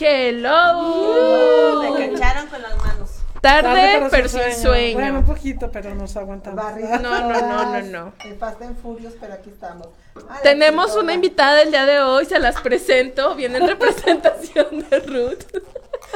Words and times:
Hello. 0.00 1.82
Me 1.82 2.12
cacharon 2.12 2.46
con 2.48 2.62
las 2.62 2.76
manos. 2.78 3.10
Tarde, 3.40 4.06
pero 4.10 4.28
sin 4.28 4.52
sueño. 4.52 4.98
Bueno, 4.98 5.18
un 5.20 5.24
poquito, 5.24 5.70
pero 5.72 5.94
nos 5.94 6.14
aguantamos. 6.16 6.62
No, 7.00 7.00
no, 7.00 7.40
no, 7.40 7.72
no, 7.72 7.82
no. 7.82 8.12
En 8.22 8.38
Fast 8.38 8.60
and 8.60 8.76
Furious, 8.80 9.14
pero 9.18 9.32
aquí 9.32 9.48
estamos. 9.48 9.88
Ay, 10.28 10.40
Tenemos 10.42 10.94
una 10.94 11.14
invitada 11.14 11.62
el 11.62 11.70
día 11.70 11.86
de 11.86 12.00
hoy, 12.00 12.26
se 12.26 12.38
las 12.38 12.60
presento. 12.60 13.34
Viene 13.36 13.58
en 13.58 13.68
representación 13.68 14.84
de 14.90 15.00
Ruth. 15.00 15.44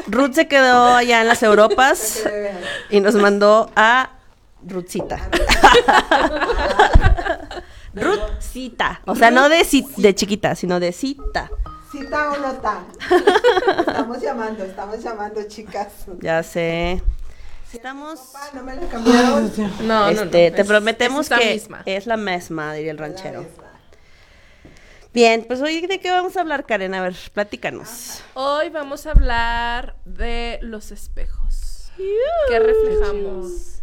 Ruth 0.07 0.35
se 0.35 0.49
quedó 0.49 0.95
allá 0.95 1.23
en 1.23 1.29
las 1.29 1.43
Europas 1.43 2.25
y 2.91 3.01
nos 3.01 3.15
mandó 3.15 3.71
a 3.75 4.11
Ruthcita. 4.63 5.31
Ruthcita. 7.95 9.01
O 9.07 9.15
sea, 9.15 9.31
no 9.31 9.49
de 9.49 9.65
chiquita, 10.15 10.55
sino 10.55 10.79
de 10.79 10.93
cita. 10.93 11.51
¿Cita 11.95 12.33
o 12.33 12.37
no 12.39 12.53
tan? 12.55 12.87
Estamos 13.79 14.21
llamando, 14.21 14.65
estamos 14.65 15.03
llamando, 15.03 15.43
chicas. 15.45 15.89
Ya 16.21 16.43
sé. 16.43 17.01
Estamos. 17.73 18.19
Pa, 18.33 18.51
no 18.53 18.63
me 18.65 18.75
la 18.77 18.83
cambiaron. 18.89 19.53
No, 19.57 19.69
no, 19.81 20.11
no. 20.13 20.23
este, 20.23 20.51
te 20.51 20.61
es- 20.63 20.67
prometemos 20.67 21.27
es 21.27 21.31
la 21.31 21.39
que 21.39 21.53
misma. 21.55 21.83
es 21.87 22.07
la 22.07 22.17
misma, 22.17 22.75
diría 22.75 22.91
el 22.93 22.99
ranchero. 22.99 23.45
Bien, 25.13 25.45
pues 25.47 25.61
hoy 25.61 25.81
de 25.87 26.01
qué 26.01 26.11
vamos 26.11 26.37
a 26.37 26.41
hablar, 26.41 26.67
Karen. 26.67 26.95
A 26.95 27.03
ver, 27.03 27.15
platícanos. 27.33 28.21
Hoy 28.35 28.69
vamos 28.71 29.07
a 29.07 29.13
hablar 29.13 29.95
de 30.05 30.59
los 30.63 30.91
espejos. 30.91 31.93
¿Qué 32.49 32.59
reflejamos? 32.59 33.83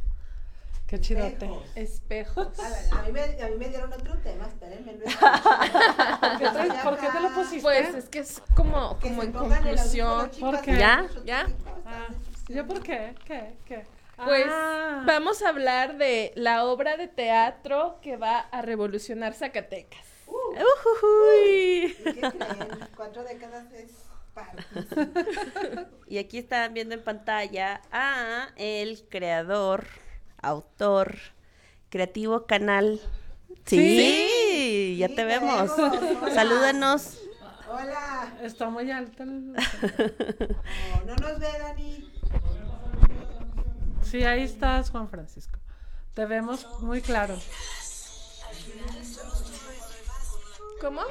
Qué 0.92 1.00
chidote. 1.00 1.50
Espejos. 1.76 2.50
A 2.92 3.02
mí, 3.04 3.14
me, 3.14 3.22
a 3.22 3.48
mí 3.48 3.56
me 3.58 3.70
dieron 3.70 3.94
otro 3.94 4.18
tema, 4.18 4.46
espérenme. 4.46 4.92
No 4.96 5.06
¿Por 6.20 6.38
qué 6.38 6.50
te, 6.50 6.84
por 6.84 6.98
qué 7.00 7.08
te 7.08 7.20
lo 7.22 7.30
pusiste? 7.30 7.62
Pues 7.62 7.96
es 7.96 8.10
que 8.10 8.20
es 8.20 8.42
como, 8.56 9.00
Que 9.00 9.08
como 9.08 9.22
se 9.22 9.28
en 9.28 9.32
conclusión. 9.34 10.32
¿Ya? 10.66 11.08
¿Ya? 11.24 11.48
Ah, 11.86 12.08
¿Yo 12.50 12.68
por 12.68 12.84
qué? 12.84 13.16
¿Qué? 13.26 13.54
¿Qué? 13.66 13.86
Pues 14.18 14.46
Ah. 14.50 15.04
vamos 15.08 15.42
a 15.42 15.48
hablar 15.50 15.98
de 15.98 16.34
la 16.36 16.66
obra 16.66 16.98
de 16.98 17.08
teatro 17.08 17.98
que 18.02 18.18
va 18.18 18.40
a 18.40 18.62
revolucionar 18.62 19.34
Zacatecas. 19.34 20.06
Ujujuy. 20.28 21.96
¿Qué 22.04 22.20
creen? 22.20 22.90
Cuatro 22.98 23.24
décadas 23.24 23.72
es 23.72 23.92
parte. 24.34 24.62
Y 26.08 26.18
aquí 26.18 26.38
están 26.40 26.74
viendo 26.74 26.94
en 26.94 27.02
pantalla 27.04 27.82
a 27.94 28.50
el 28.58 29.04
creador, 29.10 29.88
autor, 30.42 31.18
creativo 31.90 32.46
canal. 32.46 33.00
Sí, 33.66 34.96
ya 34.98 35.08
te 35.10 35.16
te 35.16 35.26
vemos. 35.26 35.72
Salúdanos. 36.34 37.18
Hola. 37.70 38.34
Está 38.42 38.70
muy 38.70 38.90
alto. 38.92 39.24
el- 39.24 39.54
No, 39.54 39.58
no 41.06 41.16
nos 41.16 41.40
ve, 41.40 41.48
Dani. 41.60 42.12
Sí, 44.04 44.24
ahí 44.24 44.44
estás, 44.44 44.90
Juan 44.90 45.08
Francisco. 45.10 45.60
Te 46.14 46.26
vemos 46.26 46.68
muy 46.82 47.02
claro. 47.02 47.38
¿Cómo? 50.82 51.02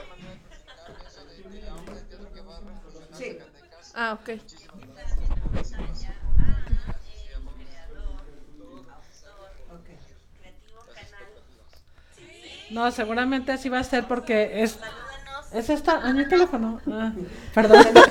Sí. 3.17 3.39
Ah, 3.95 4.19
ok. 4.21 4.41
No, 12.71 12.91
seguramente 12.91 13.53
así 13.53 13.69
va 13.69 13.79
a 13.81 13.85
ser 13.85 14.07
porque 14.07 14.63
es. 14.63 14.79
Es 15.53 15.69
esta. 15.69 15.97
A 16.07 16.13
mi 16.13 16.27
teléfono. 16.29 16.81
Ah, 16.91 17.13
perdón. 17.55 17.83
Se 17.83 17.93
nota, 17.93 18.11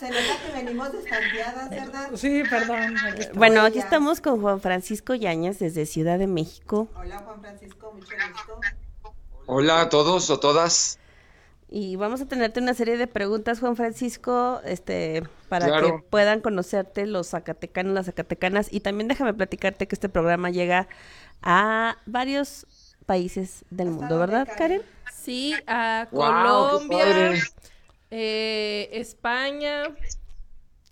se 0.00 0.08
nota 0.10 0.42
que 0.44 0.52
venimos 0.64 0.92
destanteadas, 0.92 1.70
¿verdad? 1.70 2.10
Sí, 2.14 2.42
perdón. 2.50 2.96
aquí. 3.06 3.26
Bueno, 3.34 3.60
aquí 3.62 3.78
estamos 3.78 4.20
con 4.20 4.40
Juan 4.40 4.60
Francisco 4.60 5.14
Yañas 5.14 5.60
desde 5.60 5.86
Ciudad 5.86 6.18
de 6.18 6.26
México 6.26 6.88
Hola, 6.96 7.18
Juan 7.18 7.40
Francisco, 7.40 7.92
mucho 7.94 8.14
gusto. 8.32 8.60
Hola 9.46 9.82
a 9.82 9.88
todos 9.88 10.28
o 10.30 10.40
todas. 10.40 10.98
y 11.70 11.94
vamos 11.96 12.20
a 12.20 12.26
tenerte 12.26 12.60
una 12.60 12.74
serie 12.74 12.96
de 12.96 13.06
preguntas, 13.06 13.60
Juan 13.60 13.76
Francisco, 13.76 14.60
este, 14.64 15.22
para 15.48 15.66
Claro. 15.66 15.86
que 15.86 16.02
puedan 16.10 16.40
conocerte 16.40 17.06
los 17.06 17.28
zacatecanos, 17.28 17.94
las 17.94 18.06
zacatecanas 18.06 18.66
y 18.72 18.80
también 18.80 19.06
déjame 19.06 19.32
platicarte 19.34 19.86
que 19.86 19.94
este 19.94 20.08
programa 20.08 20.50
llega 20.50 20.88
a 21.42 21.96
varios 22.06 22.66
países 23.08 23.64
del 23.70 23.88
mundo, 23.90 24.18
¿verdad, 24.18 24.46
Karen? 24.58 24.82
Sí, 25.10 25.54
a 25.66 26.08
Colombia, 26.10 27.32
eh, 28.10 28.90
España, 28.92 29.84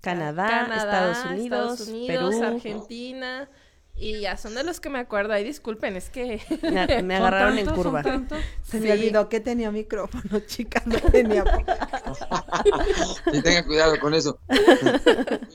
Canadá, 0.01 0.49
Canadá, 0.49 1.11
Estados 1.13 1.31
Unidos, 1.31 1.73
Estados 1.81 1.89
Unidos, 1.89 2.35
Perú. 2.35 2.45
Argentina. 2.47 3.51
Y 3.99 4.21
ya 4.21 4.37
son 4.37 4.55
de 4.55 4.63
los 4.63 4.79
que 4.79 4.91
me 4.91 4.99
acuerdo. 4.99 5.33
Ay, 5.33 5.43
disculpen, 5.45 5.97
es 5.97 6.11
que. 6.11 6.41
Me, 6.63 6.87
me 7.03 7.17
¿Son 7.17 7.27
agarraron 7.27 7.59
en 7.59 7.67
curva. 7.67 8.03
Se 8.63 8.79
Sí. 8.79 8.85
me 8.85 8.93
olvidó 8.93 9.29
que 9.29 9.41
tenía 9.41 9.71
micrófono, 9.71 10.41
chicas, 10.47 10.87
no 10.87 10.99
tenía. 10.99 11.45
Y 13.33 13.43
tengan 13.43 13.65
cuidado 13.65 13.99
con 14.01 14.13
eso. 14.15 14.39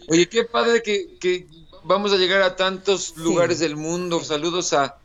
Oye, 0.10 0.28
qué 0.28 0.44
padre 0.46 0.82
que, 0.82 1.18
que 1.20 1.48
vamos 1.84 2.14
a 2.14 2.18
llegar 2.18 2.42
a 2.42 2.56
tantos 2.56 3.16
lugares 3.18 3.60
del 3.60 3.76
mundo. 3.76 4.24
Saludos 4.24 4.74
a, 4.74 4.98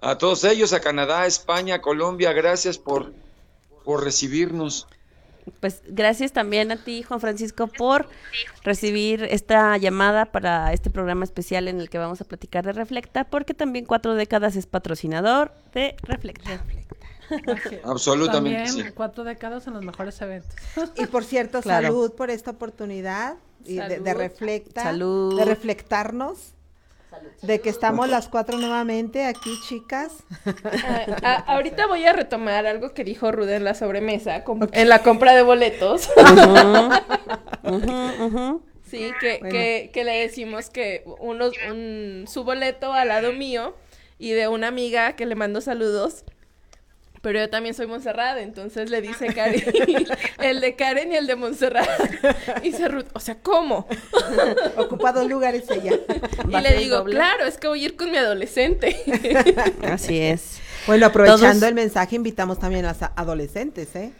a 0.00 0.18
todos 0.18 0.44
ellos, 0.44 0.72
a 0.72 0.80
Canadá, 0.80 1.26
España, 1.26 1.80
Colombia. 1.80 2.32
Gracias 2.32 2.78
por, 2.78 3.12
por 3.84 4.04
recibirnos. 4.04 4.86
Pues 5.60 5.80
gracias 5.86 6.32
también 6.32 6.70
a 6.72 6.76
ti, 6.76 7.02
Juan 7.02 7.20
Francisco, 7.20 7.68
por 7.68 8.06
recibir 8.64 9.24
esta 9.24 9.78
llamada 9.78 10.26
para 10.26 10.74
este 10.74 10.90
programa 10.90 11.24
especial 11.24 11.68
en 11.68 11.80
el 11.80 11.88
que 11.88 11.96
vamos 11.96 12.20
a 12.20 12.24
platicar 12.24 12.66
de 12.66 12.72
Reflecta, 12.72 13.24
porque 13.24 13.54
también 13.54 13.86
Cuatro 13.86 14.14
Décadas 14.14 14.56
es 14.56 14.66
patrocinador 14.66 15.52
de 15.72 15.96
Reflecta. 16.02 16.62
Absolutamente, 17.84 18.64
También 18.64 18.86
sí. 18.86 18.92
cuatro 18.94 19.24
décadas 19.24 19.66
en 19.66 19.74
los 19.74 19.84
mejores 19.84 20.20
eventos. 20.22 20.54
Y 20.96 21.06
por 21.06 21.24
cierto, 21.24 21.60
Claro. 21.62 21.88
salud 21.88 22.12
por 22.12 22.30
esta 22.30 22.52
oportunidad 22.52 23.36
y 23.64 23.76
de, 23.76 24.14
reflecta, 24.14 24.82
Salud. 24.82 25.36
de 25.38 25.44
reflectarnos, 25.44 26.54
de 27.42 27.60
que 27.60 27.68
estamos 27.68 28.08
las 28.08 28.28
cuatro 28.28 28.58
nuevamente 28.58 29.24
aquí, 29.24 29.58
chicas. 29.66 30.12
Ah, 30.84 31.06
ah, 31.22 31.44
ahorita 31.46 31.86
voy 31.86 32.04
a 32.04 32.12
retomar 32.12 32.66
algo 32.66 32.92
que 32.92 33.04
dijo 33.04 33.30
Rude 33.32 33.56
en 33.56 33.64
la 33.64 33.74
sobremesa, 33.74 34.44
en 34.72 34.88
la 34.88 35.02
compra 35.02 35.34
de 35.34 35.42
boletos. 35.42 36.08
Sí, 38.88 39.12
que, 39.20 39.40
que, 39.40 39.90
que 39.92 40.04
le 40.04 40.20
decimos 40.20 40.70
que 40.70 41.04
uno, 41.20 41.50
un, 41.70 42.24
su 42.26 42.42
boleto 42.44 42.94
al 42.94 43.08
lado 43.08 43.34
mío 43.34 43.74
y 44.18 44.30
de 44.30 44.48
una 44.48 44.68
amiga 44.68 45.14
que 45.14 45.26
le 45.26 45.34
mando 45.34 45.60
saludos, 45.60 46.24
Pero 47.20 47.38
yo 47.40 47.50
también 47.50 47.74
soy 47.74 47.86
Montserrat, 47.86 48.38
entonces 48.38 48.90
le 48.90 49.00
dice 49.02 49.26
Karen, 49.34 49.62
el 50.42 50.60
de 50.60 50.76
Karen 50.76 51.10
y 51.12 51.16
el 51.16 51.26
de 51.26 51.34
Montserrat. 51.36 51.88
Y 52.62 52.70
dice 52.70 52.88
Ruth, 52.88 53.06
o 53.12 53.20
sea, 53.20 53.36
¿cómo? 53.40 53.86
Ocupa 54.76 55.12
dos 55.12 55.28
lugares 55.28 55.64
ella. 55.70 55.92
Y 56.48 56.60
le 56.60 56.76
digo, 56.78 57.04
claro, 57.04 57.44
es 57.46 57.58
que 57.58 57.66
voy 57.68 57.82
a 57.82 57.84
ir 57.86 57.96
con 57.96 58.10
mi 58.10 58.16
adolescente. 58.18 58.96
Así 59.82 60.18
es. 60.20 60.60
Bueno, 60.86 61.06
aprovechando 61.06 61.46
Todos- 61.52 61.62
el 61.68 61.74
mensaje, 61.74 62.16
invitamos 62.16 62.58
también 62.58 62.84
a 62.84 62.88
las 62.88 63.02
a- 63.02 63.12
adolescentes, 63.16 63.94
¿eh? 63.96 64.12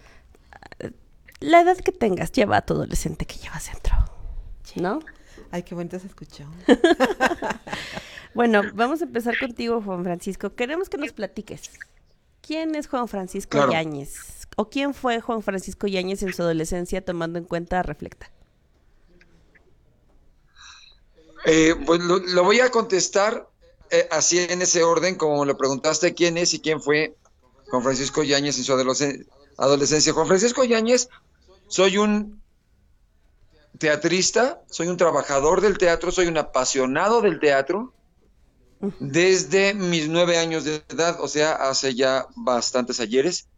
La 1.41 1.61
edad 1.61 1.77
que 1.77 1.93
tengas, 1.93 2.33
lleva 2.33 2.57
a 2.57 2.63
tu 2.63 2.75
adolescente 2.75 3.25
que 3.25 3.37
llevas 3.37 3.71
dentro. 3.73 3.95
¿No? 4.75 4.99
Ay, 5.53 5.63
qué 5.63 5.75
bonito 5.75 5.99
se 6.01 6.09
escuchó. 6.09 6.45
Bueno, 8.35 8.63
vamos 8.75 9.01
a 9.01 9.05
empezar 9.05 9.39
contigo, 9.39 9.81
Juan 9.83 10.05
Francisco. 10.05 10.55
Queremos 10.55 10.89
que 10.89 10.99
nos 10.99 11.13
platiques. 11.13 11.71
¿Quién 12.49 12.75
es 12.75 12.89
Juan 12.89 13.09
Francisco 13.09 13.51
Claro. 13.51 13.73
Yáñez? 13.73 14.49
¿O 14.57 14.71
quién 14.71 14.95
fue 14.95 15.21
Juan 15.21 15.43
Francisco 15.43 15.87
Yáñez 15.87 16.23
en 16.23 16.33
su 16.33 16.41
adolescencia 16.41 17.05
tomando 17.05 17.39
en 17.39 17.45
cuenta 17.45 17.83
Reflecta? 17.83 18.31
Eh, 21.45 21.75
pues 21.85 22.01
lo, 22.01 22.19
lo 22.21 22.45
voy 22.45 22.61
a 22.61 22.71
contestar 22.71 23.47
eh, 23.91 24.09
así 24.11 24.39
en 24.39 24.63
ese 24.63 24.83
orden, 24.83 25.17
como 25.17 25.45
lo 25.45 25.59
preguntaste 25.59 26.15
quién 26.15 26.39
es 26.39 26.55
y 26.55 26.61
quién 26.61 26.81
fue 26.81 27.15
Juan 27.69 27.83
Francisco 27.83 28.23
Yáñez 28.23 28.57
en 28.57 28.65
su 28.65 28.73
adolescen- 28.73 29.27
adolescencia. 29.59 30.15
Juan 30.15 30.27
Francisco 30.27 30.65
Yáñez, 30.65 31.11
soy 31.67 31.99
un 31.99 32.41
teatrista, 33.77 34.63
soy 34.71 34.89
un 34.89 34.97
trabajador 34.97 35.61
del 35.61 35.77
teatro, 35.77 36.11
soy 36.13 36.29
un 36.29 36.39
apasionado 36.39 37.21
del 37.21 37.41
teatro 37.41 37.93
desde 38.81 39.75
mis 39.75 40.09
nueve 40.09 40.39
años 40.39 40.65
de 40.65 40.83
edad, 40.89 41.21
o 41.21 41.29
sea, 41.29 41.53
hace 41.53 41.95
ya 41.95 42.27
bastantes 42.37 43.01
ayeres. 43.01 43.49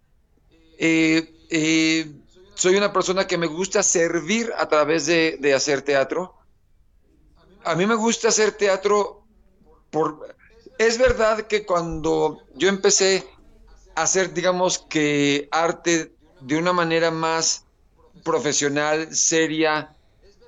Eh, 0.79 1.35
eh, 1.51 2.11
soy 2.55 2.77
una 2.77 2.93
persona 2.93 3.27
que 3.27 3.39
me 3.39 3.47
gusta 3.47 3.83
servir 3.83 4.53
a 4.57 4.69
través 4.69 5.07
de, 5.07 5.37
de 5.41 5.55
hacer 5.55 5.83
teatro. 5.83 6.35
A 7.65 7.75
mí 7.75 7.87
me 7.87 7.95
gusta 7.95 8.29
hacer 8.29 8.53
teatro 8.53 9.25
por... 9.91 10.35
Es 10.79 10.97
verdad 10.97 11.43
que 11.43 11.67
cuando 11.67 12.43
yo 12.55 12.69
empecé 12.69 13.27
a 13.95 14.03
hacer, 14.03 14.33
digamos 14.33 14.79
que 14.79 15.49
arte 15.51 16.15
de 16.41 16.57
una 16.57 16.73
manera 16.73 17.11
más 17.11 17.67
profesional, 18.25 19.15
seria, 19.15 19.95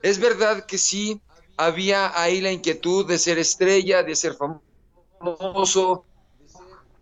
es 0.02 0.18
verdad 0.18 0.64
que 0.64 0.78
sí 0.78 1.20
había 1.66 2.20
ahí 2.20 2.40
la 2.40 2.52
inquietud 2.52 3.06
de 3.06 3.18
ser 3.18 3.38
estrella, 3.38 4.02
de 4.02 4.16
ser 4.16 4.34
famoso, 4.34 6.04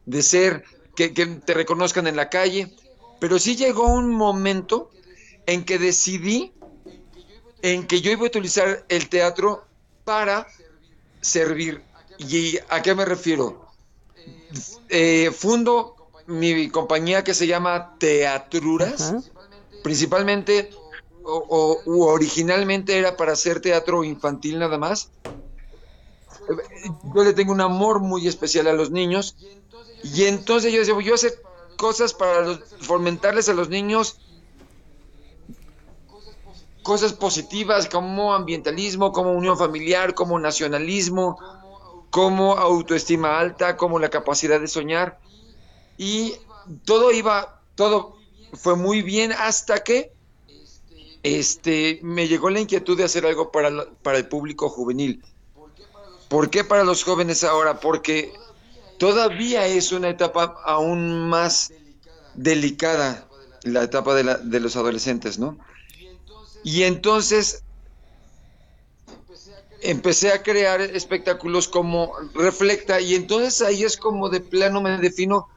de 0.07 0.23
ser 0.23 0.65
que, 0.95 1.13
que 1.13 1.27
te 1.27 1.55
reconozcan 1.55 2.07
en 2.07 2.17
la 2.17 2.29
calle, 2.29 2.75
pero 3.19 3.39
sí 3.39 3.57
llegó 3.57 3.87
un 3.87 4.11
momento 4.11 4.91
en 5.47 5.65
que 5.65 5.79
decidí 5.79 6.53
en 7.63 7.87
que 7.87 8.01
yo 8.01 8.11
iba 8.11 8.23
a 8.23 8.27
utilizar 8.27 8.85
el 8.89 9.09
teatro 9.09 9.65
para 10.05 10.47
servir. 11.21 11.83
¿Y 12.19 12.59
a 12.69 12.83
qué 12.83 12.95
me 12.95 13.05
refiero? 13.05 13.67
Eh, 14.89 15.31
fundo 15.37 15.97
mi 16.27 16.69
compañía 16.69 17.25
que 17.25 17.35
se 17.35 17.47
llama 17.47 17.97
Teatruras, 17.99 19.15
principalmente 19.83 20.71
o, 21.23 21.83
originalmente 21.87 22.99
era 22.99 23.17
para 23.17 23.33
hacer 23.33 23.61
teatro 23.61 24.05
infantil 24.05 24.59
nada 24.59 24.79
más. 24.79 25.11
Yo 27.15 27.25
le 27.25 27.33
tengo 27.33 27.53
un 27.53 27.61
amor 27.61 28.01
muy 28.01 28.27
especial 28.27 28.67
a 28.67 28.73
los 28.73 28.91
niños 28.91 29.37
y 30.03 30.25
entonces 30.25 30.73
yo 30.73 30.81
decía, 30.81 30.99
yo 31.01 31.15
hacer 31.15 31.35
cosas 31.77 32.15
para 32.15 32.43
los- 32.43 32.61
fomentarles 32.81 33.49
a 33.49 33.55
los 33.55 33.69
niños 33.69 34.19
cosas 36.83 37.13
positivas 37.13 37.89
como 37.89 38.35
ambientalismo, 38.35 39.13
como 39.13 39.33
unión 39.33 39.57
familiar, 39.59 40.15
como 40.15 40.39
nacionalismo, 40.39 41.39
como 42.11 42.57
autoestima 42.57 43.39
alta, 43.39 43.77
como 43.77 43.99
la 43.99 44.09
capacidad 44.09 44.61
de 44.61 44.67
soñar. 44.67 45.21
Y 45.97 46.35
todo 46.85 47.13
iba, 47.13 47.63
todo 47.75 48.17
fue 48.55 48.77
muy 48.77 49.03
bien 49.03 49.33
hasta 49.33 49.85
que 49.85 50.13
este, 51.23 52.01
me 52.03 52.29
llegó 52.29 52.51
la 52.51 52.61
inquietud 52.61 52.97
de 52.97 53.05
hacer 53.05 53.27
algo 53.27 53.51
para, 53.51 53.71
para 54.03 54.19
el 54.19 54.29
público 54.29 54.69
juvenil. 54.69 55.23
¿Por 56.29 56.51
qué 56.51 56.65
para 56.65 56.85
los 56.85 57.03
jóvenes 57.05 57.43
ahora? 57.45 57.81
Porque 57.81 58.33
todavía 58.99 59.67
es 59.67 59.93
una 59.93 60.09
etapa 60.09 60.57
aún 60.65 61.29
más 61.29 61.73
delicada, 62.35 63.29
la 63.65 63.83
etapa 63.83 64.15
de, 64.15 64.25
la- 64.25 64.39
de 64.39 64.61
los 64.61 64.77
adolescentes, 64.77 65.39
¿no? 65.39 65.59
Y 66.63 66.83
entonces 66.85 67.65
empecé 69.83 70.33
a 70.33 70.43
crear 70.43 70.81
espectáculos 70.81 71.69
como 71.69 72.13
Reflecta 72.35 73.01
y 73.01 73.15
entonces 73.15 73.63
ahí 73.63 73.83
es 73.83 73.97
como 73.97 74.29
de 74.29 74.41
plano 74.41 74.81
me 74.81 74.99
defino 74.99 75.49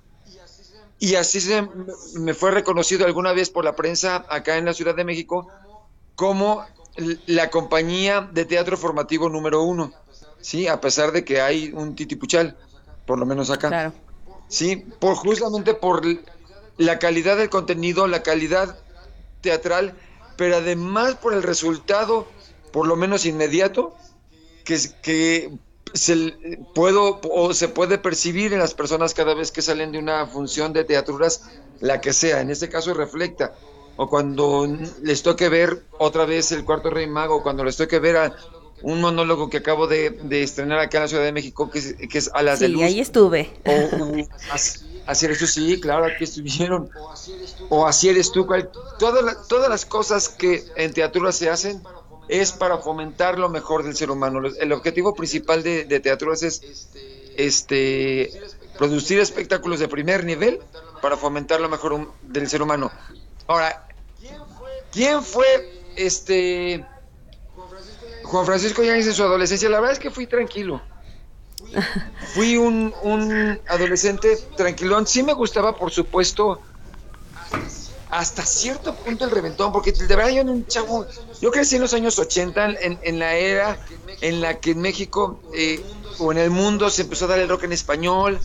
y 1.04 1.16
así 1.16 1.42
se 1.42 1.68
me 2.14 2.34
fue 2.34 2.52
reconocido 2.52 3.06
alguna 3.06 3.34
vez 3.34 3.50
por 3.50 3.66
la 3.66 3.76
prensa 3.76 4.26
acá 4.30 4.58
en 4.58 4.64
la 4.64 4.74
Ciudad 4.74 4.96
de 4.96 5.04
México 5.04 5.50
como 6.16 6.66
la 7.26 7.50
compañía 7.50 8.22
de 8.32 8.46
teatro 8.46 8.78
formativo 8.78 9.28
número 9.28 9.64
uno, 9.64 9.92
sí, 10.40 10.66
a 10.66 10.80
pesar 10.80 11.12
de 11.12 11.26
que 11.26 11.42
hay 11.42 11.74
un 11.74 11.94
titipuchal, 11.94 12.56
por 13.06 13.20
lo 13.20 13.26
menos 13.26 13.50
acá. 13.50 13.68
Claro. 13.68 13.94
Sí, 14.48 14.78
por 14.78 15.16
justamente 15.16 15.74
por 15.74 16.04
la 16.78 17.00
calidad 17.00 17.36
del 17.36 17.50
contenido, 17.50 18.08
la 18.08 18.24
calidad 18.24 18.80
teatral, 19.42 19.98
pero 20.38 20.56
además 20.56 21.16
por 21.16 21.34
el 21.34 21.44
resultado, 21.44 22.28
por 22.72 22.88
lo 22.88 22.96
menos 22.96 23.26
inmediato, 23.26 23.94
que, 24.64 24.80
que 25.02 25.52
se 25.94 26.60
puedo 26.74 27.20
o 27.24 27.54
se 27.54 27.68
puede 27.68 27.98
percibir 27.98 28.54
en 28.54 28.60
las 28.60 28.74
personas 28.74 29.14
cada 29.14 29.34
vez 29.34 29.52
que 29.52 29.62
salen 29.62 29.92
de 29.92 30.00
una 30.00 30.26
función 30.28 30.74
de 30.74 30.84
teatruras, 30.84 31.44
la 31.80 32.02
que 32.02 32.14
sea, 32.14 32.42
en 32.42 32.50
este 32.50 32.70
caso 32.70 32.94
reflecta, 32.94 33.54
o 33.96 34.10
cuando 34.10 34.68
les 35.04 35.22
toque 35.22 35.50
ver 35.50 35.84
otra 36.00 36.26
vez 36.26 36.52
el 36.52 36.66
cuarto 36.66 36.90
rey 36.90 37.08
mago, 37.08 37.44
cuando 37.44 37.64
les 37.64 37.78
toque 37.78 38.00
ver 38.00 38.18
a 38.18 38.36
un 38.82 39.00
monólogo 39.00 39.50
que 39.50 39.58
acabo 39.58 39.88
de, 39.88 40.10
de 40.10 40.44
estrenar 40.44 40.80
acá 40.80 40.98
en 40.98 41.04
la 41.04 41.08
Ciudad 41.08 41.24
de 41.24 41.32
México, 41.32 41.70
que 41.70 41.80
es, 41.80 41.96
que 42.10 42.18
es 42.18 42.30
Alas 42.34 42.60
de 42.60 42.66
Sí, 42.68 42.72
Luz. 42.74 42.84
ahí 42.84 43.00
estuve. 43.00 43.50
O, 43.66 43.72
o 44.04 44.28
as- 44.52 44.84
así 45.06 45.26
eres 45.26 45.40
tú, 45.40 45.48
sí, 45.48 45.80
claro, 45.80 46.06
aquí 46.06 46.24
estuvieron. 46.26 46.90
O 47.70 47.86
así 47.88 48.10
eres 48.10 48.32
tú. 48.32 48.46
cual- 48.46 48.70
todas, 49.00 49.24
la- 49.24 49.38
todas 49.48 49.70
las 49.70 49.86
cosas 49.86 50.28
que 50.28 50.64
en 50.76 50.92
teatro 50.92 51.32
se 51.32 51.50
hacen 51.50 51.82
es 52.28 52.52
para 52.52 52.78
fomentar 52.78 53.38
lo 53.38 53.50
mejor 53.50 53.84
del 53.84 53.96
ser 53.96 54.12
humano. 54.12 54.42
El 54.60 54.72
objetivo 54.72 55.14
principal 55.14 55.64
de, 55.64 55.86
de 55.86 56.00
teatro 56.00 56.34
es 56.34 56.62
este, 57.36 58.32
producir 58.78 59.20
espectáculos 59.20 59.80
de 59.80 59.88
primer 59.88 60.24
nivel 60.24 60.60
para 61.02 61.18
fomentar 61.18 61.60
lo 61.60 61.70
mejor 61.70 62.12
del 62.22 62.50
ser 62.50 62.62
humano. 62.62 62.92
Ahora, 63.48 63.88
¿quién 64.92 65.22
fue 65.24 65.46
este 65.96 66.86
Juan 68.24 68.46
Francisco 68.46 68.84
Yáñez 68.84 69.08
en 69.08 69.14
su 69.14 69.24
adolescencia? 69.24 69.70
La 69.70 69.80
verdad 69.80 69.94
es 69.94 70.00
que 70.00 70.12
fui 70.12 70.28
tranquilo. 70.28 70.82
Fui 72.34 72.58
un, 72.58 72.94
un 73.02 73.60
adolescente 73.68 74.38
tranquilón. 74.56 75.08
Sí 75.08 75.24
me 75.24 75.34
gustaba, 75.34 75.76
por 75.76 75.92
supuesto, 75.92 76.62
hasta 78.14 78.46
cierto 78.46 78.94
punto 78.94 79.26
el 79.26 79.32
reventón, 79.32 79.72
porque 79.72 79.92
de 79.92 80.16
verdad 80.16 80.30
yo 80.30 80.42
era 80.42 80.52
un 80.52 80.68
chavo. 80.68 81.06
Yo 81.42 81.52
crecí 81.52 81.78
en 81.78 81.82
los 81.82 81.94
años 81.96 82.20
80, 82.20 82.66
en, 82.82 83.00
en 83.02 83.20
la 83.20 83.36
era 83.36 83.80
en 84.22 84.40
la 84.40 84.60
que 84.60 84.72
en 84.72 84.82
México 84.82 85.40
eh, 85.52 85.84
o 86.20 86.32
en 86.32 86.38
el 86.38 86.52
mundo 86.52 86.92
se 86.92 87.02
empezó 87.02 87.26
a 87.26 87.30
dar 87.30 87.40
el 87.40 87.50
rock 87.50 87.64
en 87.64 87.74
español, 87.74 88.40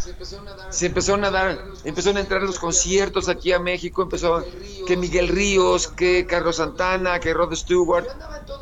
se 0.71 0.87
empezaron 0.87 1.23
a 1.25 1.31
dar, 1.31 1.63
empezaron 1.85 2.17
a 2.17 2.21
entrar 2.21 2.43
los 2.43 2.59
conciertos 2.59 3.29
aquí 3.29 3.53
a 3.53 3.59
México, 3.59 4.01
empezó 4.01 4.43
que 4.87 4.97
Miguel 4.97 5.29
Ríos, 5.29 5.89
que 5.89 6.27
Carlos 6.27 6.57
Santana, 6.57 7.21
que 7.21 7.35
Rod 7.35 7.55
Stewart, 7.55 8.07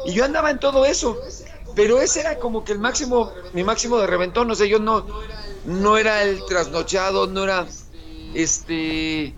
y 0.07 0.13
yo 0.13 0.25
andaba 0.25 0.51
en 0.51 0.59
todo 0.59 0.85
eso. 0.85 1.17
Pero 1.77 2.01
ese 2.01 2.21
era 2.21 2.39
como 2.39 2.65
que 2.65 2.73
el 2.73 2.81
máximo, 2.81 3.31
mi 3.53 3.63
máximo 3.63 3.99
de 3.99 4.09
reventón, 4.09 4.51
o 4.51 4.55
sea, 4.57 4.67
yo 4.67 4.81
no, 4.81 5.07
no 5.67 5.99
era 5.99 6.25
el 6.25 6.45
trasnochado, 6.47 7.29
no 7.29 7.45
era 7.45 7.67
este 8.35 9.35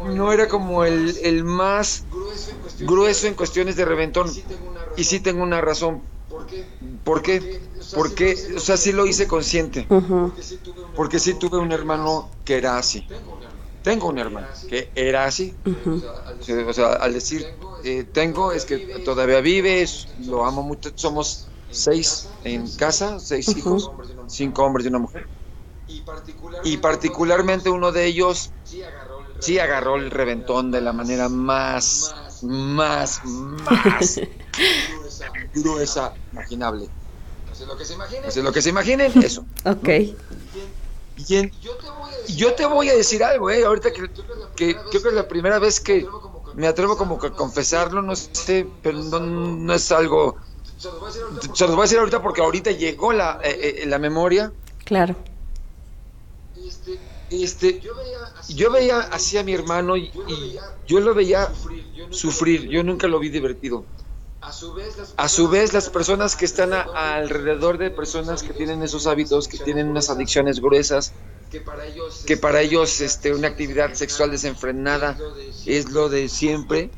no 0.00 0.32
era 0.32 0.48
como 0.48 0.84
el, 0.84 1.18
el 1.22 1.44
más 1.44 2.08
grueso 2.78 3.26
en 3.28 3.34
cuestiones 3.34 3.76
de 3.76 3.84
reventón. 3.86 4.42
Y 4.94 5.04
sí 5.04 5.20
tengo 5.20 5.42
una 5.42 5.60
razón. 5.60 6.08
¿Por 7.04 7.22
qué? 7.22 7.50
Porque, 7.92 8.46
o 8.56 8.60
sea, 8.60 8.76
sí 8.76 8.92
lo 8.92 9.06
hice 9.06 9.26
consciente. 9.28 9.92
Porque 10.94 11.18
sí 11.18 11.34
tuve 11.38 11.58
un 11.58 11.72
hermano 11.72 12.36
que 12.44 12.56
era 12.56 12.78
así. 12.78 13.12
Tengo 13.82 14.08
un 14.08 14.18
hermano 14.18 14.50
que 14.66 14.92
era 14.94 15.26
así. 15.26 15.60
Sí, 16.38 16.52
O 16.52 16.72
sea, 16.72 16.94
al 16.94 17.14
decir 17.14 17.52
eh, 17.82 18.04
tengo, 18.04 18.52
es 18.52 18.66
que 18.66 18.80
todavía 19.04 19.40
vive, 19.40 19.82
es- 19.82 20.12
lo 20.16 20.44
amo 20.46 20.62
mucho. 20.62 20.92
Somos 20.96 21.54
seis 21.70 22.38
en 22.42 22.72
casa, 22.72 23.18
seis 23.20 23.56
hijos, 23.56 23.94
cinco 24.26 24.64
hombres 24.64 24.86
y 24.86 24.90
una 24.90 24.98
mujer. 25.00 25.30
y 26.62 26.78
particularmente 26.78 27.70
uno 27.70 27.92
de 27.92 28.06
ellos 28.06 28.54
sí 29.42 29.58
agarró 29.58 29.96
el 29.96 30.10
reventón 30.10 30.70
de 30.70 30.80
la 30.80 30.92
manera 30.92 31.28
más, 31.28 32.14
más, 32.42 33.20
más 33.24 34.20
gruesa 35.54 36.14
imaginable. 36.32 36.88
Eso 37.52 37.62
es 37.62 37.68
lo 37.68 37.76
que 38.52 38.62
se 38.62 38.70
imaginen, 38.70 39.12
eso. 39.22 39.44
Ok. 39.64 39.88
Y 41.28 41.36
en- 41.36 41.52
yo 42.36 42.54
te 42.54 42.64
voy 42.66 42.88
a 42.88 42.94
decir 42.96 43.22
algo, 43.22 43.50
eh, 43.50 43.64
ahorita 43.64 43.92
que, 43.92 44.08
que 44.56 44.74
creo 44.74 45.02
que 45.02 45.08
es 45.08 45.14
la 45.14 45.28
primera 45.28 45.58
vez 45.58 45.78
que 45.80 46.06
me 46.54 46.66
atrevo 46.66 46.96
como 46.96 47.18
que 47.18 47.28
a 47.28 47.30
confesarlo, 47.30 48.02
no 48.02 48.16
sé, 48.16 48.66
pero 48.82 48.98
no, 48.98 49.20
no 49.20 49.74
es 49.74 49.92
algo... 49.92 50.36
Se 50.78 50.88
los 51.66 51.70
voy 51.76 51.78
a 51.80 51.82
decir 51.82 51.98
ahorita 51.98 52.22
porque 52.22 52.40
ahorita 52.40 52.70
llegó 52.72 53.12
la, 53.12 53.38
eh, 53.44 53.82
eh, 53.82 53.86
la 53.86 53.98
memoria. 53.98 54.52
Claro. 54.84 55.14
Este, 56.56 56.98
yo 58.48 58.70
veía 58.70 59.00
así 59.00 59.38
a 59.38 59.44
mi 59.44 59.54
hermano 59.54 59.96
y, 59.96 60.10
yo 60.86 61.00
lo 61.00 61.14
veía 61.14 61.50
sufrir, 62.10 62.68
yo 62.68 62.82
nunca 62.82 63.06
lo 63.08 63.18
vi 63.18 63.28
divertido. 63.28 63.84
A 64.40 65.28
su 65.28 65.48
vez, 65.48 65.72
las 65.72 65.88
personas 65.88 66.34
que 66.34 66.44
están 66.44 66.72
alrededor 66.72 67.78
de 67.78 67.90
personas 67.90 68.42
que 68.42 68.52
tienen 68.52 68.82
esos 68.82 69.06
hábitos, 69.06 69.46
que 69.46 69.58
tienen 69.58 69.88
unas 69.88 70.10
adicciones 70.10 70.60
gruesas, 70.60 71.12
que 72.26 72.36
para 72.36 72.60
ellos 72.60 73.00
este, 73.00 73.32
una 73.34 73.48
actividad 73.48 73.94
sexual 73.94 74.30
desenfrenada 74.30 75.16
es 75.66 75.90
lo 75.90 76.08
de 76.08 76.28
siempre, 76.28 76.90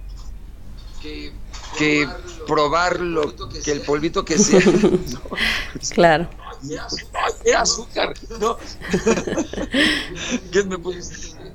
que 1.76 2.08
probar 2.46 3.00
lo 3.00 3.34
que 3.36 3.72
el 3.72 3.82
polvito 3.82 4.24
que 4.24 4.38
sea. 4.38 4.60
Claro. 5.90 6.28
Era 7.44 7.60
azúcar, 7.60 8.14
¿no? 8.40 8.56
¿Qué 10.52 10.64
me 10.64 10.78
puso? 10.78 10.98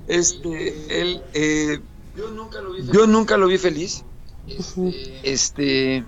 Este, 0.07 1.01
él, 1.01 1.21
eh, 1.33 1.79
yo 2.93 3.07
nunca 3.07 3.37
lo 3.37 3.47
vi 3.47 3.57
feliz. 3.57 4.03
Este, 5.23 6.03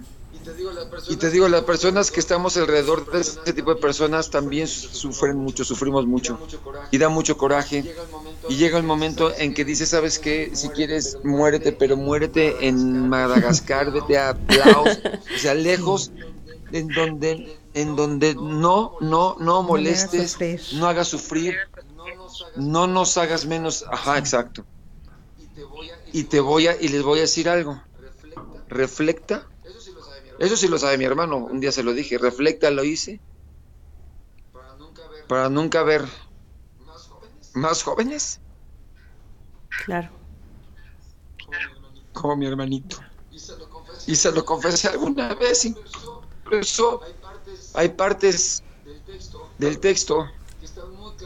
y 1.09 1.15
te 1.17 1.29
digo, 1.29 1.47
las 1.47 1.63
personas 1.63 2.09
que 2.09 2.19
estamos 2.19 2.57
alrededor 2.57 3.09
de 3.11 3.21
ese 3.21 3.53
tipo 3.53 3.73
de 3.73 3.81
personas 3.81 4.29
también 4.29 4.67
sufren 4.67 5.37
mucho, 5.37 5.63
sufrimos 5.63 6.07
mucho. 6.07 6.39
Y 6.89 6.97
da 6.97 7.09
mucho 7.09 7.37
coraje. 7.37 7.93
Y 8.49 8.55
llega 8.55 8.77
el 8.77 8.83
momento 8.83 9.31
en 9.37 9.53
que 9.53 9.63
dices, 9.65 9.89
¿sabes 9.89 10.17
qué? 10.17 10.51
Si 10.53 10.69
quieres, 10.69 11.17
muérete, 11.23 11.71
pero 11.71 11.95
muérete 11.95 12.67
en 12.67 13.07
Madagascar, 13.07 13.91
vete 13.91 14.17
a 14.17 14.35
Laos, 14.65 14.99
o 15.35 15.39
sea, 15.39 15.53
lejos, 15.53 16.11
en 16.71 16.87
donde, 16.87 17.57
en 17.73 17.95
donde 17.95 18.35
no, 18.35 18.95
no, 18.99 19.35
no 19.39 19.63
molestes, 19.63 20.37
no 20.73 20.87
hagas 20.87 21.07
sufrir, 21.07 21.57
no 22.55 22.87
nos 22.87 23.17
hagas 23.17 23.45
menos, 23.45 23.85
ajá, 23.89 24.17
exacto. 24.17 24.65
Y 26.11 26.23
te 26.25 26.39
voy 26.39 26.67
a, 26.67 26.81
y 26.81 26.89
les 26.89 27.03
voy 27.03 27.19
a 27.19 27.21
decir 27.21 27.47
algo. 27.47 27.81
Reflecta. 28.67 29.47
Eso 30.39 30.57
sí 30.57 30.67
lo 30.67 30.77
sabe 30.77 30.97
mi 30.97 31.05
hermano, 31.05 31.37
un 31.37 31.59
día 31.59 31.71
se 31.71 31.83
lo 31.83 31.93
dije, 31.93 32.17
reflecta 32.17 32.71
lo 32.71 32.83
hice 32.83 33.21
para 35.27 35.49
nunca 35.49 35.83
ver 35.83 36.03
más 37.53 37.83
jóvenes 37.83 38.41
Claro. 39.85 40.09
como 42.13 42.35
mi 42.35 42.45
hermanito. 42.45 42.97
Y 44.07 44.15
se 44.15 44.31
lo 44.31 44.43
confesé 44.43 44.89
alguna 44.89 45.33
vez, 45.35 45.65
incluso 45.65 47.01
hay 47.73 47.89
partes 47.89 48.63
del 49.57 49.79
texto 49.79 50.27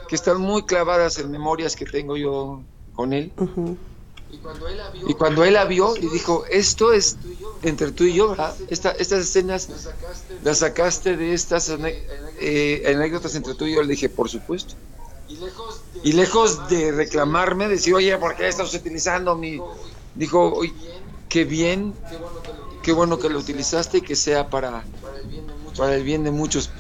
que 0.08 0.16
están 0.16 0.40
muy 0.40 0.64
clavadas 0.64 1.18
en 1.20 1.32
memorias 1.32 1.76
que 1.76 1.86
tengo 1.86 2.18
yo 2.18 2.64
con 2.94 3.14
él. 3.14 3.32
Ujú. 3.38 3.78
Y 5.08 5.14
cuando 5.14 5.44
él 5.44 5.54
la 5.54 5.66
vio 5.66 5.96
y 5.96 6.08
dijo, 6.08 6.46
esto 6.50 6.92
es 6.92 7.18
entre 7.62 7.92
tú 7.92 8.04
y 8.04 8.14
yo, 8.14 8.30
¿verdad? 8.30 8.56
Esta- 8.70 8.92
estas 8.92 9.20
escenas 9.22 9.70
las 10.44 10.60
sacaste 10.60 11.16
de 11.18 11.34
estas 11.34 11.70
eh, 12.40 12.84
anécdotas 12.88 13.36
entre 13.36 13.54
tú 13.56 13.66
y 13.66 13.76
yo, 13.76 13.82
le 13.82 13.90
dije, 13.90 14.10
por 14.10 14.30
supuesto. 14.30 14.76
Y 16.04 16.14
lejos 16.14 16.68
de 16.70 16.92
reclamarme, 16.92 17.68
decir, 17.68 17.94
oye, 17.94 18.16
¿por 18.18 18.36
qué 18.36 18.48
estás 18.48 18.74
utilizando 18.74 19.36
mi...? 19.36 19.60
Dijo, 20.14 20.62
qué 21.28 21.44
bien, 21.44 21.94
qué 22.84 22.94
bueno 22.94 23.18
que 23.20 23.30
lo 23.30 23.40
utilizaste 23.40 23.98
y 23.98 24.02
que 24.02 24.16
sea 24.16 24.50
para, 24.50 24.86
para 25.78 25.96
el 25.96 26.04
bien 26.04 26.24
de 26.24 26.32
muchos. 26.32 26.72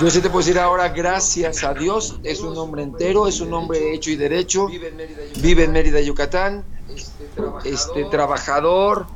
Yo 0.00 0.10
sí 0.10 0.20
te 0.20 0.28
puedo 0.28 0.44
decir 0.44 0.58
ahora, 0.58 0.88
gracias 0.88 1.64
a 1.64 1.74
Dios, 1.74 2.20
es 2.22 2.40
un 2.40 2.56
hombre 2.56 2.82
entero, 2.82 3.26
es 3.26 3.40
un 3.40 3.52
hombre 3.52 3.94
hecho 3.94 4.10
y 4.10 4.16
derecho, 4.16 4.68
vive 5.40 5.64
en 5.64 5.72
Mérida, 5.72 6.00
Yucatán, 6.00 6.64
este 7.64 8.04
trabajador, 8.04 9.06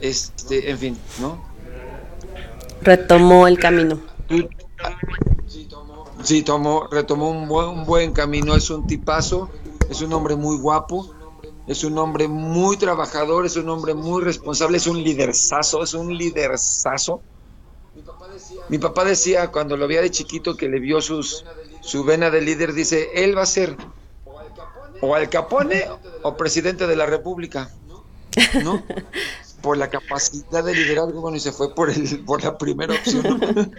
este, 0.00 0.70
en 0.70 0.78
fin, 0.78 0.98
¿no? 1.20 1.42
Retomó 2.82 3.46
el 3.46 3.58
camino. 3.58 4.00
Sí, 6.22 6.42
tomó, 6.42 6.86
retomó 6.90 7.30
un 7.30 7.48
buen, 7.48 7.68
un 7.68 7.84
buen 7.84 8.12
camino, 8.12 8.54
es 8.54 8.70
un 8.70 8.86
tipazo, 8.86 9.50
es 9.90 10.00
un 10.00 10.12
hombre 10.12 10.36
muy 10.36 10.56
guapo, 10.56 11.14
es 11.66 11.84
un 11.84 11.98
hombre 11.98 12.28
muy 12.28 12.76
trabajador, 12.76 13.46
es 13.46 13.56
un 13.56 13.68
hombre 13.68 13.94
muy 13.94 14.22
responsable, 14.22 14.76
es 14.78 14.86
un 14.86 15.02
liderzazo, 15.02 15.82
es 15.82 15.94
un 15.94 16.16
liderzazo. 16.16 17.22
Mi 18.68 18.78
papá 18.78 19.04
decía 19.04 19.50
cuando 19.50 19.76
lo 19.76 19.86
veía 19.86 20.02
de 20.02 20.10
chiquito 20.10 20.56
que 20.56 20.68
le 20.68 20.80
vio 20.80 21.00
sus, 21.00 21.44
su 21.80 22.04
vena 22.04 22.30
de 22.30 22.40
líder, 22.40 22.72
dice, 22.72 23.10
él 23.14 23.36
va 23.36 23.42
a 23.42 23.46
ser 23.46 23.76
o 25.00 25.14
Al 25.14 25.28
Capone 25.28 25.84
o 26.22 26.36
presidente 26.36 26.86
de 26.86 26.96
la 26.96 27.06
República, 27.06 27.70
¿no? 28.62 28.82
Por 29.60 29.76
la 29.76 29.90
capacidad 29.90 30.64
de 30.64 30.74
liderazgo, 30.74 31.20
bueno, 31.20 31.36
y 31.36 31.40
se 31.40 31.52
fue 31.52 31.74
por, 31.74 31.90
el, 31.90 32.24
por 32.24 32.42
la 32.42 32.56
primera 32.56 32.94
opción. 32.94 33.74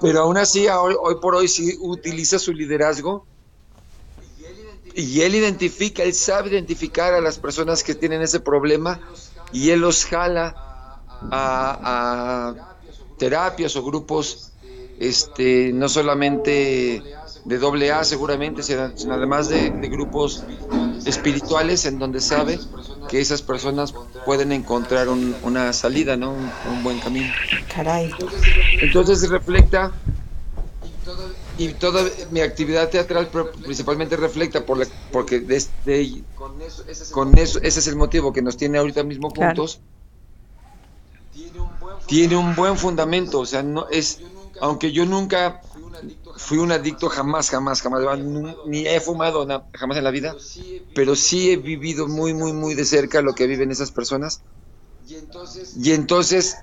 Pero 0.00 0.20
aún 0.20 0.36
así, 0.36 0.68
hoy, 0.68 0.94
hoy 1.00 1.16
por 1.20 1.34
hoy 1.34 1.48
sí 1.48 1.76
utiliza 1.80 2.38
su 2.38 2.52
liderazgo 2.52 3.26
y 4.94 5.22
él 5.22 5.34
identifica, 5.34 6.02
él 6.02 6.14
sabe 6.14 6.50
identificar 6.50 7.14
a 7.14 7.20
las 7.20 7.38
personas 7.38 7.82
que 7.82 7.94
tienen 7.94 8.22
ese 8.22 8.40
problema 8.40 9.00
y 9.52 9.70
él 9.70 9.80
los 9.80 10.04
jala 10.04 10.73
a, 11.30 12.50
a 12.50 12.56
terapias 13.16 13.76
o 13.76 13.84
grupos, 13.84 14.54
este, 14.96 15.72
no 15.72 15.88
solamente 15.88 17.04
de 17.44 17.58
doble 17.58 17.92
A 17.92 18.04
seguramente, 18.04 18.62
sino 18.62 18.92
además 19.10 19.48
de, 19.48 19.70
de 19.70 19.88
grupos 19.88 20.44
espirituales 21.04 21.84
en 21.84 21.98
donde 21.98 22.20
sabe 22.20 22.60
que 23.06 23.20
esas 23.20 23.42
personas 23.42 23.94
pueden 24.24 24.52
encontrar 24.52 25.08
un- 25.08 25.38
una 25.42 25.72
salida, 25.72 26.16
¿no? 26.16 26.32
Un, 26.32 26.54
un 26.62 26.82
buen 26.82 26.98
camino. 27.00 27.34
Caray. 27.68 28.14
Entonces 28.80 29.28
refleja 29.28 29.94
y 31.56 31.74
toda 31.74 32.10
mi 32.30 32.40
actividad 32.40 32.90
teatral 32.90 33.30
principalmente 33.62 34.16
refleja 34.16 34.64
por 34.66 34.78
la, 34.78 34.86
porque 35.10 35.40
desde 35.40 36.24
con 37.10 37.38
eso 37.38 37.58
ese 37.62 37.80
es 37.80 37.86
el 37.86 37.96
motivo 37.96 38.32
que 38.32 38.42
nos 38.42 38.56
tiene 38.56 38.78
ahorita 38.78 39.04
mismo 39.04 39.32
Claro. 39.32 39.64
Tiene 42.06 42.36
un 42.36 42.54
buen 42.54 42.76
fundamento 42.78 43.40
o 43.40 43.46
sea 43.46 43.62
no 43.62 43.86
es 43.90 44.24
aunque 44.58 44.92
yo 44.92 45.04
nunca 45.06 45.60
fui 46.36 46.58
un 46.58 46.72
adicto 46.72 47.08
jamás 47.08 47.50
jamás 47.50 47.82
jamás 47.82 48.02
ni 48.64 48.86
he 48.86 49.00
fumado 49.00 49.46
na- 49.46 49.66
jamás 49.74 49.98
en 49.98 50.04
la 50.04 50.10
vida 50.10 50.36
pero 50.92 51.16
sí 51.16 51.50
he 51.50 51.56
vivido 51.56 52.08
muy 52.08 52.34
muy 52.34 52.52
muy 52.52 52.74
de 52.74 52.84
cerca 52.84 53.22
lo 53.22 53.34
que 53.34 53.46
viven 53.46 53.70
esas 53.70 53.92
personas 53.92 54.44
y 55.72 55.92
entonces 55.92 56.56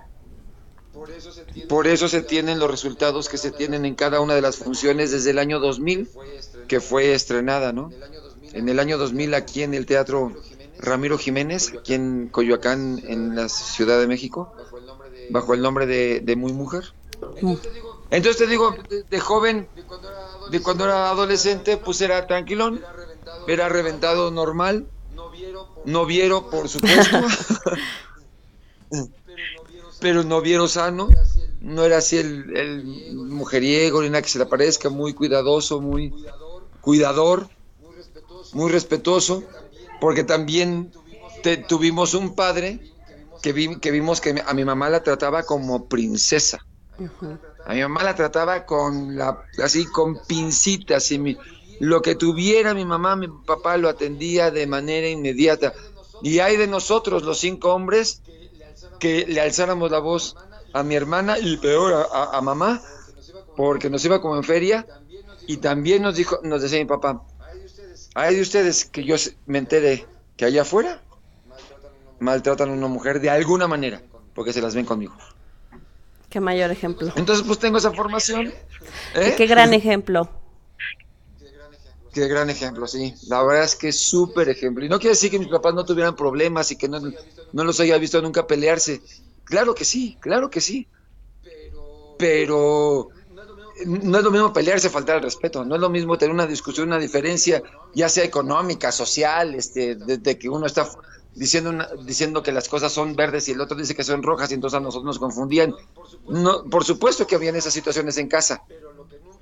por 1.67 1.87
eso 1.87 2.07
se 2.09 2.21
tienen 2.23 2.59
los 2.59 2.69
resultados 2.69 3.29
que 3.29 3.37
se 3.37 3.51
tienen 3.51 3.85
en 3.85 3.95
cada 3.95 4.19
una 4.21 4.35
de 4.35 4.41
las 4.41 4.57
funciones 4.57 5.11
desde 5.11 5.31
el 5.31 5.39
año 5.39 5.59
2000, 5.59 6.11
que 6.67 6.79
fue 6.81 7.13
estrenada, 7.13 7.71
¿no? 7.73 7.95
En 8.51 8.69
el 8.69 8.79
año 8.79 8.97
2000 8.97 9.33
aquí 9.33 9.63
en 9.63 9.73
el 9.73 9.85
Teatro 9.85 10.41
Ramiro 10.81 11.17
Jiménez, 11.17 11.73
aquí 11.79 11.93
en 11.93 12.27
Coyoacán, 12.27 13.01
en 13.05 13.35
la 13.35 13.49
Ciudad 13.49 13.99
de 13.99 14.07
México, 14.07 14.53
bajo 15.29 15.53
el 15.53 15.61
nombre 15.61 15.85
de, 15.85 16.35
Muy 16.35 16.53
Mujer. 16.53 16.93
Entonces 18.09 18.37
te 18.37 18.47
digo, 18.47 18.75
de, 19.09 19.19
joven, 19.19 19.67
de 20.49 20.61
cuando 20.61 20.85
era 20.85 21.09
adolescente, 21.09 21.77
pues 21.77 22.01
era 22.01 22.25
tranquilón, 22.25 22.81
era 23.47 23.69
reventado 23.69 24.31
normal, 24.31 24.87
noviero, 25.85 26.49
por 26.49 26.67
supuesto, 26.67 27.21
pero 29.99 30.23
noviero 30.23 30.67
sano, 30.67 31.09
no 31.61 31.85
era 31.85 31.97
así 31.97 32.17
el, 32.17 32.57
el 32.57 33.15
mujeriego 33.15 34.01
ni 34.01 34.09
nada 34.09 34.23
que 34.23 34.29
se 34.29 34.39
le 34.39 34.47
parezca, 34.47 34.89
muy 34.89 35.13
cuidadoso, 35.13 35.79
muy 35.79 36.11
cuidador, 36.81 37.47
muy 38.53 38.71
respetuoso, 38.71 39.43
porque 40.01 40.23
también 40.25 40.91
te- 41.43 41.57
tuvimos 41.57 42.13
un 42.15 42.35
padre 42.35 42.79
que, 43.41 43.53
vi- 43.53 43.79
que 43.79 43.91
vimos 43.91 44.19
que 44.19 44.43
a 44.45 44.53
mi 44.53 44.65
mamá 44.65 44.89
la 44.89 45.01
trataba 45.03 45.43
como 45.43 45.87
princesa. 45.87 46.59
A 47.65 47.73
mi 47.73 47.81
mamá 47.81 48.03
la 48.03 48.15
trataba 48.15 48.65
con 48.65 49.15
la, 49.15 49.45
así 49.63 49.85
con 49.85 50.19
pincitas 50.27 51.11
y 51.11 51.19
mi, 51.19 51.37
lo 51.79 52.01
que 52.01 52.15
tuviera 52.15 52.73
mi 52.73 52.85
mamá, 52.85 53.15
mi 53.15 53.27
papá 53.45 53.77
lo 53.77 53.87
atendía 53.87 54.51
de 54.51 54.65
manera 54.67 55.07
inmediata. 55.07 55.73
Y 56.23 56.39
hay 56.39 56.57
de 56.57 56.67
nosotros, 56.67 57.23
los 57.23 57.39
cinco 57.39 57.73
hombres, 57.73 58.21
que 58.99 59.25
le 59.27 59.39
alzáramos 59.41 59.89
la 59.91 59.99
voz 59.99 60.35
a 60.73 60.83
mi 60.83 60.95
hermana 60.95 61.37
y 61.39 61.57
peor 61.57 62.07
a, 62.11 62.37
a 62.37 62.41
mamá, 62.41 62.81
porque 63.55 63.89
nos 63.89 64.03
iba 64.05 64.21
como 64.21 64.35
en 64.35 64.43
feria. 64.43 64.85
Y 65.47 65.57
también 65.57 66.01
nos 66.03 66.15
dijo, 66.15 66.39
nos 66.43 66.61
decía 66.61 66.79
mi 66.79 66.85
papá, 66.85 67.23
hay 68.13 68.35
de 68.35 68.41
ustedes 68.41 68.85
que 68.85 69.03
yo 69.03 69.15
me 69.45 69.57
entere 69.57 70.05
que 70.37 70.45
allá 70.45 70.63
afuera 70.63 71.01
maltratan 72.19 72.69
a 72.69 72.73
una 72.73 72.87
mujer 72.87 73.19
de 73.19 73.29
alguna 73.29 73.67
manera, 73.67 74.01
porque 74.33 74.53
se 74.53 74.61
las 74.61 74.75
ven 74.75 74.85
conmigo. 74.85 75.15
Qué 76.29 76.39
mayor 76.39 76.71
ejemplo. 76.71 77.11
Entonces, 77.15 77.45
pues 77.45 77.59
tengo 77.59 77.77
esa 77.77 77.91
formación. 77.91 78.53
¿eh? 79.15 79.33
Qué 79.35 79.47
gran 79.47 79.73
ejemplo. 79.73 80.29
Qué 82.13 82.27
gran 82.27 82.49
ejemplo, 82.49 82.87
sí. 82.87 83.13
La 83.27 83.43
verdad 83.43 83.63
es 83.63 83.75
que 83.75 83.89
es 83.89 83.99
súper 83.99 84.49
ejemplo. 84.49 84.85
Y 84.85 84.89
no 84.89 84.99
quiere 84.99 85.11
decir 85.11 85.31
que 85.31 85.39
mis 85.39 85.47
papás 85.47 85.73
no 85.73 85.85
tuvieran 85.85 86.15
problemas 86.15 86.71
y 86.71 86.77
que 86.77 86.87
no, 86.87 86.99
no 87.51 87.63
los 87.63 87.79
haya 87.79 87.97
visto 87.97 88.21
nunca 88.21 88.47
pelearse. 88.47 89.01
Claro 89.43 89.73
que 89.73 89.85
sí, 89.85 90.17
claro 90.19 90.49
que 90.49 90.61
sí. 90.61 90.87
Pero 92.17 93.09
no 93.85 94.17
es 94.17 94.23
lo 94.23 94.31
mismo 94.31 94.53
pelearse, 94.53 94.89
faltar 94.89 95.17
al 95.17 95.23
respeto. 95.23 95.63
No 95.65 95.75
es 95.75 95.81
lo 95.81 95.89
mismo 95.89 96.17
tener 96.17 96.33
una 96.33 96.47
discusión, 96.47 96.87
una 96.87 96.99
diferencia, 96.99 97.61
ya 97.93 98.09
sea 98.09 98.23
económica, 98.23 98.91
social, 98.91 99.55
este, 99.55 99.95
de, 99.95 100.17
de 100.17 100.37
que 100.37 100.49
uno 100.49 100.65
está 100.65 100.87
diciendo 101.33 101.69
una- 101.69 101.87
diciendo 102.03 102.43
que 102.43 102.51
las 102.51 102.67
cosas 102.67 102.91
son 102.91 103.15
verdes 103.15 103.47
y 103.47 103.51
el 103.51 103.61
otro 103.61 103.77
dice 103.77 103.95
que 103.95 104.03
son 104.03 104.21
rojas 104.21 104.51
y 104.51 104.55
entonces 104.55 104.77
a 104.77 104.81
nosotros 104.81 105.05
nos 105.05 105.19
confundían. 105.19 105.73
No, 106.27 106.63
por 106.65 106.83
supuesto 106.83 107.25
que 107.25 107.35
habían 107.35 107.55
esas 107.55 107.73
situaciones 107.73 108.17
en 108.17 108.27
casa, 108.27 108.63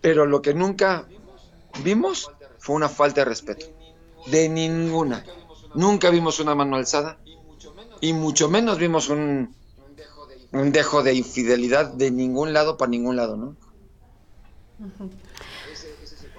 pero 0.02 0.26
lo 0.26 0.42
que 0.42 0.54
nunca 0.54 1.08
vimos 1.84 2.32
fue 2.60 2.76
una 2.76 2.90
falta 2.90 3.22
de 3.22 3.26
respeto. 3.26 3.66
De 4.28 4.50
ninguna. 4.50 5.26
Nunca 5.74 6.10
vimos 6.10 6.40
una 6.40 6.56
mano 6.56 6.76
alzada 6.76 7.18
y 8.02 8.14
mucho 8.14 8.50
menos 8.50 8.78
vimos 8.78 9.10
un, 9.10 9.56
un 10.52 10.72
dejo 10.72 11.04
de 11.04 11.14
infidelidad 11.14 11.94
de 11.94 12.12
ningún 12.12 12.54
lado 12.54 12.78
para 12.78 12.90
ningún 12.90 13.16
lado, 13.16 13.38
¿no? 13.38 13.56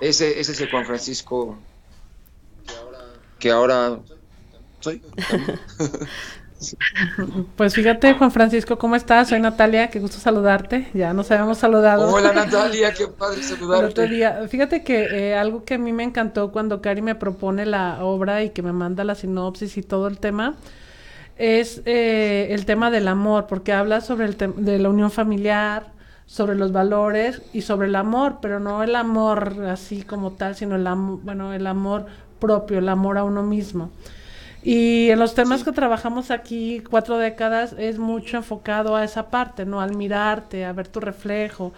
Ese, 0.01 0.41
ese 0.41 0.53
es 0.53 0.61
el 0.61 0.71
Juan 0.71 0.87
Francisco 0.87 1.59
que 3.39 3.51
ahora 3.51 3.99
soy. 4.81 5.03
Pues 7.57 7.75
fíjate, 7.75 8.13
Juan 8.15 8.31
Francisco, 8.31 8.77
¿cómo 8.79 8.95
estás? 8.95 9.31
Soy 9.31 9.41
Natalia, 9.41 9.89
qué 9.89 9.99
gusto 9.99 10.19
saludarte. 10.19 10.89
Ya 10.93 11.15
nos 11.15 11.31
habíamos 11.31 11.59
saludado. 11.59 12.13
Hola 12.13 12.33
Natalia, 12.35 12.93
qué 12.93 13.09
padre 13.09 13.41
El 13.41 13.53
otro 13.53 13.57
saludarte. 13.57 14.09
día, 14.09 14.47
fíjate 14.49 14.85
que 14.85 15.05
eh, 15.31 15.35
algo 15.35 15.65
que 15.65 15.75
a 15.75 15.79
mí 15.79 15.93
me 15.93 16.03
encantó 16.05 16.53
cuando 16.53 16.83
Cari 16.83 17.01
me 17.01 17.15
propone 17.15 17.65
la 17.65 18.05
obra 18.05 18.43
y 18.43 18.51
que 18.51 18.63
me 18.63 18.73
manda 18.73 19.05
la 19.05 19.15
sinopsis 19.15 19.79
y 19.79 19.83
todo 19.83 20.07
el 20.07 20.19
tema, 20.19 20.57
es 21.37 21.81
eh, 21.87 22.49
el 22.51 22.67
tema 22.67 22.91
del 22.91 23.09
amor, 23.09 23.47
porque 23.47 23.73
habla 23.73 24.03
sobre 24.03 24.27
el 24.27 24.37
de 24.37 24.79
la 24.79 24.91
unión 24.91 25.11
familiar, 25.11 25.93
sobre 26.31 26.55
los 26.55 26.71
valores 26.71 27.43
y 27.53 27.63
sobre 27.63 27.89
el 27.89 27.97
amor, 27.97 28.39
pero 28.41 28.61
no 28.61 28.85
el 28.85 28.95
amor 28.95 29.65
así 29.69 30.03
como 30.03 30.31
tal, 30.31 30.55
sino 30.55 30.77
el 30.77 30.87
amor, 30.87 31.19
bueno, 31.25 31.53
el 31.53 31.67
amor 31.67 32.07
propio, 32.39 32.79
el 32.79 32.89
amor 32.89 33.19
a 33.19 33.25
uno 33.25 33.43
mismo. 33.43 33.91
Y 34.63 35.11
en 35.11 35.19
los 35.19 35.35
temas 35.35 35.65
que 35.65 35.73
trabajamos 35.73 36.31
aquí, 36.31 36.85
cuatro 36.89 37.19
décadas, 37.19 37.75
es 37.77 37.99
mucho 37.99 38.37
enfocado 38.37 38.95
a 38.95 39.03
esa 39.03 39.29
parte, 39.29 39.65
¿no? 39.65 39.81
Al 39.81 39.97
mirarte, 39.97 40.65
a 40.65 40.73
ver 40.73 40.87
tu 40.87 41.01
reflejo, 41.01 41.73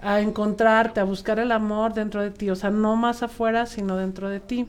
a 0.00 0.20
encontrarte, 0.20 1.00
a 1.00 1.04
buscar 1.04 1.40
el 1.40 1.50
amor 1.50 1.92
dentro 1.92 2.22
de 2.22 2.30
ti, 2.30 2.48
o 2.48 2.54
sea, 2.54 2.70
no 2.70 2.94
más 2.94 3.24
afuera, 3.24 3.66
sino 3.66 3.96
dentro 3.96 4.28
de 4.28 4.38
ti. 4.38 4.66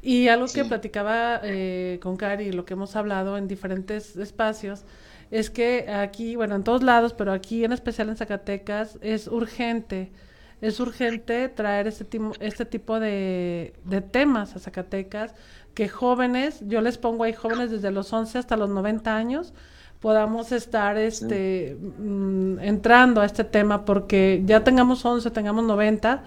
Y 0.00 0.28
algo 0.28 0.46
que 0.46 0.64
platicaba 0.64 1.40
eh, 1.42 1.98
con 2.00 2.16
Cari, 2.16 2.52
lo 2.52 2.64
que 2.64 2.74
hemos 2.74 2.94
hablado 2.94 3.36
en 3.36 3.48
diferentes 3.48 4.16
espacios, 4.16 4.84
es 5.30 5.50
que 5.50 5.90
aquí, 5.90 6.36
bueno, 6.36 6.56
en 6.56 6.64
todos 6.64 6.82
lados, 6.82 7.14
pero 7.14 7.32
aquí 7.32 7.64
en 7.64 7.72
especial 7.72 8.08
en 8.08 8.16
Zacatecas, 8.16 8.98
es 9.00 9.28
urgente, 9.28 10.12
es 10.60 10.80
urgente 10.80 11.48
traer 11.48 11.86
este, 11.86 12.06
este 12.40 12.64
tipo 12.64 13.00
de, 13.00 13.74
de 13.84 14.00
temas 14.00 14.56
a 14.56 14.58
Zacatecas, 14.58 15.34
que 15.74 15.88
jóvenes, 15.88 16.62
yo 16.66 16.80
les 16.80 16.98
pongo 16.98 17.24
ahí 17.24 17.32
jóvenes 17.32 17.70
desde 17.70 17.90
los 17.90 18.12
11 18.12 18.38
hasta 18.38 18.56
los 18.56 18.68
90 18.70 19.16
años, 19.16 19.54
podamos 20.00 20.50
estar 20.50 20.96
este, 20.96 21.76
mm, 21.80 22.58
entrando 22.60 23.20
a 23.20 23.26
este 23.26 23.44
tema, 23.44 23.84
porque 23.84 24.42
ya 24.44 24.64
tengamos 24.64 25.04
11, 25.04 25.30
tengamos 25.30 25.64
90, 25.64 26.24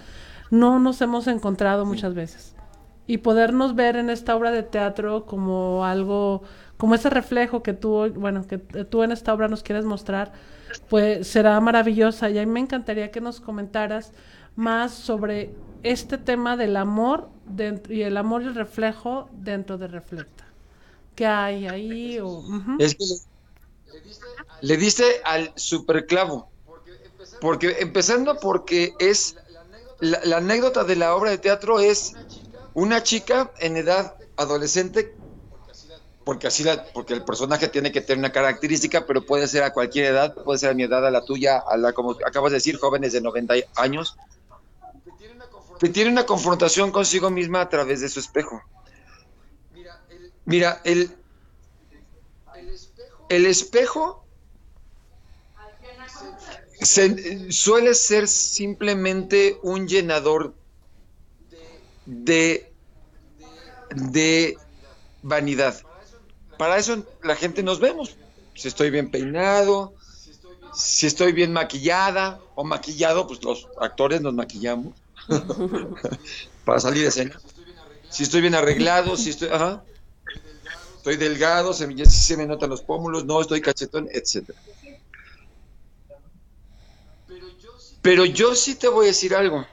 no 0.52 0.80
nos 0.80 1.02
hemos 1.02 1.28
encontrado 1.28 1.86
muchas 1.86 2.14
veces. 2.14 2.56
Y 3.06 3.18
podernos 3.18 3.76
ver 3.76 3.98
en 3.98 4.10
esta 4.10 4.36
obra 4.36 4.52
de 4.52 4.64
teatro 4.64 5.26
como 5.26 5.84
algo, 5.84 6.44
como 6.78 6.96
ese 6.96 7.10
reflejo 7.10 7.64
que 7.64 7.74
tú, 7.74 8.12
bueno, 8.16 8.46
que 8.48 8.56
eh, 8.74 8.84
tú 8.84 9.04
en 9.04 9.12
esta 9.12 9.34
obra 9.34 9.48
nos 9.48 9.64
quieres 9.64 9.86
mostrar, 9.86 10.34
pues 10.90 11.28
será 11.28 11.60
maravillosa. 11.60 12.30
Y 12.30 12.40
a 12.40 12.46
me 12.46 12.60
encantaría 12.60 13.12
que 13.12 13.22
nos 13.22 13.40
comentaras 13.40 14.12
más 14.56 14.94
sobre 14.94 15.54
este 15.84 16.18
tema 16.18 16.58
del 16.58 16.78
amor 16.78 17.30
dentro, 17.46 17.94
y 17.94 18.04
el 18.04 18.18
amor 18.18 18.44
y 18.44 18.48
el 18.48 18.56
reflejo 18.56 19.30
dentro 19.34 19.78
de 19.78 19.88
Reflecta. 19.88 20.46
¿Qué 21.16 21.26
hay 21.26 21.68
ahí? 21.68 22.20
O. 22.20 22.44
Es 22.80 22.96
que 22.96 23.06
le, 23.06 24.68
le 24.68 24.78
diste 24.78 25.04
al 25.26 25.52
superclavo. 25.56 26.50
Porque 27.40 27.78
empezando 27.80 28.38
porque 28.40 28.94
es 29.00 29.36
la 30.00 30.38
anécdota 30.38 30.84
de 30.84 30.96
la 30.96 31.16
obra 31.16 31.32
de 31.32 31.38
teatro 31.38 31.80
es 31.80 32.14
una 32.74 33.04
chica 33.04 33.52
en 33.60 33.78
edad 33.78 34.16
adolescente 34.38 35.16
porque 36.24 36.48
así 36.48 36.64
la, 36.64 36.86
porque 36.94 37.14
el 37.14 37.24
personaje 37.24 37.68
tiene 37.68 37.92
que 37.92 38.02
tener 38.02 38.20
una 38.20 38.32
característica, 38.32 39.06
pero 39.06 39.26
puede 39.26 39.48
ser 39.48 39.64
a 39.64 39.74
cualquier 39.74 40.06
edad, 40.06 40.34
puede 40.44 40.60
ser 40.60 40.72
a 40.72 40.74
mi 40.74 40.84
edad, 40.84 41.06
a 41.06 41.12
la 41.12 41.26
tuya, 41.26 41.58
a 41.68 41.78
la 41.78 41.94
como 41.94 42.16
acabas 42.26 42.52
de 42.52 42.58
decir, 42.58 42.78
jóvenes 42.78 43.14
de 43.14 43.22
90 43.22 43.56
años, 43.76 44.16
que 45.80 45.90
tiene 45.90 46.12
una 46.12 46.26
confrontación 46.26 46.92
consigo 46.92 47.30
misma 47.30 47.62
a 47.62 47.70
través 47.70 48.02
de 48.02 48.10
su 48.10 48.20
espejo. 48.20 48.62
Mira, 50.46 50.82
el, 50.86 51.18
el 53.30 53.46
espejo 53.46 54.26
se- 56.82 57.52
suele 57.52 57.94
ser 57.94 58.28
simplemente 58.28 59.58
un 59.64 59.88
llenador 59.88 60.56
de, 62.06 62.74
de 63.90 64.58
vanidad. 65.22 65.76
Para 66.64 66.78
eso 66.78 67.06
la 67.24 67.36
gente 67.36 67.62
nos 67.62 67.82
vemos. 67.82 68.16
Si 68.56 68.70
estoy 68.70 68.90
bien 68.90 69.12
peinado, 69.12 69.96
si 70.74 71.08
estoy 71.08 71.34
bien 71.34 71.52
maquillada 71.52 72.40
o 72.56 72.64
maquillado, 72.64 73.28
pues 73.28 73.44
los 73.44 73.68
actores 73.82 74.22
nos 74.22 74.34
maquillamos 74.34 74.96
para 76.64 76.80
salir 76.80 77.02
de 77.02 77.10
escena. 77.10 77.38
Si 78.10 78.24
estoy 78.24 78.40
bien 78.40 78.56
arreglado, 78.56 79.18
si 79.18 79.32
estoy, 79.32 79.50
ajá, 79.50 79.84
estoy 80.96 81.18
delgado, 81.18 81.74
se, 81.74 81.86
me- 81.86 82.06
se 82.06 82.38
me 82.38 82.46
notan 82.46 82.70
los 82.70 82.82
pómulos, 82.82 83.26
no 83.26 83.42
estoy 83.42 83.60
cachetón, 83.60 84.08
etcétera. 84.10 84.58
Pero 88.02 88.24
yo 88.24 88.56
sí 88.56 88.76
te 88.76 88.88
voy 88.88 89.08
a 89.08 89.08
decir 89.10 89.36
algo. 89.36 89.68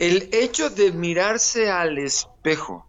El 0.00 0.28
hecho 0.32 0.70
de 0.70 0.90
mirarse 0.90 1.70
al 1.70 1.98
espejo 1.98 2.87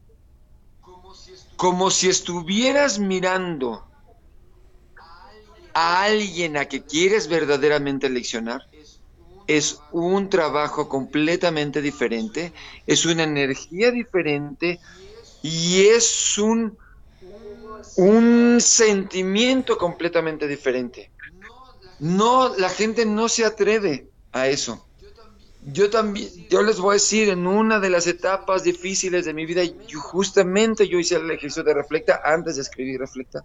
como 1.62 1.92
si 1.92 2.10
estuvieras 2.10 2.98
mirando 2.98 3.70
a 5.74 6.04
alguien 6.04 6.58
a 6.58 6.66
que 6.66 6.86
quieres 6.86 7.28
verdaderamente 7.28 8.10
leccionar, 8.10 8.62
es 9.48 9.86
un 9.92 10.30
trabajo 10.30 10.90
completamente 10.90 11.82
diferente, 11.82 12.54
es 12.86 13.06
una 13.06 13.24
energía 13.24 13.92
diferente 13.92 14.82
y 15.42 15.88
es 15.88 16.38
un, 16.38 16.78
un 17.96 18.60
sentimiento 18.62 19.78
completamente 19.78 20.48
diferente. 20.48 21.12
No, 22.00 22.56
la 22.58 22.70
gente 22.70 23.06
no 23.06 23.30
se 23.30 23.46
atreve 23.46 24.12
a 24.32 24.48
eso. 24.48 24.89
Yo 25.66 25.90
también, 25.90 26.30
yo 26.50 26.62
les 26.62 26.80
voy 26.80 26.92
a 26.92 26.94
decir, 26.94 27.30
en 27.30 27.46
una 27.46 27.80
de 27.80 27.90
las 27.90 28.08
etapas 28.08 28.64
difíciles 28.64 29.26
de 29.26 29.34
mi 29.34 29.46
vida, 29.46 29.64
yo 29.64 30.00
justamente 30.00 30.88
yo 30.88 30.98
hice 31.00 31.16
el 31.16 31.30
ejercicio 31.30 31.64
de 31.64 31.74
Reflecta 31.74 32.22
antes 32.24 32.56
de 32.56 32.62
escribir 32.62 33.00
Reflecta. 33.00 33.44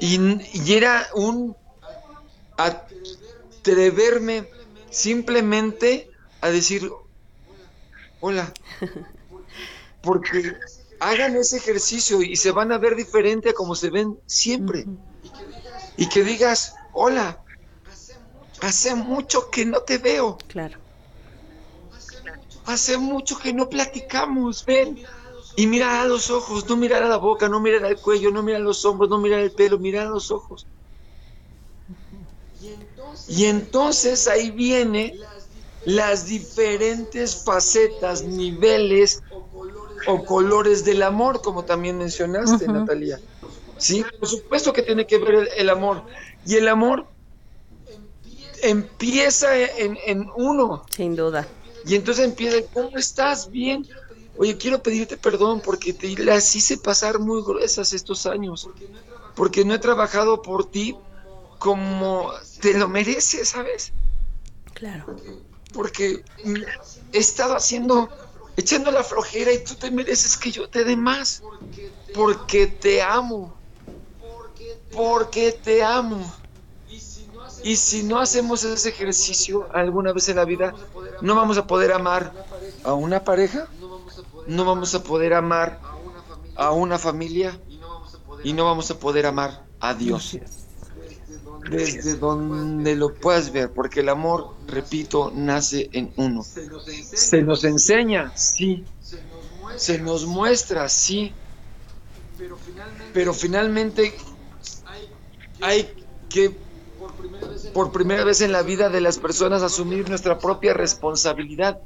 Y, 0.00 0.18
y 0.52 0.74
era 0.74 1.06
un 1.14 1.54
atreverme 2.56 4.48
simplemente 4.90 6.10
a 6.40 6.50
decir, 6.50 6.90
hola, 8.20 8.52
porque 10.02 10.54
hagan 11.00 11.36
ese 11.36 11.58
ejercicio 11.58 12.22
y 12.22 12.36
se 12.36 12.50
van 12.50 12.72
a 12.72 12.78
ver 12.78 12.96
diferente 12.96 13.50
a 13.50 13.54
como 13.54 13.74
se 13.74 13.90
ven 13.90 14.18
siempre. 14.26 14.86
Y 15.96 16.08
que 16.08 16.24
digas, 16.24 16.74
hola, 16.92 17.43
hace 18.64 18.94
mucho 18.94 19.50
que 19.50 19.64
no 19.64 19.80
te 19.80 19.98
veo. 19.98 20.38
Claro. 20.48 20.78
Hace 22.66 22.96
mucho 22.96 23.38
que 23.38 23.52
no 23.52 23.68
platicamos, 23.68 24.64
ven. 24.64 25.04
Y 25.56 25.66
mira 25.66 26.02
a 26.02 26.06
los 26.06 26.30
ojos, 26.30 26.68
no 26.68 26.76
mirar 26.76 27.02
a 27.02 27.08
la 27.08 27.18
boca, 27.18 27.48
no 27.48 27.60
mirar 27.60 27.84
al 27.84 28.00
cuello, 28.00 28.30
no 28.30 28.42
mirar 28.42 28.62
a 28.62 28.64
los 28.64 28.84
hombros, 28.84 29.08
no 29.08 29.18
mirar 29.18 29.40
el 29.40 29.52
pelo, 29.52 29.78
mira 29.78 30.02
a 30.02 30.06
los 30.06 30.30
ojos. 30.30 30.66
Y 33.28 33.44
entonces 33.44 34.26
ahí 34.26 34.50
viene 34.50 35.14
las 35.84 36.26
diferentes 36.26 37.44
facetas, 37.44 38.22
niveles 38.22 39.22
o 40.06 40.24
colores 40.24 40.84
del 40.84 41.02
amor, 41.02 41.40
como 41.42 41.64
también 41.64 41.98
mencionaste, 41.98 42.66
Natalia. 42.66 43.20
Sí, 43.76 44.04
por 44.18 44.28
supuesto 44.28 44.72
que 44.72 44.82
tiene 44.82 45.06
que 45.06 45.18
ver 45.18 45.50
el, 45.56 45.70
amor. 45.70 46.02
Y 46.46 46.56
el 46.56 46.68
amor 46.68 47.06
empieza 48.64 49.56
en, 49.56 49.98
en, 50.06 50.30
uno. 50.36 50.84
Sin 50.90 51.14
duda. 51.14 51.46
Y 51.86 51.94
entonces 51.94 52.24
empieza, 52.24 52.56
¿cómo 52.72 52.96
estás? 52.96 53.50
Bien. 53.50 53.86
Oye, 54.36 54.56
quiero 54.56 54.82
pedirte 54.82 55.16
perdón 55.16 55.60
porque 55.60 55.92
te 55.92 56.16
las 56.16 56.56
hice 56.56 56.78
pasar 56.78 57.18
muy 57.18 57.42
gruesas 57.42 57.92
estos 57.92 58.26
años. 58.26 58.68
Porque 59.36 59.64
no 59.64 59.74
he 59.74 59.78
trabajado 59.78 60.42
por 60.42 60.70
ti 60.70 60.96
como 61.58 62.30
te 62.60 62.76
lo 62.76 62.88
mereces, 62.88 63.50
¿sabes? 63.50 63.92
Claro. 64.72 65.16
Porque 65.72 66.24
he 67.12 67.18
estado 67.18 67.56
haciendo, 67.56 68.08
echando 68.56 68.90
la 68.90 69.04
flojera 69.04 69.52
y 69.52 69.62
tú 69.62 69.74
te 69.74 69.90
mereces 69.90 70.36
que 70.36 70.50
yo 70.50 70.68
te 70.68 70.84
dé 70.84 70.96
más. 70.96 71.42
Porque 72.14 72.66
te 72.66 73.02
amo. 73.02 73.54
Porque 74.92 75.52
te 75.52 75.82
amo. 75.82 76.43
Y 77.64 77.76
si 77.76 78.02
no 78.02 78.20
hacemos 78.20 78.62
ese 78.62 78.90
ejercicio 78.90 79.66
alguna 79.72 80.12
vez 80.12 80.28
en 80.28 80.36
la 80.36 80.44
vida, 80.44 80.74
no 81.22 81.34
vamos 81.34 81.56
a 81.56 81.66
poder 81.66 81.92
amar 81.92 82.30
a 82.84 82.92
una 82.92 83.24
pareja, 83.24 83.68
no 84.46 84.64
vamos 84.66 84.94
a 84.94 85.02
poder 85.02 85.32
amar 85.32 85.80
a 86.56 86.72
una 86.72 86.98
familia 86.98 87.58
y 88.44 88.52
no 88.52 88.66
vamos 88.66 88.90
a 88.90 88.98
poder 88.98 89.24
amar 89.24 89.64
a 89.80 89.94
Dios. 89.94 90.38
Desde 91.70 92.16
donde 92.16 92.94
lo 92.96 93.14
puedas 93.14 93.50
ver, 93.50 93.72
porque 93.72 94.00
el 94.00 94.10
amor, 94.10 94.54
repito, 94.66 95.32
nace 95.34 95.88
en 95.94 96.12
uno. 96.16 96.42
Se 96.42 97.40
nos 97.42 97.64
enseña, 97.64 98.30
sí. 98.36 98.84
Se 99.76 99.98
nos 99.98 100.26
muestra, 100.26 100.86
sí. 100.90 101.32
Pero 103.14 103.32
finalmente 103.32 104.14
hay 105.62 105.88
que 106.28 106.54
por 107.74 107.92
primera 107.92 108.24
vez 108.24 108.40
en 108.40 108.52
la 108.52 108.62
vida 108.62 108.88
de 108.88 109.02
las 109.02 109.18
personas 109.18 109.62
asumir 109.62 110.08
nuestra 110.08 110.38
propia 110.38 110.72
responsabilidad. 110.72 111.80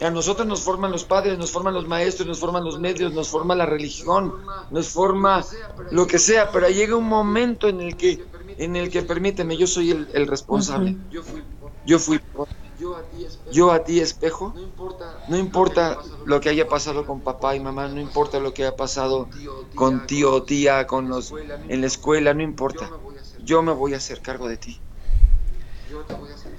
A 0.00 0.08
nosotros 0.08 0.46
nos 0.46 0.62
forman 0.62 0.92
los 0.92 1.04
padres, 1.04 1.36
nos 1.36 1.50
forman 1.50 1.74
los 1.74 1.86
maestros, 1.86 2.26
nos 2.26 2.38
forman 2.38 2.64
los 2.64 2.80
medios, 2.80 3.12
nos 3.12 3.28
forma 3.28 3.54
la 3.54 3.66
religión, 3.66 4.32
nos 4.70 4.88
forma 4.88 5.44
lo 5.90 6.06
que 6.06 6.18
sea, 6.18 6.50
pero 6.52 6.70
llega 6.70 6.96
un 6.96 7.08
momento 7.08 7.68
en 7.68 7.80
el 7.80 7.96
que, 7.96 8.24
en 8.56 8.76
el 8.76 8.88
que 8.88 9.02
permíteme, 9.02 9.58
yo 9.58 9.66
soy 9.66 9.90
el, 9.90 10.26
responsable. 10.26 10.96
Yo 11.84 11.98
fui, 11.98 12.20
yo 13.52 13.72
a 13.72 13.84
ti 13.84 14.00
espejo, 14.00 14.54
no 15.28 15.36
importa 15.36 15.98
lo 16.24 16.40
que 16.40 16.48
haya 16.48 16.66
pasado 16.66 17.04
con 17.04 17.20
papá 17.20 17.56
y 17.56 17.60
mamá, 17.60 17.88
no 17.88 18.00
importa 18.00 18.38
lo 18.38 18.54
que 18.54 18.62
haya 18.62 18.76
pasado 18.76 19.28
con 19.74 20.06
tío 20.06 20.32
o 20.32 20.42
tía, 20.44 20.86
con 20.86 21.08
los 21.08 21.34
en 21.68 21.80
la 21.80 21.86
escuela, 21.86 22.32
no 22.32 22.42
importa. 22.42 22.88
Yo 23.42 23.60
me 23.62 23.72
voy 23.72 23.94
a 23.94 23.96
hacer 23.96 24.22
cargo 24.22 24.48
de 24.48 24.56
ti. 24.56 24.80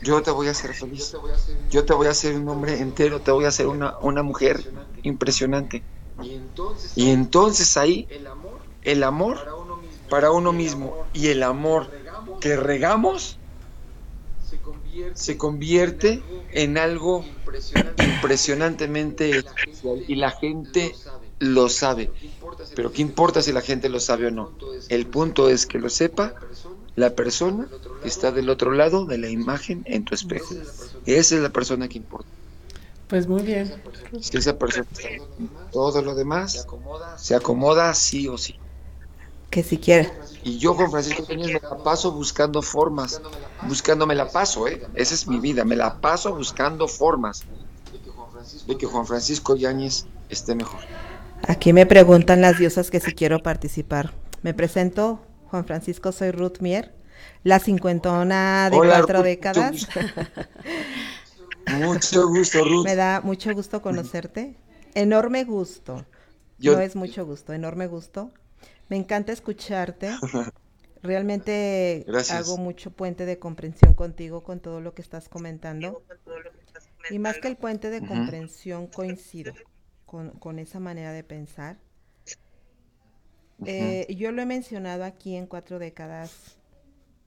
Yo 0.01 0.21
te 0.21 0.31
voy 0.31 0.47
a 0.47 0.51
hacer 0.51 0.73
feliz. 0.73 1.17
Yo 1.69 1.85
te 1.85 1.93
voy 1.93 2.07
a 2.07 2.11
hacer 2.11 2.35
un 2.35 2.47
hombre 2.49 2.79
entero, 2.79 3.21
te 3.21 3.31
voy 3.31 3.45
a 3.45 3.49
hacer 3.49 3.67
una, 3.67 3.95
una 4.01 4.23
mujer 4.23 4.69
impresionante. 5.01 5.87
Y 6.95 7.09
entonces 7.09 7.75
ahí 7.77 8.11
el 8.81 9.03
amor 9.03 9.39
para 10.07 10.31
uno 10.31 10.53
mismo 10.53 10.99
y 11.11 11.27
el 11.29 11.43
amor 11.43 11.95
que 12.39 12.55
regamos 12.57 13.41
se 15.13 15.37
convierte 15.37 16.27
en 16.51 16.77
algo 16.77 17.33
impresionantemente 17.97 19.45
y 20.07 20.15
la 20.15 20.31
gente 20.31 21.01
lo 21.39 21.69
sabe. 21.69 22.13
Pero 22.73 22.91
¿qué 22.93 23.01
importa 23.01 23.41
si 23.41 23.51
la 23.53 23.61
gente 23.61 23.89
lo 23.89 23.99
sabe 23.99 24.27
o 24.27 24.31
no? 24.31 24.55
El 24.89 25.09
punto 25.09 25.49
es 25.49 25.65
que 25.65 25.79
lo 25.79 25.89
sepa 25.89 26.37
la 26.95 27.15
persona 27.15 27.67
que 28.01 28.07
está 28.07 28.31
del 28.31 28.49
otro 28.49 28.71
lado 28.71 29.05
de 29.05 29.17
la 29.17 29.29
imagen 29.29 29.83
en 29.85 30.03
tu 30.03 30.15
espejo. 30.15 30.53
Esa 31.05 31.35
es 31.35 31.41
la 31.41 31.49
persona 31.49 31.87
que 31.87 31.97
importa. 31.97 32.27
Pues 33.07 33.27
muy 33.27 33.41
bien. 33.41 33.73
Si 34.21 34.37
esa 34.37 34.57
persona 34.57 34.87
todo 35.71 36.01
lo 36.01 36.15
demás 36.15 36.67
se 37.17 37.35
acomoda 37.35 37.93
sí 37.93 38.27
o 38.27 38.37
sí. 38.37 38.55
Que 39.49 39.63
si 39.63 39.77
quiere. 39.77 40.11
Y 40.43 40.57
yo 40.57 40.75
con 40.75 40.89
Francisco 40.89 41.25
Peña 41.25 41.45
me 41.47 41.59
la 41.59 41.83
paso 41.83 42.13
buscando 42.13 42.61
formas, 42.61 43.21
buscándome 43.67 44.15
la 44.15 44.29
paso, 44.29 44.67
¿eh? 44.67 44.81
Esa 44.95 45.13
es 45.13 45.27
mi 45.27 45.39
vida, 45.39 45.65
me 45.65 45.75
la 45.75 45.99
paso 45.99 46.33
buscando 46.33 46.87
formas 46.87 47.43
de 48.65 48.77
que 48.77 48.85
Juan 48.85 49.05
Francisco 49.05 49.55
Yáñez 49.55 50.05
esté 50.29 50.55
mejor. 50.55 50.79
Aquí 51.47 51.73
me 51.73 51.85
preguntan 51.85 52.41
las 52.41 52.57
diosas 52.57 52.89
que 52.89 52.99
si 52.99 53.13
quiero 53.13 53.43
participar. 53.43 54.13
Me 54.41 54.53
presento, 54.53 55.19
Juan 55.51 55.65
Francisco, 55.65 56.13
soy 56.13 56.31
Ruth 56.31 56.59
Mier, 56.61 56.93
la 57.43 57.59
cincuentona 57.59 58.69
de 58.69 58.77
cuatro 58.77 59.21
décadas. 59.21 59.85
Mucho 61.77 62.25
gusto, 62.29 62.63
Ruth. 62.63 62.85
Me 62.85 62.95
da 62.95 63.19
mucho 63.19 63.53
gusto 63.53 63.81
conocerte. 63.81 64.55
Enorme 64.95 65.43
gusto. 65.43 66.05
No 66.57 66.79
es 66.79 66.95
mucho 66.95 67.25
gusto, 67.25 67.51
enorme 67.51 67.87
gusto. 67.87 68.31
Me 68.87 68.95
encanta 68.95 69.33
escucharte. 69.33 70.11
Realmente 71.03 72.05
hago 72.31 72.57
mucho 72.57 72.91
puente 72.91 73.25
de 73.25 73.37
comprensión 73.37 73.93
contigo 73.93 74.45
con 74.45 74.61
todo 74.61 74.79
lo 74.79 74.93
que 74.93 75.01
estás 75.01 75.27
comentando. 75.27 76.01
Y 77.09 77.19
más 77.19 77.39
que 77.39 77.49
el 77.49 77.57
puente 77.57 77.89
de 77.89 77.99
comprensión, 77.99 78.87
coincido 78.87 79.53
con, 80.05 80.29
con 80.29 80.59
esa 80.59 80.79
manera 80.79 81.11
de 81.11 81.25
pensar. 81.25 81.77
Eh, 83.65 84.07
yo 84.17 84.31
lo 84.31 84.41
he 84.41 84.45
mencionado 84.45 85.03
aquí 85.03 85.35
en 85.35 85.45
cuatro 85.45 85.79
décadas. 85.79 86.57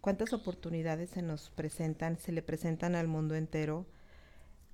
¿Cuántas 0.01 0.33
oportunidades 0.33 1.11
se 1.11 1.23
nos 1.23 1.51
presentan, 1.51 2.19
se 2.19 2.33
le 2.33 2.43
presentan 2.43 2.95
al 2.95 3.09
mundo 3.09 3.35
entero 3.35 3.87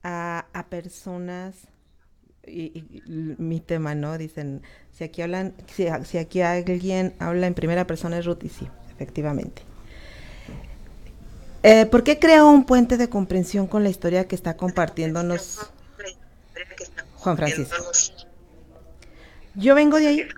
a, 0.03 0.67
personas? 0.69 1.69
Y, 2.47 3.03
mi 3.07 3.61
tema, 3.61 3.95
¿no? 3.95 4.17
Dicen, 4.19 4.63
si 4.93 5.05
aquí 5.05 5.23
hablan, 5.23 5.55
si, 5.67 6.19
aquí 6.19 6.41
alguien 6.41 7.15
habla 7.19 7.47
en 7.47 7.55
primera 7.55 7.87
persona 7.87 8.19
es 8.19 8.25
Ruth, 8.25 8.43
y 8.43 8.49
sí, 8.49 8.67
efectivamente. 8.93 9.63
Eh, 11.63 11.85
¿Por 11.87 12.03
qué 12.03 12.19
creo 12.19 12.51
un 12.51 12.65
puente 12.65 12.97
de 12.97 13.11
comprensión 13.11 13.67
con 13.67 13.85
la 13.85 13.91
historia 13.91 14.27
que 14.27 14.35
está 14.35 14.57
compartiéndonos 14.57 15.71
Juan 17.17 17.37
Francisco? 17.37 17.77
Yo 19.55 19.75
vengo 19.75 19.99
de 19.99 20.07
ahí, 20.07 20.29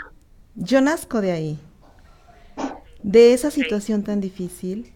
yo 0.55 0.81
nazco 0.81 1.21
de 1.21 1.33
ahí, 1.33 1.59
de 3.03 3.33
esa 3.33 3.51
situación 3.51 4.03
tan 4.03 4.21
difícil. 4.21 4.93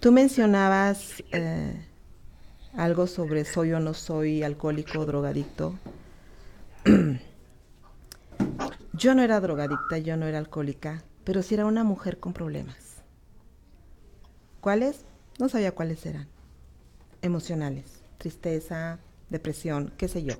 Tú 0.00 0.12
mencionabas 0.12 1.22
eh, 1.32 1.84
algo 2.74 3.06
sobre 3.06 3.44
soy 3.44 3.72
o 3.72 3.80
no 3.80 3.94
soy 3.94 4.42
alcohólico 4.42 5.00
o 5.00 5.06
drogadicto. 5.06 5.74
yo 8.92 9.14
no 9.14 9.22
era 9.22 9.40
drogadicta, 9.40 9.98
yo 9.98 10.16
no 10.16 10.26
era 10.26 10.38
alcohólica, 10.38 11.02
pero 11.24 11.42
sí 11.42 11.54
era 11.54 11.66
una 11.66 11.84
mujer 11.84 12.18
con 12.18 12.32
problemas. 12.32 13.02
¿Cuáles? 14.60 15.04
No 15.38 15.48
sabía 15.48 15.72
cuáles 15.72 16.04
eran. 16.06 16.28
Emocionales, 17.22 18.02
tristeza, 18.18 18.98
depresión, 19.30 19.92
qué 19.96 20.08
sé 20.08 20.22
yo. 20.22 20.34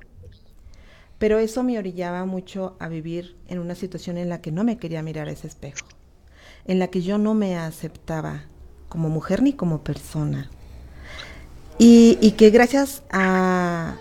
Pero 1.19 1.39
eso 1.39 1.63
me 1.63 1.79
orillaba 1.79 2.25
mucho 2.25 2.77
a 2.79 2.89
vivir 2.89 3.37
en 3.49 3.59
una 3.59 3.75
situación 3.75 4.19
en 4.19 4.29
la 4.29 4.41
que 4.41 4.53
no 4.53 4.65
me 4.65 4.79
quería 4.79 5.03
mirar 5.03 5.29
a 5.29 5.33
ese 5.33 5.49
espejo, 5.49 5.87
en 6.65 6.79
la 6.79 6.89
que 6.89 7.03
yo 7.03 7.19
no 7.19 7.35
me 7.35 7.59
aceptaba 7.59 8.45
como 8.89 9.09
mujer 9.09 9.43
ni 9.43 9.53
como 9.53 9.83
persona. 9.83 10.51
Y, 11.81 12.33
que 12.33 12.51
gracias 12.51 13.05
a, 13.11 13.97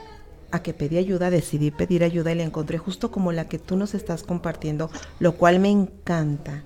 a 0.52 0.64
que 0.64 0.74
pedí 0.74 0.98
ayuda, 0.98 1.30
decidí 1.30 1.70
pedir 1.70 2.04
ayuda 2.04 2.32
y 2.32 2.36
la 2.36 2.44
encontré 2.44 2.80
justo 2.80 3.12
como 3.12 3.32
la 3.32 3.48
que 3.48 3.60
tú 3.60 3.76
nos 3.78 3.94
estás 3.94 4.24
compartiendo, 4.24 4.90
lo 5.20 5.36
cual 5.36 5.60
me 5.60 5.70
encanta. 5.70 6.64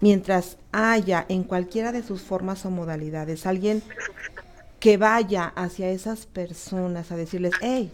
Mientras 0.00 0.58
haya 0.72 1.24
en 1.28 1.44
cualquiera 1.44 1.92
de 1.92 2.02
sus 2.02 2.20
formas 2.20 2.66
o 2.66 2.70
modalidades 2.70 3.46
alguien 3.46 3.82
que 4.80 4.98
vaya 4.98 5.46
hacia 5.56 5.88
esas 5.88 6.26
personas 6.26 7.10
a 7.10 7.16
decirles, 7.16 7.52
hey, 7.62 7.90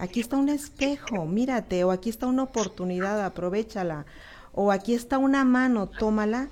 aquí 0.00 0.20
está 0.20 0.36
un 0.36 0.48
espejo, 0.48 1.26
mírate, 1.26 1.84
o 1.84 1.90
aquí 1.90 2.08
está 2.08 2.26
una 2.26 2.42
oportunidad, 2.42 3.24
aprovechala, 3.24 4.06
o 4.52 4.72
aquí 4.72 4.94
está 4.94 5.18
una 5.18 5.44
mano, 5.44 5.86
tómala. 5.86 6.48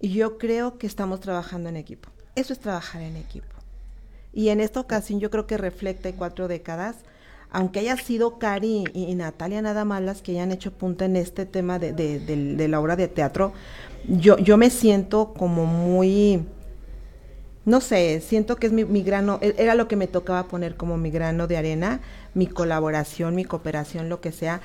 Y 0.00 0.10
yo 0.10 0.38
creo 0.38 0.78
que 0.78 0.86
estamos 0.86 1.20
trabajando 1.20 1.68
en 1.68 1.76
equipo. 1.76 2.08
Eso 2.36 2.52
es 2.52 2.60
trabajar 2.60 3.02
en 3.02 3.16
equipo. 3.16 3.46
Y 4.32 4.50
en 4.50 4.60
esta 4.60 4.78
ocasión 4.78 5.18
yo 5.18 5.28
creo 5.28 5.48
que 5.48 5.58
refleja 5.58 6.12
cuatro 6.16 6.46
décadas, 6.46 6.96
aunque 7.50 7.80
haya 7.80 7.96
sido 7.96 8.38
Cari 8.38 8.84
y, 8.94 9.14
Natalia 9.14 9.60
nada 9.60 9.84
más 9.84 10.02
las 10.02 10.22
que 10.22 10.32
hayan 10.32 10.52
hecho 10.52 10.70
punta 10.70 11.06
en 11.06 11.16
este 11.16 11.46
tema 11.46 11.78
de, 11.78 11.92
de, 11.92 12.20
de 12.20 12.68
la 12.68 12.78
obra 12.78 12.94
de 12.94 13.08
teatro, 13.08 13.52
yo, 14.06 14.38
yo 14.38 14.56
me 14.56 14.70
siento 14.70 15.32
como 15.32 15.66
muy 15.66 16.44
no 17.68 17.82
sé, 17.82 18.22
siento 18.22 18.56
que 18.56 18.66
es 18.66 18.72
mi, 18.72 18.86
mi, 18.86 19.02
grano, 19.02 19.38
e, 19.42 19.54
era 19.58 19.74
lo 19.74 19.88
que 19.88 19.96
me 19.96 20.06
tocaba 20.06 20.48
poner 20.48 20.76
como 20.76 20.96
mi 20.96 21.10
grano 21.10 21.46
de 21.46 21.58
arena, 21.58 22.00
mi 22.32 22.46
colaboración, 22.46 23.34
mi 23.34 23.44
cooperación, 23.44 24.08
lo 24.08 24.22
que 24.22 24.32
sea, 24.32 24.62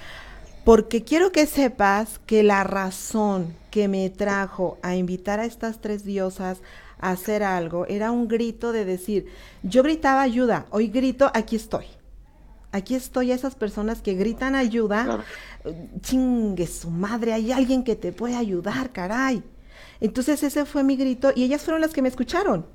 porque 0.63 1.03
quiero 1.03 1.33
que 1.33 1.45
sepas 1.45 2.21
que 2.25 2.43
la 2.43 2.63
razón 2.63 3.53
que 3.71 3.89
me 3.89 4.09
trajo 4.09 4.77
a 4.81 4.95
invitar 4.95 5.41
a 5.41 5.45
estas 5.45 5.81
tres 5.81 6.05
diosas 6.05 6.59
a 6.97 7.11
hacer 7.11 7.43
algo 7.43 7.85
era 7.87 8.09
un 8.11 8.29
grito 8.29 8.71
de 8.71 8.85
decir, 8.85 9.27
yo 9.63 9.83
gritaba 9.83 10.21
ayuda, 10.21 10.65
hoy 10.69 10.87
grito, 10.87 11.29
aquí 11.33 11.57
estoy. 11.57 11.85
Aquí 12.71 12.95
estoy 12.95 13.33
a 13.33 13.35
esas 13.35 13.55
personas 13.55 14.01
que 14.01 14.13
gritan 14.13 14.55
ayuda, 14.55 15.25
chingue 16.01 16.67
su 16.67 16.89
madre, 16.89 17.33
hay 17.33 17.51
alguien 17.51 17.83
que 17.83 17.97
te 17.97 18.13
puede 18.13 18.35
ayudar, 18.35 18.91
caray. 18.91 19.43
Entonces 19.99 20.41
ese 20.41 20.65
fue 20.65 20.83
mi 20.83 20.95
grito 20.95 21.33
y 21.35 21.43
ellas 21.43 21.61
fueron 21.63 21.81
las 21.81 21.91
que 21.91 22.01
me 22.01 22.07
escucharon 22.07 22.65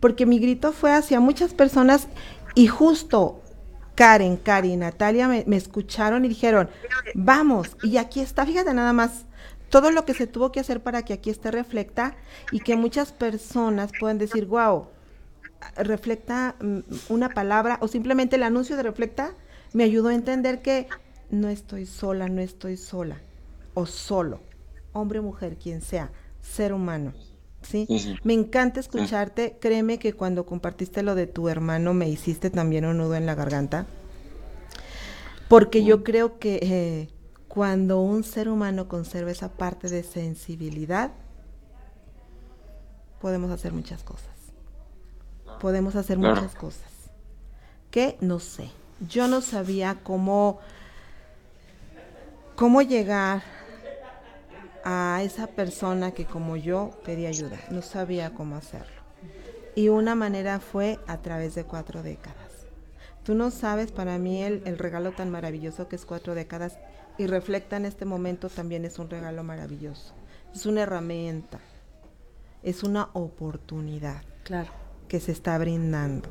porque 0.00 0.26
mi 0.26 0.38
grito 0.38 0.72
fue 0.72 0.92
hacia 0.92 1.20
muchas 1.20 1.54
personas 1.54 2.08
y 2.54 2.66
justo 2.66 3.42
Karen, 3.94 4.36
Cari, 4.36 4.76
Natalia 4.76 5.26
me, 5.26 5.56
escucharon 5.56 6.24
y 6.24 6.28
dijeron, 6.28 6.68
vamos, 7.14 7.76
y 7.82 7.96
aquí 7.96 8.20
está, 8.20 8.44
fíjate 8.44 8.74
nada 8.74 8.92
más, 8.92 9.24
todo 9.70 9.90
lo 9.90 10.04
que 10.04 10.14
se 10.14 10.26
tuvo 10.26 10.52
que 10.52 10.60
hacer 10.60 10.82
para 10.82 11.02
que 11.02 11.14
aquí 11.14 11.30
esté 11.30 11.50
reflecta 11.50 12.14
y 12.52 12.60
que 12.60 12.76
muchas 12.76 13.12
personas 13.12 13.90
puedan 13.98 14.18
decir, 14.18 14.46
wow, 14.46 14.88
reflecta 15.76 16.56
mm, 16.60 16.78
una 17.08 17.30
palabra 17.30 17.78
o 17.80 17.88
simplemente 17.88 18.36
el 18.36 18.42
anuncio 18.42 18.76
de 18.76 18.82
reflecta 18.82 19.34
me 19.72 19.84
ayudó 19.84 20.08
a 20.08 20.14
entender 20.14 20.62
que 20.62 20.88
no 21.30 21.48
estoy 21.48 21.86
sola, 21.86 22.28
no 22.28 22.40
estoy 22.40 22.76
sola 22.76 23.20
o 23.74 23.86
solo, 23.86 24.40
hombre, 24.92 25.20
mujer, 25.20 25.56
quien 25.56 25.80
sea, 25.80 26.10
ser 26.40 26.72
humano. 26.72 27.12
¿Sí? 27.66 27.86
Me 28.22 28.34
encanta 28.34 28.80
escucharte. 28.80 29.56
Créeme 29.60 29.98
que 29.98 30.12
cuando 30.12 30.46
compartiste 30.46 31.02
lo 31.02 31.14
de 31.14 31.26
tu 31.26 31.48
hermano 31.48 31.94
me 31.94 32.08
hiciste 32.08 32.50
también 32.50 32.84
un 32.84 32.98
nudo 32.98 33.14
en 33.14 33.26
la 33.26 33.34
garganta. 33.34 33.86
Porque 35.48 35.84
yo 35.84 36.02
creo 36.02 36.38
que 36.38 36.58
eh, 36.62 37.08
cuando 37.48 38.00
un 38.00 38.24
ser 38.24 38.48
humano 38.48 38.88
conserva 38.88 39.30
esa 39.30 39.48
parte 39.48 39.88
de 39.88 40.02
sensibilidad, 40.02 41.12
podemos 43.20 43.50
hacer 43.50 43.72
muchas 43.72 44.02
cosas. 44.02 44.34
Podemos 45.60 45.96
hacer 45.96 46.18
muchas 46.18 46.54
cosas. 46.54 46.90
Que 47.90 48.16
no 48.20 48.40
sé. 48.40 48.70
Yo 49.08 49.28
no 49.28 49.40
sabía 49.40 49.98
cómo, 50.02 50.58
cómo 52.56 52.82
llegar 52.82 53.55
a 54.88 55.20
esa 55.24 55.48
persona 55.48 56.12
que 56.12 56.26
como 56.26 56.56
yo 56.56 56.92
pedí 57.04 57.26
ayuda, 57.26 57.58
no 57.70 57.82
sabía 57.82 58.32
cómo 58.32 58.54
hacerlo. 58.54 59.02
Y 59.74 59.88
una 59.88 60.14
manera 60.14 60.60
fue 60.60 61.00
a 61.08 61.18
través 61.22 61.56
de 61.56 61.64
cuatro 61.64 62.04
décadas. 62.04 62.68
Tú 63.24 63.34
no 63.34 63.50
sabes 63.50 63.90
para 63.90 64.16
mí 64.18 64.44
el, 64.44 64.62
el 64.64 64.78
regalo 64.78 65.10
tan 65.10 65.28
maravilloso 65.28 65.88
que 65.88 65.96
es 65.96 66.06
cuatro 66.06 66.36
décadas 66.36 66.78
y 67.18 67.26
reflecta 67.26 67.76
en 67.76 67.84
este 67.84 68.04
momento 68.04 68.48
también 68.48 68.84
es 68.84 69.00
un 69.00 69.10
regalo 69.10 69.42
maravilloso. 69.42 70.14
Es 70.54 70.66
una 70.66 70.82
herramienta, 70.82 71.58
es 72.62 72.84
una 72.84 73.10
oportunidad 73.12 74.22
claro. 74.44 74.70
que 75.08 75.18
se 75.18 75.32
está 75.32 75.58
brindando. 75.58 76.28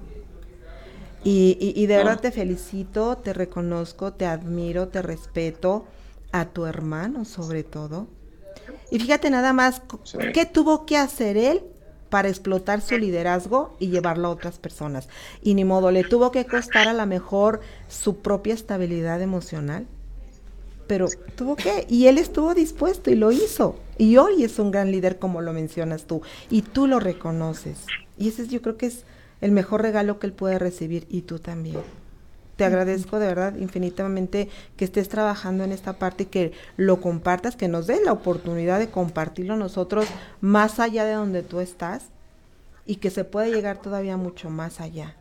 Y, 1.26 1.58
y, 1.60 1.74
y 1.78 1.88
de 1.88 1.98
verdad 1.98 2.22
te 2.22 2.32
felicito, 2.32 3.18
te 3.18 3.34
reconozco, 3.34 4.14
te 4.14 4.26
admiro, 4.26 4.88
te 4.88 5.02
respeto, 5.02 5.88
a 6.36 6.50
tu 6.50 6.66
hermano 6.66 7.24
sobre 7.24 7.64
todo, 7.64 8.08
y 8.92 9.00
fíjate 9.00 9.30
nada 9.30 9.54
más, 9.54 9.82
¿qué 10.34 10.46
tuvo 10.46 10.86
que 10.86 10.98
hacer 10.98 11.38
él 11.38 11.62
para 12.10 12.30
explotar 12.30 12.82
su 12.82 12.98
liderazgo 12.98 13.76
y 13.80 13.88
llevarlo 13.90 14.28
a 14.28 14.32
otras 14.32 14.60
personas? 14.60 15.10
Y 15.42 15.54
ni 15.54 15.66
modo, 15.66 15.92
le 15.92 16.04
tuvo 16.04 16.32
que 16.32 16.46
costar 16.46 16.88
a 16.88 16.94
lo 16.94 17.06
mejor 17.06 17.62
su 17.88 18.18
propia 18.18 18.54
estabilidad 18.54 19.22
emocional. 19.22 19.88
Pero 20.88 21.08
tuvo 21.36 21.56
que, 21.56 21.88
y 21.90 22.06
él 22.08 22.20
estuvo 22.20 22.54
dispuesto 22.54 23.10
y 23.10 23.16
lo 23.16 23.32
hizo. 23.32 23.76
Y 23.98 24.18
hoy 24.18 24.44
es 24.44 24.60
un 24.60 24.70
gran 24.70 24.92
líder 24.92 25.18
como 25.18 25.42
lo 25.42 25.52
mencionas 25.52 26.06
tú. 26.06 26.22
Y 26.52 26.62
tú 26.62 26.86
lo 26.86 27.00
reconoces. 27.00 27.86
Y 28.20 28.30
ese 28.30 28.48
yo 28.48 28.62
creo 28.62 28.78
que 28.78 28.86
es 28.86 29.04
el 29.42 29.52
mejor 29.52 29.82
regalo 29.82 30.20
que 30.20 30.28
él 30.28 30.34
puede 30.34 30.60
recibir 30.60 31.08
y 31.10 31.24
tú 31.24 31.40
también 31.40 31.82
te 32.56 32.64
agradezco 32.64 33.20
de 33.20 33.28
verdad 33.28 33.56
infinitamente 33.56 34.50
que 34.78 34.86
estés 34.86 35.10
trabajando 35.10 35.64
en 35.64 35.72
esta 35.72 35.94
parte 35.94 36.24
y 36.24 36.28
que 36.28 36.54
lo 36.78 37.02
compartas, 37.02 37.56
que 37.56 37.68
nos 37.68 37.88
des 37.88 38.02
la 38.04 38.14
oportunidad 38.14 38.80
de 38.80 38.90
compartirlo 38.90 39.56
nosotros 39.56 40.08
más 40.42 40.80
allá 40.80 41.06
de 41.06 41.14
donde 41.14 41.44
tú 41.44 41.60
estás 41.60 42.06
y 42.86 42.98
que 42.98 43.10
se 43.10 43.24
puede 43.24 43.52
llegar 43.52 43.82
todavía 43.82 44.18
mucho 44.18 44.50
más 44.50 44.80
allá. 44.80 45.16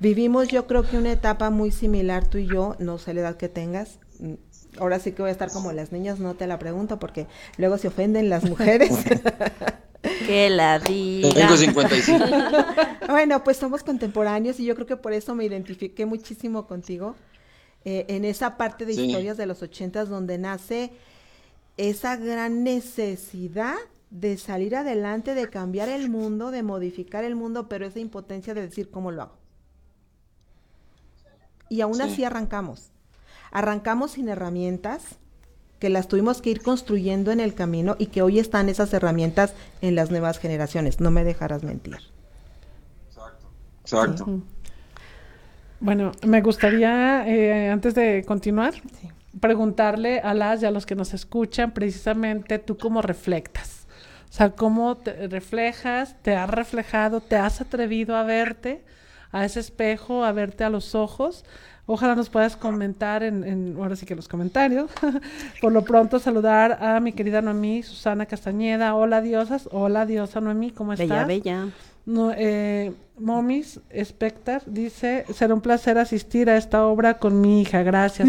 Vivimos 0.00 0.48
yo 0.48 0.66
creo 0.68 0.84
que 0.84 0.96
una 0.96 1.10
etapa 1.10 1.50
muy 1.50 1.72
similar 1.72 2.24
tú 2.26 2.38
y 2.38 2.46
yo, 2.46 2.76
no 2.78 2.98
sé 2.98 3.14
la 3.14 3.20
edad 3.20 3.36
que 3.36 3.48
tengas. 3.48 3.98
Mm, 4.20 4.34
ahora 4.78 5.00
sí 5.00 5.10
que 5.10 5.22
voy 5.22 5.30
a 5.30 5.32
estar 5.32 5.50
como 5.50 5.72
las 5.72 5.90
niñas, 5.90 6.20
no 6.20 6.34
te 6.34 6.46
la 6.46 6.58
pregunto 6.58 7.00
porque 7.00 7.26
luego 7.56 7.78
se 7.78 7.88
ofenden 7.88 8.28
las 8.28 8.44
mujeres. 8.44 8.92
Que 10.26 10.50
la 10.50 10.78
diga. 10.78 11.30
Tengo 11.30 11.56
55. 11.56 12.24
bueno, 13.08 13.44
pues 13.44 13.56
somos 13.56 13.82
contemporáneos 13.82 14.58
y 14.60 14.64
yo 14.64 14.74
creo 14.74 14.86
que 14.86 14.96
por 14.96 15.12
eso 15.12 15.34
me 15.34 15.44
identifiqué 15.44 16.06
muchísimo 16.06 16.66
contigo 16.66 17.16
eh, 17.84 18.06
en 18.08 18.24
esa 18.24 18.56
parte 18.56 18.84
de 18.84 18.92
historias 18.92 19.36
de 19.36 19.46
los 19.46 19.62
ochentas 19.62 20.08
donde 20.08 20.38
nace 20.38 20.92
esa 21.76 22.16
gran 22.16 22.64
necesidad 22.64 23.76
de 24.10 24.36
salir 24.36 24.74
adelante, 24.74 25.34
de 25.34 25.48
cambiar 25.48 25.88
el 25.88 26.08
mundo, 26.08 26.50
de 26.50 26.62
modificar 26.62 27.24
el 27.24 27.36
mundo, 27.36 27.68
pero 27.68 27.86
esa 27.86 28.00
impotencia 28.00 28.54
de 28.54 28.62
decir 28.62 28.90
cómo 28.90 29.10
lo 29.10 29.22
hago. 29.22 29.38
Y 31.68 31.82
aún 31.82 32.00
así 32.00 32.24
arrancamos. 32.24 32.90
Arrancamos 33.50 34.12
sin 34.12 34.28
herramientas, 34.28 35.18
que 35.78 35.88
las 35.88 36.08
tuvimos 36.08 36.42
que 36.42 36.50
ir 36.50 36.62
construyendo 36.62 37.30
en 37.30 37.40
el 37.40 37.54
camino 37.54 37.96
y 37.98 38.06
que 38.06 38.22
hoy 38.22 38.38
están 38.38 38.68
esas 38.68 38.92
herramientas 38.92 39.54
en 39.80 39.94
las 39.94 40.10
nuevas 40.10 40.38
generaciones. 40.38 41.00
No 41.00 41.10
me 41.10 41.24
dejarás 41.24 41.62
mentir. 41.62 41.98
Exacto. 43.08 43.46
Exacto. 43.82 44.42
Bueno, 45.80 46.12
me 46.26 46.40
gustaría, 46.42 47.26
eh, 47.28 47.70
antes 47.70 47.94
de 47.94 48.24
continuar, 48.26 48.74
preguntarle 49.40 50.20
a 50.20 50.34
las 50.34 50.62
y 50.62 50.66
a 50.66 50.70
los 50.70 50.86
que 50.86 50.96
nos 50.96 51.14
escuchan, 51.14 51.70
precisamente 51.70 52.58
tú 52.58 52.76
cómo 52.76 53.00
reflectas. 53.00 53.86
O 54.28 54.32
sea, 54.32 54.50
cómo 54.50 54.96
te 54.96 55.28
reflejas, 55.28 56.16
te 56.22 56.34
has 56.34 56.50
reflejado, 56.50 57.20
te 57.20 57.36
has 57.36 57.60
atrevido 57.60 58.16
a 58.16 58.24
verte 58.24 58.84
a 59.30 59.44
ese 59.44 59.60
espejo, 59.60 60.24
a 60.24 60.32
verte 60.32 60.64
a 60.64 60.70
los 60.70 60.94
ojos, 60.94 61.44
Ojalá 61.90 62.14
nos 62.14 62.28
puedas 62.28 62.54
comentar 62.54 63.22
en, 63.22 63.44
en 63.44 63.74
ahora 63.78 63.96
sí 63.96 64.04
que 64.04 64.14
los 64.14 64.28
comentarios. 64.28 64.90
Por 65.62 65.72
lo 65.72 65.84
pronto 65.84 66.18
saludar 66.18 66.84
a 66.84 67.00
mi 67.00 67.12
querida 67.14 67.40
Noemí, 67.40 67.82
Susana 67.82 68.26
Castañeda. 68.26 68.94
Hola 68.94 69.22
diosas, 69.22 69.70
hola 69.72 70.04
diosa 70.04 70.42
Noemí, 70.42 70.70
¿cómo 70.70 70.92
estás? 70.92 71.08
Bella, 71.08 71.24
bella. 71.24 71.68
No, 72.08 72.32
eh, 72.34 72.94
Momis 73.18 73.80
Spectar 74.02 74.62
dice, 74.64 75.26
será 75.34 75.52
un 75.52 75.60
placer 75.60 75.98
asistir 75.98 76.48
a 76.48 76.56
esta 76.56 76.86
obra 76.86 77.18
con 77.18 77.38
mi 77.42 77.60
hija, 77.60 77.82
gracias. 77.82 78.26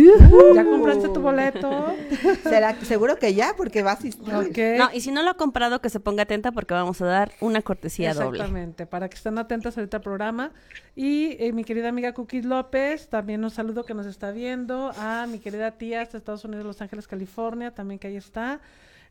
¿Ya 0.54 0.66
compraste 0.66 1.08
tu 1.08 1.22
boleto? 1.22 1.96
¿Será, 2.44 2.76
seguro 2.82 3.16
que 3.16 3.34
ya, 3.34 3.54
porque 3.56 3.82
va 3.82 3.92
a 3.92 3.94
asistir. 3.94 4.34
No, 4.78 4.90
y 4.94 5.00
si 5.00 5.12
no 5.12 5.24
lo 5.24 5.30
ha 5.30 5.36
comprado, 5.36 5.80
que 5.80 5.90
se 5.90 6.02
ponga 6.02 6.24
atenta 6.24 6.52
porque 6.52 6.74
vamos 6.74 7.02
a 7.02 7.06
dar 7.06 7.32
una 7.40 7.62
cortesía 7.62 8.14
doble. 8.14 8.40
Exactamente, 8.40 8.86
para 8.86 9.08
que 9.08 9.16
estén 9.16 9.38
atentas 9.38 9.78
ahorita 9.78 9.96
al 9.96 10.04
programa. 10.04 10.52
Y 10.94 11.38
eh, 11.40 11.54
mi 11.54 11.64
querida 11.64 11.88
amiga 11.88 12.14
Cookies 12.14 12.44
López, 12.44 13.08
también 13.08 13.42
un 13.46 13.50
saludo 13.50 13.86
que 13.86 13.94
nos 13.94 14.08
está 14.08 14.32
viendo. 14.32 14.92
A 14.98 15.26
mi 15.28 15.40
querida 15.40 15.72
tía 15.72 16.00
de 16.00 16.18
Estados 16.18 16.44
Unidos, 16.44 16.66
Los 16.66 16.82
Ángeles, 16.82 17.08
California, 17.08 17.72
también 17.72 17.98
que 17.98 18.08
ahí 18.08 18.18
está. 18.18 18.60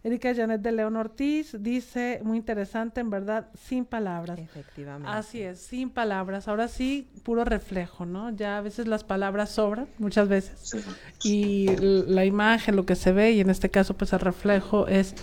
Erika 0.04 0.32
Janet 0.32 0.60
de 0.60 0.70
León 0.70 0.94
Ortiz 0.94 1.56
dice, 1.58 2.20
muy 2.22 2.38
interesante, 2.38 3.00
en 3.00 3.10
verdad, 3.10 3.48
sin 3.54 3.84
palabras. 3.84 4.38
Efectivamente. 4.38 5.10
Así 5.10 5.42
es, 5.42 5.58
sin 5.58 5.90
palabras. 5.90 6.46
Ahora 6.46 6.68
sí, 6.68 7.10
puro 7.24 7.44
reflejo, 7.44 8.06
¿no? 8.06 8.30
Ya 8.30 8.58
a 8.58 8.60
veces 8.60 8.86
las 8.86 9.02
palabras 9.02 9.50
sobran, 9.50 9.88
muchas 9.98 10.28
veces. 10.28 10.76
Y 11.24 11.66
la 11.80 12.24
imagen, 12.24 12.76
lo 12.76 12.86
que 12.86 12.94
se 12.94 13.12
ve, 13.12 13.32
y 13.32 13.40
en 13.40 13.50
este 13.50 13.70
caso, 13.70 13.96
pues 13.96 14.12
el 14.12 14.20
reflejo 14.20 14.86
es 14.86 15.16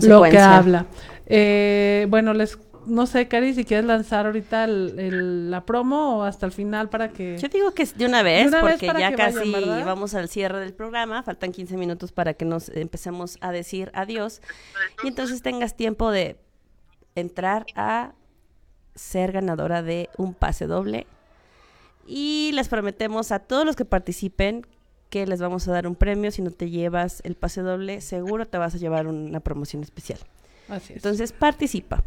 lo 0.00 0.22
que 0.22 0.38
habla. 0.38 0.86
Eh, 1.26 2.06
bueno, 2.08 2.32
les 2.32 2.58
no 2.86 3.06
sé, 3.06 3.28
Cari, 3.28 3.54
si 3.54 3.64
quieres 3.64 3.86
lanzar 3.86 4.26
ahorita 4.26 4.66
la 4.66 5.64
promo 5.64 6.18
o 6.18 6.22
hasta 6.22 6.46
el 6.46 6.52
final 6.52 6.88
para 6.88 7.10
que... 7.10 7.38
Yo 7.38 7.48
digo 7.48 7.72
que 7.72 7.82
es 7.82 7.96
de 7.96 8.06
una 8.06 8.22
vez, 8.22 8.52
porque 8.60 8.86
ya 8.86 9.14
casi 9.14 9.52
vamos 9.84 10.14
al 10.14 10.28
cierre 10.28 10.60
del 10.60 10.74
programa, 10.74 11.22
faltan 11.22 11.52
15 11.52 11.76
minutos 11.76 12.12
para 12.12 12.34
que 12.34 12.44
nos 12.44 12.68
empecemos 12.68 13.38
a 13.40 13.52
decir 13.52 13.90
adiós 13.94 14.40
y 15.04 15.08
entonces 15.08 15.42
tengas 15.42 15.76
tiempo 15.76 16.10
de 16.10 16.36
entrar 17.14 17.66
a 17.74 18.12
ser 18.94 19.32
ganadora 19.32 19.82
de 19.82 20.08
un 20.16 20.34
pase 20.34 20.66
doble. 20.66 21.06
Y 22.06 22.50
les 22.54 22.68
prometemos 22.68 23.32
a 23.32 23.38
todos 23.38 23.64
los 23.64 23.76
que 23.76 23.84
participen 23.84 24.66
que 25.08 25.26
les 25.26 25.40
vamos 25.40 25.68
a 25.68 25.72
dar 25.72 25.86
un 25.86 25.94
premio. 25.94 26.30
Si 26.30 26.42
no 26.42 26.50
te 26.50 26.68
llevas 26.68 27.20
el 27.24 27.36
pase 27.36 27.60
doble, 27.60 28.00
seguro 28.00 28.46
te 28.46 28.58
vas 28.58 28.74
a 28.74 28.78
llevar 28.78 29.06
una 29.06 29.40
promoción 29.40 29.82
especial. 29.82 30.18
Así 30.68 30.94
es. 30.94 30.96
Entonces 30.96 31.32
participa. 31.32 32.02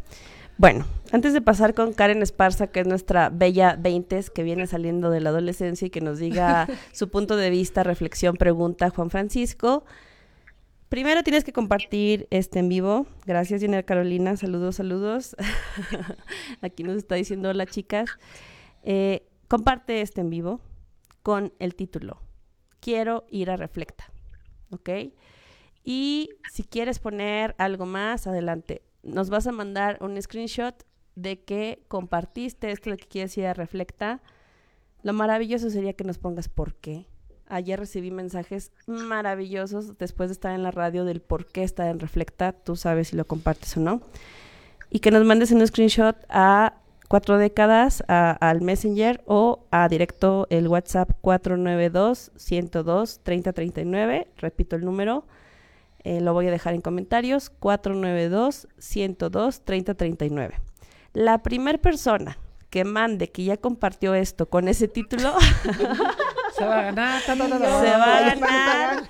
Bueno, 0.58 0.86
antes 1.12 1.34
de 1.34 1.42
pasar 1.42 1.74
con 1.74 1.92
Karen 1.92 2.22
Esparza, 2.22 2.68
que 2.68 2.80
es 2.80 2.86
nuestra 2.86 3.28
bella 3.28 3.76
20 3.78 4.24
que 4.34 4.42
viene 4.42 4.66
saliendo 4.66 5.10
de 5.10 5.20
la 5.20 5.28
adolescencia 5.28 5.86
y 5.86 5.90
que 5.90 6.00
nos 6.00 6.18
diga 6.18 6.66
su 6.92 7.10
punto 7.10 7.36
de 7.36 7.50
vista, 7.50 7.82
reflexión, 7.82 8.36
pregunta, 8.36 8.88
Juan 8.88 9.10
Francisco. 9.10 9.84
Primero 10.88 11.22
tienes 11.22 11.44
que 11.44 11.52
compartir 11.52 12.26
este 12.30 12.60
en 12.60 12.70
vivo. 12.70 13.06
Gracias, 13.26 13.60
Gina 13.60 13.82
Carolina. 13.82 14.34
Saludos, 14.38 14.76
saludos. 14.76 15.36
Aquí 16.62 16.84
nos 16.84 16.96
está 16.96 17.16
diciendo 17.16 17.50
hola, 17.50 17.66
chicas. 17.66 18.08
Eh, 18.82 19.28
comparte 19.48 20.00
este 20.00 20.22
en 20.22 20.30
vivo 20.30 20.60
con 21.22 21.52
el 21.58 21.74
título. 21.74 22.22
Quiero 22.80 23.26
ir 23.28 23.50
a 23.50 23.56
Reflecta. 23.56 24.10
¿Ok? 24.70 24.88
Y 25.84 26.30
si 26.50 26.64
quieres 26.64 26.98
poner 26.98 27.54
algo 27.58 27.84
más, 27.84 28.26
adelante 28.26 28.85
nos 29.06 29.30
vas 29.30 29.46
a 29.46 29.52
mandar 29.52 29.98
un 30.00 30.20
screenshot 30.20 30.74
de 31.14 31.40
que 31.40 31.82
compartiste 31.88 32.70
esto 32.70 32.90
de 32.90 32.96
que 32.96 33.06
quieres 33.06 33.36
ir 33.38 33.46
a 33.46 33.54
Reflecta. 33.54 34.20
Lo 35.02 35.12
maravilloso 35.12 35.70
sería 35.70 35.94
que 35.94 36.04
nos 36.04 36.18
pongas 36.18 36.48
por 36.48 36.74
qué. 36.74 37.06
Ayer 37.48 37.78
recibí 37.78 38.10
mensajes 38.10 38.72
maravillosos 38.86 39.96
después 39.98 40.28
de 40.28 40.32
estar 40.32 40.52
en 40.54 40.62
la 40.62 40.72
radio 40.72 41.04
del 41.04 41.20
por 41.20 41.46
qué 41.46 41.62
está 41.62 41.88
en 41.88 42.00
Reflecta. 42.00 42.52
Tú 42.52 42.76
sabes 42.76 43.08
si 43.08 43.16
lo 43.16 43.24
compartes 43.24 43.76
o 43.76 43.80
no. 43.80 44.02
Y 44.90 44.98
que 44.98 45.10
nos 45.10 45.24
mandes 45.24 45.52
un 45.52 45.64
screenshot 45.66 46.16
a 46.28 46.74
cuatro 47.08 47.38
décadas 47.38 48.02
al 48.08 48.60
Messenger 48.62 49.22
o 49.26 49.64
a 49.70 49.88
directo 49.88 50.46
el 50.50 50.68
WhatsApp 50.68 51.12
492 51.20 52.32
102 52.36 53.20
3039. 53.22 54.26
Repito 54.36 54.76
el 54.76 54.84
número 54.84 55.24
eh, 56.06 56.20
lo 56.20 56.32
voy 56.32 56.46
a 56.46 56.52
dejar 56.52 56.74
en 56.74 56.82
comentarios, 56.82 57.50
492-102-3039. 57.58 60.52
La 61.14 61.42
primera 61.42 61.78
persona 61.78 62.38
que 62.70 62.84
mande 62.84 63.32
que 63.32 63.42
ya 63.42 63.56
compartió 63.56 64.14
esto 64.14 64.48
con 64.48 64.68
ese 64.68 64.86
título 64.86 65.34
se 66.56 66.64
va 66.64 66.78
a 66.78 66.82
ganar, 66.82 67.20
se 67.22 67.34
va 67.34 68.18
a 68.18 68.20
ganar, 68.20 69.02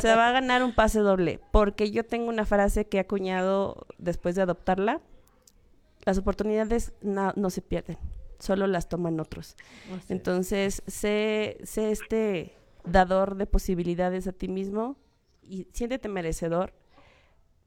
se 0.00 0.14
va 0.14 0.28
a 0.28 0.32
ganar 0.32 0.62
un 0.62 0.74
pase 0.74 1.00
doble, 1.00 1.38
porque 1.50 1.90
yo 1.90 2.06
tengo 2.06 2.30
una 2.30 2.46
frase 2.46 2.86
que 2.86 2.96
he 2.96 3.00
acuñado 3.00 3.86
después 3.98 4.34
de 4.34 4.40
adoptarla. 4.40 5.02
Las 6.06 6.16
oportunidades 6.16 6.94
no, 7.02 7.50
se 7.50 7.60
pierden, 7.60 7.98
solo 8.38 8.66
las 8.66 8.88
toman 8.88 9.20
otros. 9.20 9.54
Entonces, 10.08 10.82
sé, 10.86 11.58
sé 11.62 11.90
este 11.90 12.54
dador 12.84 13.36
de 13.36 13.44
posibilidades 13.44 14.26
a 14.26 14.32
ti 14.32 14.48
mismo 14.48 14.96
y 15.48 15.68
siéntete 15.72 16.08
merecedor 16.08 16.72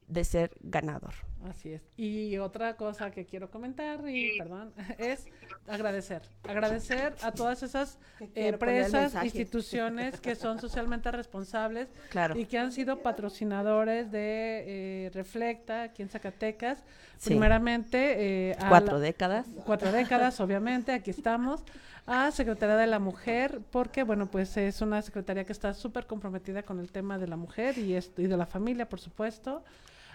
de 0.08 0.24
ser 0.24 0.52
ganador. 0.62 1.14
Así 1.50 1.74
es. 1.74 1.82
Y 1.98 2.38
otra 2.38 2.76
cosa 2.76 3.12
que 3.12 3.26
quiero 3.26 3.50
comentar, 3.50 4.08
y 4.08 4.38
perdón, 4.38 4.74
es 4.98 5.26
agradecer. 5.68 6.22
Agradecer 6.48 7.16
a 7.22 7.32
todas 7.32 7.64
esas 7.64 7.98
empresas, 8.36 9.16
instituciones 9.24 10.20
que 10.22 10.36
son 10.36 10.60
socialmente 10.62 11.12
responsables 11.12 11.90
y 12.36 12.46
que 12.46 12.58
han 12.58 12.72
sido 12.72 13.02
patrocinadores 13.02 14.12
de 14.12 15.06
eh, 15.06 15.12
Reflecta 15.14 15.84
aquí 15.84 16.04
en 16.04 16.10
Zacatecas. 16.10 16.84
Primeramente, 17.24 18.50
eh, 18.52 18.56
cuatro 18.68 19.00
décadas. 19.00 19.48
Cuatro 19.66 19.92
décadas, 19.92 20.40
obviamente, 20.40 20.92
aquí 20.92 21.12
estamos 21.12 21.64
a 22.08 22.32
Secretaría 22.32 22.76
de 22.76 22.88
la 22.88 23.00
Mujer, 23.00 23.62
porque, 23.72 24.04
bueno, 24.04 24.26
pues 24.26 24.58
es 24.58 24.82
una 24.82 25.02
secretaría 25.02 25.44
que 25.44 25.54
está 25.54 25.74
súper 25.74 26.08
comprometida 26.08 26.64
con 26.64 26.80
el 26.80 26.92
tema 26.92 27.18
de 27.18 27.28
la 27.28 27.38
mujer 27.38 27.78
y, 27.78 27.96
y 27.96 28.28
de 28.28 28.38
la 28.38 28.46
familia, 28.46 28.90
por 28.90 29.00
supuesto, 29.00 29.64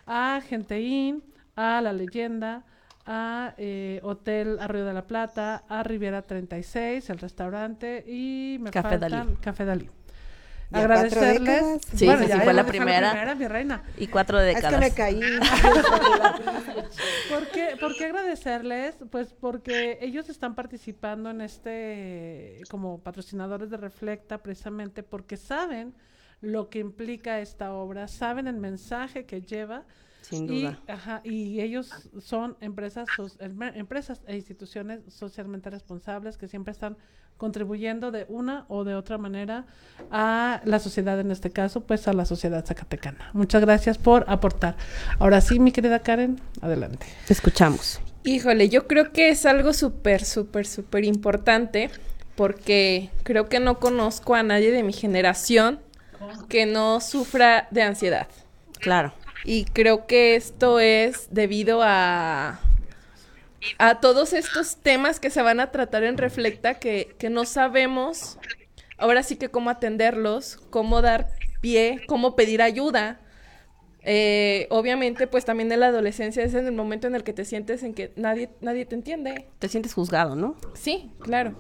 a 0.06 0.40
Genteín, 0.40 1.22
a 1.54 1.80
La 1.80 1.92
Leyenda, 1.92 2.64
a 3.04 3.54
eh, 3.58 4.00
Hotel 4.02 4.58
Arroyo 4.60 4.84
de 4.84 4.94
la 4.94 5.06
Plata, 5.06 5.64
a 5.68 5.82
Riviera 5.82 6.22
36, 6.22 7.10
el 7.10 7.18
restaurante, 7.18 8.04
y 8.06 8.58
me 8.60 8.70
Café 8.70 8.98
faltan 8.98 9.36
Café 9.36 9.64
Dalí 9.64 9.90
agradecerles. 10.72 11.80
Sí, 11.94 12.06
bueno, 12.06 12.26
sí, 12.26 12.32
fue 12.42 12.54
la 12.54 12.66
primera. 12.66 13.34
mi 13.34 13.46
reina. 13.46 13.82
Y 13.96 14.08
cuatro 14.08 14.38
décadas. 14.38 14.72
Es 14.72 14.78
que 14.78 14.84
me 14.84 14.94
caí. 14.94 15.20
¿Por, 17.30 17.48
qué, 17.48 17.76
¿Por 17.78 17.96
qué 17.96 18.06
agradecerles? 18.06 18.96
Pues 19.10 19.32
porque 19.32 19.98
ellos 20.00 20.28
están 20.28 20.54
participando 20.54 21.30
en 21.30 21.40
este, 21.40 22.62
como 22.68 23.00
patrocinadores 23.00 23.70
de 23.70 23.76
Reflecta, 23.76 24.38
precisamente 24.38 25.02
porque 25.02 25.36
saben 25.36 25.94
lo 26.40 26.68
que 26.68 26.78
implica 26.78 27.40
esta 27.40 27.72
obra, 27.72 28.08
saben 28.08 28.46
el 28.46 28.56
mensaje 28.56 29.24
que 29.24 29.42
lleva. 29.42 29.84
Sin 30.22 30.46
duda. 30.46 30.80
Y, 30.86 30.90
ajá, 30.90 31.20
y 31.22 31.60
ellos 31.60 32.10
son 32.20 32.56
empresas, 32.60 33.06
empresas 33.38 34.22
e 34.26 34.34
instituciones 34.34 35.00
socialmente 35.08 35.70
responsables 35.70 36.36
que 36.36 36.48
siempre 36.48 36.72
están 36.72 36.96
contribuyendo 37.36 38.10
de 38.10 38.26
una 38.28 38.64
o 38.68 38.84
de 38.84 38.94
otra 38.94 39.18
manera 39.18 39.66
a 40.10 40.62
la 40.64 40.78
sociedad, 40.78 41.20
en 41.20 41.30
este 41.30 41.50
caso, 41.50 41.82
pues 41.82 42.08
a 42.08 42.12
la 42.12 42.24
sociedad 42.24 42.64
zacatecana. 42.64 43.30
Muchas 43.34 43.60
gracias 43.60 43.98
por 43.98 44.24
aportar. 44.28 44.76
Ahora 45.18 45.40
sí, 45.40 45.58
mi 45.58 45.70
querida 45.70 46.00
Karen, 46.00 46.40
adelante. 46.60 47.06
Te 47.26 47.32
escuchamos. 47.32 48.00
Híjole, 48.24 48.68
yo 48.68 48.88
creo 48.88 49.12
que 49.12 49.28
es 49.28 49.46
algo 49.46 49.72
súper, 49.72 50.24
súper, 50.24 50.66
súper 50.66 51.04
importante 51.04 51.90
porque 52.34 53.10
creo 53.22 53.48
que 53.48 53.60
no 53.60 53.78
conozco 53.78 54.34
a 54.34 54.42
nadie 54.42 54.72
de 54.72 54.82
mi 54.82 54.92
generación 54.92 55.80
que 56.48 56.66
no 56.66 57.00
sufra 57.00 57.68
de 57.70 57.82
ansiedad. 57.82 58.28
Claro. 58.80 59.12
Y 59.44 59.64
creo 59.64 60.06
que 60.06 60.36
esto 60.36 60.80
es 60.80 61.28
debido 61.30 61.80
a 61.82 62.60
a 63.78 64.00
todos 64.00 64.32
estos 64.32 64.76
temas 64.76 65.18
que 65.18 65.30
se 65.30 65.42
van 65.42 65.58
a 65.60 65.72
tratar 65.72 66.04
en 66.04 66.18
Reflecta 66.18 66.74
que, 66.74 67.16
que 67.18 67.30
no 67.30 67.44
sabemos 67.44 68.38
ahora 68.98 69.22
sí 69.22 69.36
que 69.36 69.48
cómo 69.50 69.70
atenderlos, 69.70 70.58
cómo 70.70 71.02
dar 71.02 71.30
pie, 71.60 72.02
cómo 72.06 72.36
pedir 72.36 72.62
ayuda. 72.62 73.20
Eh, 74.02 74.68
obviamente, 74.70 75.26
pues 75.26 75.44
también 75.44 75.70
en 75.72 75.80
la 75.80 75.88
adolescencia 75.88 76.44
es 76.44 76.54
en 76.54 76.66
el 76.66 76.72
momento 76.72 77.08
en 77.08 77.16
el 77.16 77.24
que 77.24 77.32
te 77.32 77.44
sientes 77.44 77.82
en 77.82 77.92
que 77.92 78.12
nadie, 78.16 78.50
nadie 78.60 78.86
te 78.86 78.94
entiende. 78.94 79.48
Te 79.58 79.68
sientes 79.68 79.94
juzgado, 79.94 80.36
¿no? 80.36 80.56
Sí, 80.74 81.10
claro. 81.18 81.56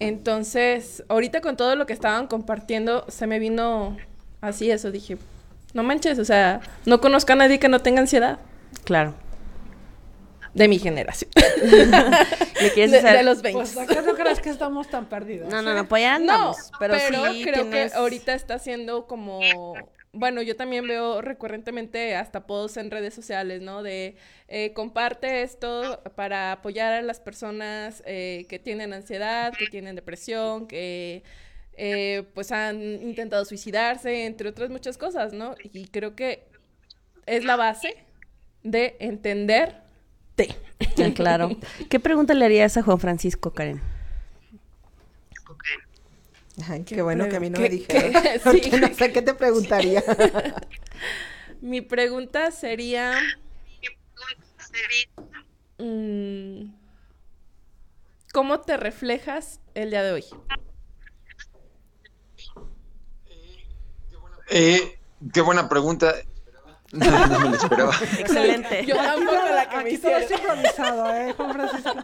Entonces, 0.00 1.04
ahorita 1.08 1.40
con 1.40 1.56
todo 1.56 1.76
lo 1.76 1.86
que 1.86 1.92
estaban 1.92 2.26
compartiendo, 2.26 3.04
se 3.08 3.26
me 3.26 3.38
vino 3.38 3.96
así 4.40 4.70
eso. 4.70 4.90
Dije, 4.90 5.16
no 5.72 5.82
manches, 5.82 6.18
o 6.18 6.24
sea, 6.24 6.60
no 6.86 7.00
conozco 7.00 7.32
a 7.32 7.36
nadie 7.36 7.58
que 7.58 7.68
no 7.68 7.80
tenga 7.80 8.00
ansiedad. 8.00 8.38
Claro 8.84 9.14
de 10.54 10.68
mi 10.68 10.78
generación. 10.78 11.30
de, 11.34 13.22
los 13.22 13.42
20. 13.42 13.52
Pues 13.52 13.76
acá 13.76 14.02
no 14.02 14.14
creas 14.14 14.40
que 14.40 14.50
estamos 14.50 14.88
tan 14.88 15.06
perdidos. 15.06 15.48
No, 15.48 15.62
no, 15.62 15.74
no, 15.74 15.86
pues 15.88 16.02
ya 16.02 16.16
andamos. 16.16 16.56
No, 16.72 16.78
pero, 16.78 16.94
sí 16.98 17.42
creo 17.44 17.70
que 17.70 17.90
ahorita 17.94 18.34
está 18.34 18.58
siendo 18.58 19.06
como... 19.06 19.74
Bueno, 20.12 20.42
yo 20.42 20.56
también 20.56 20.88
veo 20.88 21.20
recurrentemente 21.22 22.16
hasta 22.16 22.46
posts 22.46 22.78
en 22.78 22.90
redes 22.90 23.14
sociales, 23.14 23.62
¿no? 23.62 23.82
De 23.82 24.16
eh, 24.48 24.72
comparte 24.72 25.42
esto 25.42 26.02
para 26.16 26.52
apoyar 26.52 26.92
a 26.92 27.02
las 27.02 27.20
personas 27.20 28.02
eh, 28.06 28.46
que 28.48 28.58
tienen 28.58 28.92
ansiedad, 28.92 29.52
que 29.56 29.66
tienen 29.66 29.94
depresión, 29.94 30.66
que 30.66 31.22
eh, 31.74 32.24
pues 32.34 32.50
han 32.50 32.82
intentado 32.82 33.44
suicidarse, 33.44 34.26
entre 34.26 34.48
otras 34.48 34.68
muchas 34.70 34.98
cosas, 34.98 35.32
¿no? 35.32 35.54
Y 35.62 35.86
creo 35.86 36.16
que 36.16 36.48
es 37.26 37.44
la 37.44 37.54
base 37.56 37.94
de 38.64 38.96
entender 38.98 39.90
claro. 41.14 41.50
¿Qué 41.88 42.00
pregunta 42.00 42.34
le 42.34 42.44
harías 42.44 42.76
a 42.76 42.82
Juan 42.82 42.98
Francisco, 42.98 43.52
Karen? 43.52 43.80
Ay, 46.68 46.84
qué, 46.84 47.02
bueno 47.02 47.28
que 47.28 47.36
a 47.36 47.40
mí 47.40 47.50
no 47.50 47.60
me 47.60 47.68
dijeron. 47.68 48.12
no 48.80 48.94
sé 48.94 49.12
qué 49.12 49.22
te 49.22 49.34
preguntaría. 49.40 50.02
Mi 51.60 51.80
pregunta 51.80 52.50
sería. 52.50 53.14
Mm, 55.78 56.72
¿Cómo 58.32 58.60
te 58.60 58.76
reflejas 58.76 59.60
el 59.74 59.90
día 59.90 60.02
de 60.02 60.12
hoy? 60.12 60.24
Eh, 64.50 64.98
qué 65.32 65.40
buena 65.40 65.68
pregunta. 65.68 66.14
No, 66.92 67.26
no 67.26 67.40
me 67.40 67.48
lo 67.50 67.56
esperaba. 67.56 67.94
Excelente. 68.18 68.84
Yo 68.84 68.96
tampoco 68.96 69.32
la 69.32 69.68
que 69.68 69.76
Aquí 69.76 69.98
todo 69.98 70.16
es 70.16 70.30
improvisado, 70.30 71.14
¿eh, 71.14 71.32
Juan 71.34 71.52
Francisco? 71.52 71.94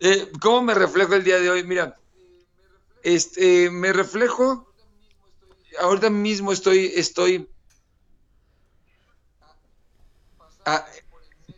Eh, 0.00 0.30
¿Cómo 0.40 0.62
me 0.62 0.74
reflejo 0.74 1.14
el 1.14 1.24
día 1.24 1.38
de 1.38 1.48
hoy? 1.48 1.64
Mira, 1.64 1.96
este, 3.02 3.70
me 3.70 3.92
reflejo, 3.92 4.70
ahorita 5.80 6.10
mismo 6.10 6.52
estoy, 6.52 6.92
estoy 6.94 7.48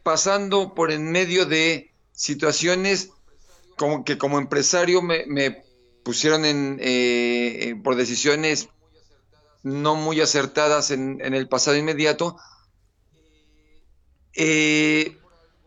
pasando 0.02 0.74
por 0.74 0.92
en 0.92 1.10
medio 1.10 1.46
de 1.46 1.92
situaciones 2.12 3.10
como 3.76 4.04
que 4.04 4.18
como 4.18 4.38
empresario 4.38 5.02
me, 5.02 5.64
pusieron 6.02 6.44
en, 6.44 6.78
eh, 6.80 7.74
por 7.82 7.96
decisiones 7.96 8.68
no 9.62 9.94
muy 9.94 10.20
acertadas 10.20 10.90
en, 10.90 11.20
en 11.20 11.34
el 11.34 11.48
pasado 11.48 11.76
inmediato. 11.76 12.36
Eh, 14.34 15.18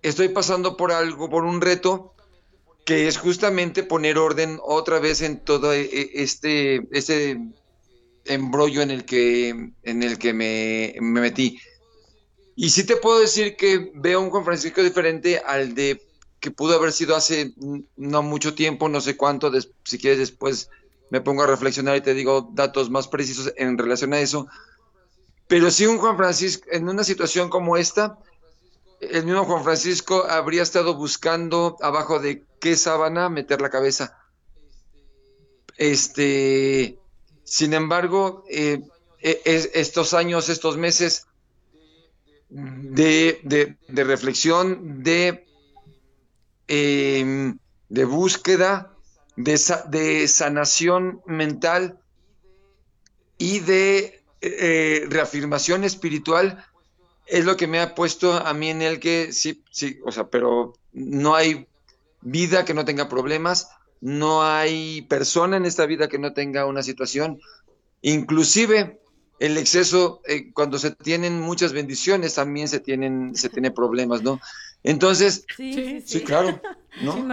estoy 0.01 0.29
pasando 0.29 0.77
por 0.77 0.91
algo, 0.91 1.29
por 1.29 1.43
un 1.43 1.59
reto 1.61 2.13
que 2.85 3.07
es 3.07 3.17
justamente 3.17 3.83
poner 3.83 4.17
orden 4.17 4.59
otra 4.63 4.99
vez 4.99 5.21
en 5.21 5.39
todo 5.39 5.73
e, 5.73 5.81
e, 5.81 6.11
este, 6.15 6.87
este 6.91 7.39
embrollo 8.25 8.81
en 8.81 8.91
el 8.91 9.05
que, 9.05 9.49
en 9.83 10.03
el 10.03 10.17
que 10.17 10.33
me, 10.33 10.95
metí. 11.01 11.59
Y 12.55 12.69
sí 12.69 12.85
te 12.85 12.97
puedo 12.97 13.19
decir 13.19 13.55
que 13.55 13.91
veo 13.95 14.21
un 14.21 14.29
Juan 14.29 14.45
Francisco 14.45 14.83
diferente 14.83 15.39
al 15.39 15.73
de 15.73 16.01
que 16.39 16.51
pudo 16.51 16.75
haber 16.75 16.91
sido 16.91 17.15
hace 17.15 17.53
no 17.95 18.23
mucho 18.23 18.55
tiempo, 18.55 18.89
no 18.89 18.99
sé 18.99 19.15
cuánto, 19.15 19.51
si 19.83 19.97
quieres 19.99 20.19
después 20.19 20.69
me 21.11 21.21
pongo 21.21 21.43
a 21.43 21.47
reflexionar 21.47 21.97
y 21.97 22.01
te 22.01 22.13
digo 22.13 22.49
datos 22.53 22.89
más 22.89 23.07
precisos 23.07 23.53
en 23.57 23.77
relación 23.77 24.13
a 24.13 24.19
eso. 24.19 24.47
Pero 25.47 25.69
sí 25.69 25.85
un 25.85 25.97
Juan 25.97 26.17
Francisco 26.17 26.65
en 26.71 26.87
una 26.87 27.03
situación 27.03 27.49
como 27.49 27.77
esta, 27.77 28.17
el 29.01 29.25
mismo 29.25 29.43
Juan 29.45 29.63
Francisco 29.63 30.25
habría 30.29 30.63
estado 30.63 30.95
buscando 30.95 31.75
abajo 31.81 32.19
de 32.19 32.45
qué 32.61 32.77
sábana 32.77 33.27
meter 33.27 33.59
la 33.59 33.69
cabeza. 33.69 34.17
Este, 35.77 36.97
sin 37.43 37.73
embargo, 37.73 38.45
eh, 38.49 38.81
e, 39.19 39.41
estos 39.73 40.13
años, 40.13 40.47
estos 40.47 40.77
meses 40.77 41.27
de, 42.49 43.75
reflexión, 43.87 45.03
de, 45.03 45.45
em, 46.67 47.57
de 47.89 48.05
búsqueda, 48.05 48.95
de, 49.35 49.59
de, 49.89 50.27
sanación 50.27 51.21
mental 51.25 51.99
y 53.37 53.59
de 53.59 54.23
eh, 54.41 55.05
reafirmación 55.09 55.83
espiritual, 55.83 56.63
es 57.25 57.45
lo 57.45 57.57
que 57.57 57.67
me 57.67 57.79
ha 57.79 57.95
puesto 57.95 58.33
a 58.33 58.53
mí 58.53 58.69
en 58.69 58.81
el 58.81 58.99
que 58.99 59.31
sí, 59.31 59.63
sí, 59.71 59.99
o 60.05 60.11
sea, 60.11 60.27
pero 60.27 60.73
no 60.91 61.33
hay 61.33 61.65
vida 62.21 62.65
que 62.65 62.73
no 62.73 62.85
tenga 62.85 63.09
problemas, 63.09 63.69
no 63.99 64.43
hay 64.43 65.03
persona 65.03 65.57
en 65.57 65.65
esta 65.65 65.85
vida 65.85 66.07
que 66.07 66.19
no 66.19 66.33
tenga 66.33 66.65
una 66.65 66.83
situación, 66.83 67.39
inclusive 68.01 68.99
el 69.39 69.57
exceso, 69.57 70.21
eh, 70.27 70.51
cuando 70.53 70.77
se 70.77 70.91
tienen 70.91 71.39
muchas 71.39 71.73
bendiciones, 71.73 72.35
también 72.35 72.67
se 72.67 72.79
tienen, 72.79 73.35
se 73.35 73.49
tiene 73.49 73.71
problemas, 73.71 74.21
¿no? 74.21 74.39
Entonces, 74.83 75.45
sí, 75.55 76.01
sí, 76.05 76.21
claro, 76.21 76.61
¿no? 77.01 77.25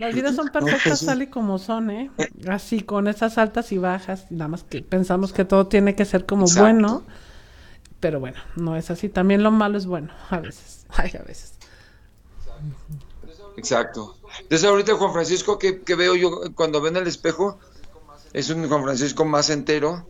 las 0.00 0.14
vidas 0.14 0.36
son 0.36 0.48
perfectas 0.48 1.06
tal 1.06 1.22
y 1.22 1.28
como 1.28 1.58
son, 1.58 1.90
¿eh? 1.90 2.10
Así, 2.48 2.80
con 2.80 3.08
esas 3.08 3.38
altas 3.38 3.72
y 3.72 3.78
bajas, 3.78 4.30
nada 4.30 4.48
más 4.48 4.62
que 4.62 4.82
pensamos 4.82 5.32
que 5.32 5.44
todo 5.44 5.68
tiene 5.68 5.94
que 5.94 6.04
ser 6.04 6.26
como 6.26 6.46
bueno 6.56 7.04
pero 8.00 8.20
bueno, 8.20 8.38
no 8.56 8.76
es 8.76 8.90
así. 8.90 9.08
También 9.08 9.42
lo 9.42 9.50
malo 9.50 9.78
es 9.78 9.86
bueno, 9.86 10.12
a 10.30 10.38
veces. 10.40 10.86
Ay, 10.90 11.10
a 11.18 11.22
veces. 11.22 11.54
Exacto. 12.38 13.05
Entonces 13.56 14.64
ahorita 14.64 14.94
Juan 14.96 15.12
Francisco 15.12 15.58
que, 15.58 15.80
veo 15.96 16.14
yo 16.14 16.30
cuando 16.54 16.80
ven 16.80 16.96
el 16.96 17.06
espejo 17.06 17.58
es 18.32 18.50
un 18.50 18.68
Juan 18.68 18.82
Francisco 18.82 19.24
más 19.24 19.50
entero 19.50 20.06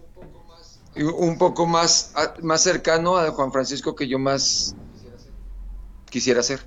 y 0.94 1.02
un 1.02 1.38
poco 1.38 1.66
más, 1.66 2.12
más 2.42 2.62
cercano 2.62 3.16
a 3.16 3.30
Juan 3.30 3.52
Francisco 3.52 3.94
que 3.94 4.08
yo 4.08 4.18
más 4.18 4.74
quisiera 6.10 6.42
ser. 6.42 6.60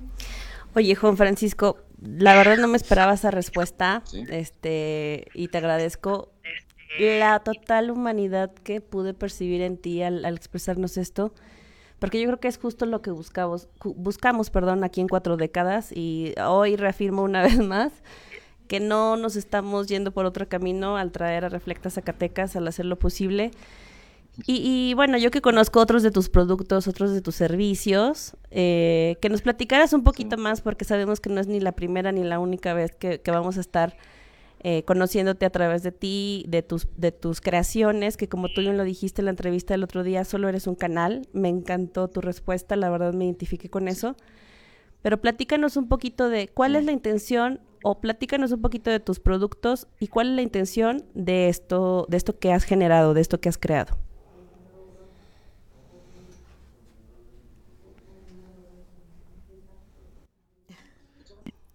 Oye, 0.74 0.94
Juan 0.94 1.16
Francisco, 1.16 1.78
la 2.00 2.36
verdad 2.36 2.56
no 2.56 2.68
me 2.68 2.76
esperaba 2.76 3.14
esa 3.14 3.32
respuesta, 3.32 4.04
este, 4.12 5.26
y 5.34 5.48
te 5.48 5.58
agradezco 5.58 6.30
la 6.98 7.40
total 7.40 7.90
humanidad 7.90 8.52
que 8.62 8.80
pude 8.80 9.14
percibir 9.14 9.62
en 9.62 9.76
ti 9.76 10.02
al, 10.02 10.24
expresarnos 10.24 10.96
esto, 10.96 11.34
porque 12.00 12.20
yo 12.20 12.26
creo 12.26 12.40
que 12.40 12.48
es 12.48 12.58
justo 12.58 12.86
lo 12.86 13.02
que 13.02 13.12
buscamos, 13.12 13.68
buscamos, 13.84 14.50
perdón, 14.50 14.82
aquí 14.82 15.00
en 15.00 15.08
cuatro 15.08 15.36
décadas 15.36 15.92
y 15.92 16.34
hoy 16.44 16.74
reafirmo 16.76 17.22
una 17.22 17.42
vez 17.44 17.58
más 17.58 17.92
que 18.66 18.80
no 18.80 19.16
nos 19.16 19.36
estamos 19.36 19.86
yendo 19.88 20.12
por 20.12 20.26
otro 20.26 20.48
camino 20.48 20.96
al 20.96 21.12
traer 21.12 21.44
a 21.44 21.48
Reflecta 21.48 21.90
Zacatecas, 21.90 22.56
al 22.56 22.66
hacer 22.68 22.86
lo 22.86 22.98
posible. 22.98 23.50
Y, 24.46 24.94
bueno, 24.94 25.18
yo 25.18 25.30
que 25.32 25.42
conozco 25.42 25.80
otros 25.80 26.02
de 26.02 26.12
tus 26.12 26.28
productos, 26.28 26.86
otros 26.86 27.12
de 27.12 27.20
tus 27.20 27.34
servicios, 27.34 28.36
eh, 28.52 29.16
que 29.20 29.28
nos 29.28 29.42
platicaras 29.42 29.92
un 29.92 30.04
poquito 30.04 30.36
más, 30.38 30.60
porque 30.60 30.84
sabemos 30.84 31.20
que 31.20 31.28
no 31.30 31.40
es 31.40 31.48
ni 31.48 31.60
la 31.60 31.72
primera 31.72 32.12
ni 32.12 32.22
la 32.22 32.38
única 32.38 32.72
vez 32.72 32.94
que, 32.94 33.20
que 33.20 33.30
vamos 33.32 33.58
a 33.58 33.60
estar 33.60 33.96
eh, 34.62 34.82
conociéndote 34.84 35.46
a 35.46 35.50
través 35.50 35.82
de 35.82 35.90
ti, 35.90 36.44
de 36.46 36.62
tus, 36.62 36.86
de 36.96 37.12
tus 37.12 37.40
creaciones, 37.40 38.18
que 38.18 38.28
como 38.28 38.48
tú 38.48 38.60
bien 38.60 38.76
lo 38.76 38.84
dijiste 38.84 39.22
en 39.22 39.26
la 39.26 39.30
entrevista 39.30 39.72
del 39.72 39.84
otro 39.84 40.02
día, 40.02 40.24
solo 40.24 40.48
eres 40.50 40.66
un 40.66 40.74
canal. 40.74 41.26
Me 41.32 41.48
encantó 41.48 42.08
tu 42.08 42.20
respuesta, 42.20 42.76
la 42.76 42.90
verdad 42.90 43.14
me 43.14 43.24
identifiqué 43.24 43.70
con 43.70 43.88
eso. 43.88 44.16
Pero 45.00 45.18
platícanos 45.18 45.78
un 45.78 45.88
poquito 45.88 46.28
de 46.28 46.48
cuál 46.48 46.76
es 46.76 46.84
la 46.84 46.92
intención 46.92 47.60
o 47.82 48.00
platícanos 48.00 48.52
un 48.52 48.60
poquito 48.60 48.90
de 48.90 49.00
tus 49.00 49.18
productos 49.18 49.86
y 49.98 50.08
cuál 50.08 50.28
es 50.28 50.36
la 50.36 50.42
intención 50.42 51.04
de 51.14 51.48
esto, 51.48 52.04
de 52.10 52.18
esto 52.18 52.38
que 52.38 52.52
has 52.52 52.64
generado, 52.64 53.14
de 53.14 53.22
esto 53.22 53.40
que 53.40 53.48
has 53.48 53.56
creado. 53.56 53.96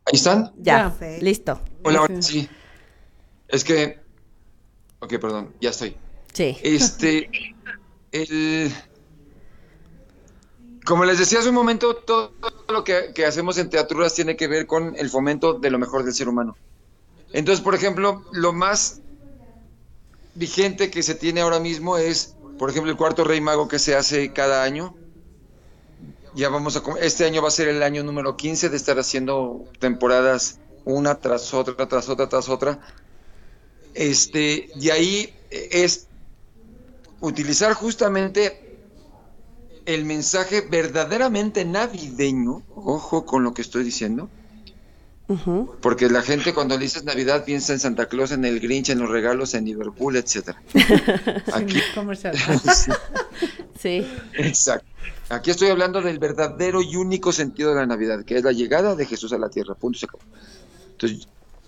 ¿Ahí 0.05 0.13
están? 0.13 0.51
Ya, 0.57 0.95
listo. 1.19 1.59
Hola, 1.83 2.07
sí. 2.19 2.47
Es 3.47 3.63
que. 3.63 3.99
Ok, 4.99 5.17
perdón, 5.19 5.53
ya 5.61 5.69
estoy. 5.69 5.95
Sí. 6.33 6.57
Este. 6.63 7.29
El. 8.11 8.73
Como 10.85 11.03
les 11.05 11.17
decía 11.17 11.39
hace 11.39 11.49
un 11.49 11.55
momento, 11.55 11.95
todo 11.95 12.33
lo 12.69 12.83
que, 12.83 13.25
hacemos 13.25 13.57
en 13.57 13.69
teatruras 13.69 14.13
tiene 14.13 14.35
que 14.35 14.47
ver 14.47 14.67
con 14.67 14.95
el 14.95 15.09
fomento 15.09 15.53
de 15.53 15.71
lo 15.71 15.79
mejor 15.79 16.03
del 16.03 16.13
ser 16.13 16.29
humano. 16.29 16.55
Entonces, 17.33 17.63
por 17.63 17.73
ejemplo, 17.73 18.23
lo 18.31 18.53
más 18.53 19.01
vigente 20.35 20.91
que 20.91 21.01
se 21.01 21.15
tiene 21.15 21.41
ahora 21.41 21.59
mismo 21.59 21.97
es, 21.97 22.35
por 22.59 22.69
ejemplo, 22.69 22.91
el 22.91 22.97
cuarto 22.97 23.23
Rey 23.23 23.41
Mago 23.41 23.67
que 23.67 23.79
se 23.79 23.95
hace 23.95 24.31
cada 24.31 24.63
año. 24.63 24.95
Ya 26.35 26.49
vamos 26.49 26.77
a. 26.77 26.83
Este 27.01 27.25
año 27.25 27.41
va 27.41 27.47
a 27.47 27.51
ser 27.51 27.67
el 27.67 27.81
año 27.81 28.03
número 28.03 28.37
15 28.37 28.69
de 28.69 28.77
estar 28.77 28.99
haciendo 28.99 29.65
temporadas 29.79 30.59
una 30.83 31.15
tras 31.15 31.51
otra, 31.53 31.87
tras 31.87 32.09
otra, 32.09 32.29
tras 32.29 32.47
otra 32.47 32.79
este, 33.95 34.69
y 34.79 34.89
ahí 34.89 35.33
es 35.49 36.07
utilizar 37.21 37.73
justamente 37.73 38.77
el 39.85 40.05
mensaje 40.05 40.61
verdaderamente 40.61 41.65
navideño, 41.65 42.63
ojo 42.75 43.25
con 43.25 43.43
lo 43.43 43.53
que 43.53 43.61
estoy 43.61 43.83
diciendo, 43.83 44.29
porque 45.81 46.07
la 46.09 46.21
gente 46.21 46.53
cuando 46.53 46.75
le 46.75 46.83
dices 46.83 47.03
Navidad 47.03 47.45
piensa 47.45 47.73
en 47.73 47.79
Santa 47.79 48.07
Claus, 48.07 48.31
en 48.31 48.45
el 48.45 48.59
Grinch, 48.59 48.89
en 48.89 48.99
los 48.99 49.09
regalos, 49.09 49.55
en 49.55 49.65
Liverpool, 49.65 50.15
etcétera. 50.17 50.61
Aquí 51.53 51.79
comercial. 51.95 52.35
sí. 53.79 54.05
Exacto. 54.33 54.87
Aquí 55.29 55.49
estoy 55.49 55.69
hablando 55.69 56.01
del 56.01 56.19
verdadero 56.19 56.81
y 56.83 56.95
único 56.95 57.31
sentido 57.31 57.69
de 57.69 57.77
la 57.77 57.87
Navidad, 57.87 58.23
que 58.23 58.37
es 58.37 58.43
la 58.43 58.51
llegada 58.51 58.95
de 58.95 59.07
Jesús 59.07 59.33
a 59.33 59.39
la 59.39 59.49
tierra. 59.49 59.73
Punto 59.73 59.97
se 59.97 60.05
acabó. 60.05 60.23
Entonces, 60.91 61.27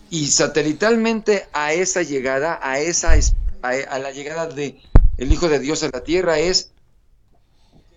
y 0.10 0.28
satelitalmente 0.28 1.48
a 1.54 1.74
esa 1.74 2.02
llegada, 2.02 2.60
a 2.62 2.80
esa 2.80 3.14
a, 3.62 4.00
la 4.00 4.12
llegada 4.12 4.48
de 4.48 4.80
el 5.18 5.32
Hijo 5.32 5.50
de 5.50 5.60
Dios 5.60 5.84
a 5.84 5.90
la 5.92 6.04
tierra 6.04 6.40
es 6.40 6.72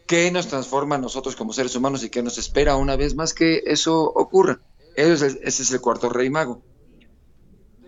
qué 0.06 0.30
nos 0.30 0.48
transforma 0.48 0.96
a 0.96 0.98
nosotros 0.98 1.36
como 1.36 1.52
seres 1.52 1.76
humanos 1.76 2.02
y 2.02 2.10
qué 2.10 2.22
nos 2.22 2.38
espera 2.38 2.76
una 2.76 2.96
vez 2.96 3.14
más 3.14 3.34
que 3.34 3.62
eso 3.66 4.02
ocurra. 4.02 4.60
Ese 4.96 5.38
es, 5.42 5.70
el 5.70 5.80
cuarto 5.80 6.08
rey 6.08 6.30
mago. 6.30 6.62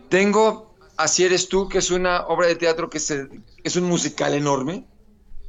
Tengo 0.08 0.72
Así 0.96 1.24
eres 1.24 1.48
tú, 1.48 1.68
que 1.68 1.78
es 1.78 1.90
una 1.90 2.26
obra 2.26 2.46
de 2.46 2.54
teatro 2.54 2.90
que 2.90 2.98
es 2.98 3.76
un 3.76 3.84
musical 3.84 4.34
enorme, 4.34 4.84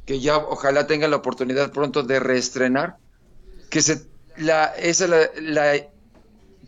que 0.06 0.18
ya 0.18 0.38
ojalá 0.38 0.86
tenga 0.86 1.06
la 1.06 1.16
oportunidad 1.16 1.70
pronto 1.70 2.02
de 2.02 2.18
reestrenar, 2.18 2.96
que 3.70 3.82
se, 3.82 4.06
la, 4.38 4.64
esa 4.74 5.06
la 5.06 5.86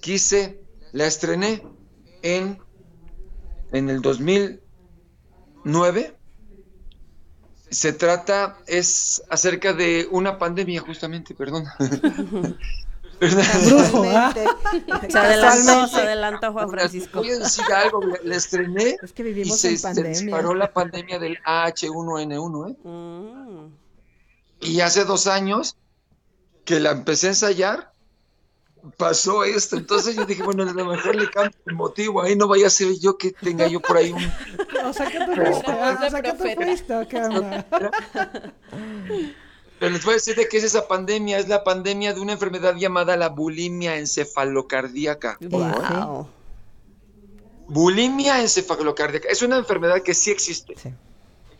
quise, 0.00 0.60
la 0.92 1.06
estrené 1.06 1.62
en, 2.34 2.58
en 3.72 3.90
el 3.90 4.02
2009. 4.02 6.16
Se 7.70 7.92
trata, 7.92 8.58
es 8.66 9.22
acerca 9.28 9.72
de 9.72 10.08
una 10.10 10.38
pandemia, 10.38 10.80
justamente, 10.80 11.34
perdón. 11.34 11.64
¿ah? 13.22 14.34
se 15.08 15.18
adelantó, 15.18 15.88
se 15.88 16.00
adelantó 16.00 16.52
Juan 16.52 16.70
Francisco. 16.70 17.20
Voy 17.20 17.30
a 17.30 17.38
decir 17.38 17.64
algo, 17.72 18.00
le 18.22 18.36
estrené 18.36 18.96
es 19.02 19.12
que 19.12 19.22
vivimos 19.22 19.64
y 19.64 19.76
se, 19.76 20.02
disparó 20.02 20.54
la 20.54 20.72
pandemia 20.72 21.18
del 21.18 21.38
AH1N1, 21.42 22.70
¿eh? 22.70 22.88
Mm. 22.88 23.74
Y 24.60 24.80
hace 24.80 25.04
dos 25.04 25.26
años 25.26 25.76
que 26.64 26.80
la 26.80 26.92
empecé 26.92 27.26
a 27.26 27.30
ensayar, 27.30 27.92
pasó 28.96 29.44
esto. 29.44 29.76
Entonces 29.76 30.16
yo 30.16 30.24
dije, 30.24 30.42
bueno, 30.42 30.62
a 30.62 30.72
lo 30.72 30.84
mejor 30.84 31.14
le 31.14 31.30
cambio 31.30 31.58
el 31.66 31.74
motivo. 31.74 32.22
Ahí 32.22 32.36
no 32.36 32.48
vaya 32.48 32.66
a 32.66 32.70
ser 32.70 32.98
yo 32.98 33.16
que 33.16 33.32
tenga 33.32 33.66
yo 33.66 33.80
por 33.80 33.96
ahí 33.96 34.12
un. 34.12 34.22
O 34.84 34.92
sea, 34.92 35.06
que 35.10 35.18
tú 35.18 35.32
fuiste. 35.34 35.72
O 35.72 36.10
sea, 36.10 36.22
que 36.22 36.32
tú 36.32 36.38
fuiste. 36.38 37.08
¿Qué 37.08 37.16
onda? 37.22 37.66
Pero 39.78 39.92
les 39.92 40.04
voy 40.04 40.12
a 40.12 40.14
decir 40.14 40.36
de 40.36 40.48
qué 40.48 40.56
es 40.56 40.64
esa 40.64 40.88
pandemia. 40.88 41.38
Es 41.38 41.48
la 41.48 41.62
pandemia 41.64 42.14
de 42.14 42.20
una 42.20 42.32
enfermedad 42.32 42.76
llamada 42.76 43.16
la 43.16 43.28
bulimia 43.28 43.98
encefalocardíaca. 43.98 45.38
Wow. 45.40 46.28
Bulimia 47.68 48.40
encefalocardíaca. 48.40 49.28
Es 49.28 49.42
una 49.42 49.58
enfermedad 49.58 50.02
que 50.02 50.14
sí 50.14 50.30
existe. 50.30 50.74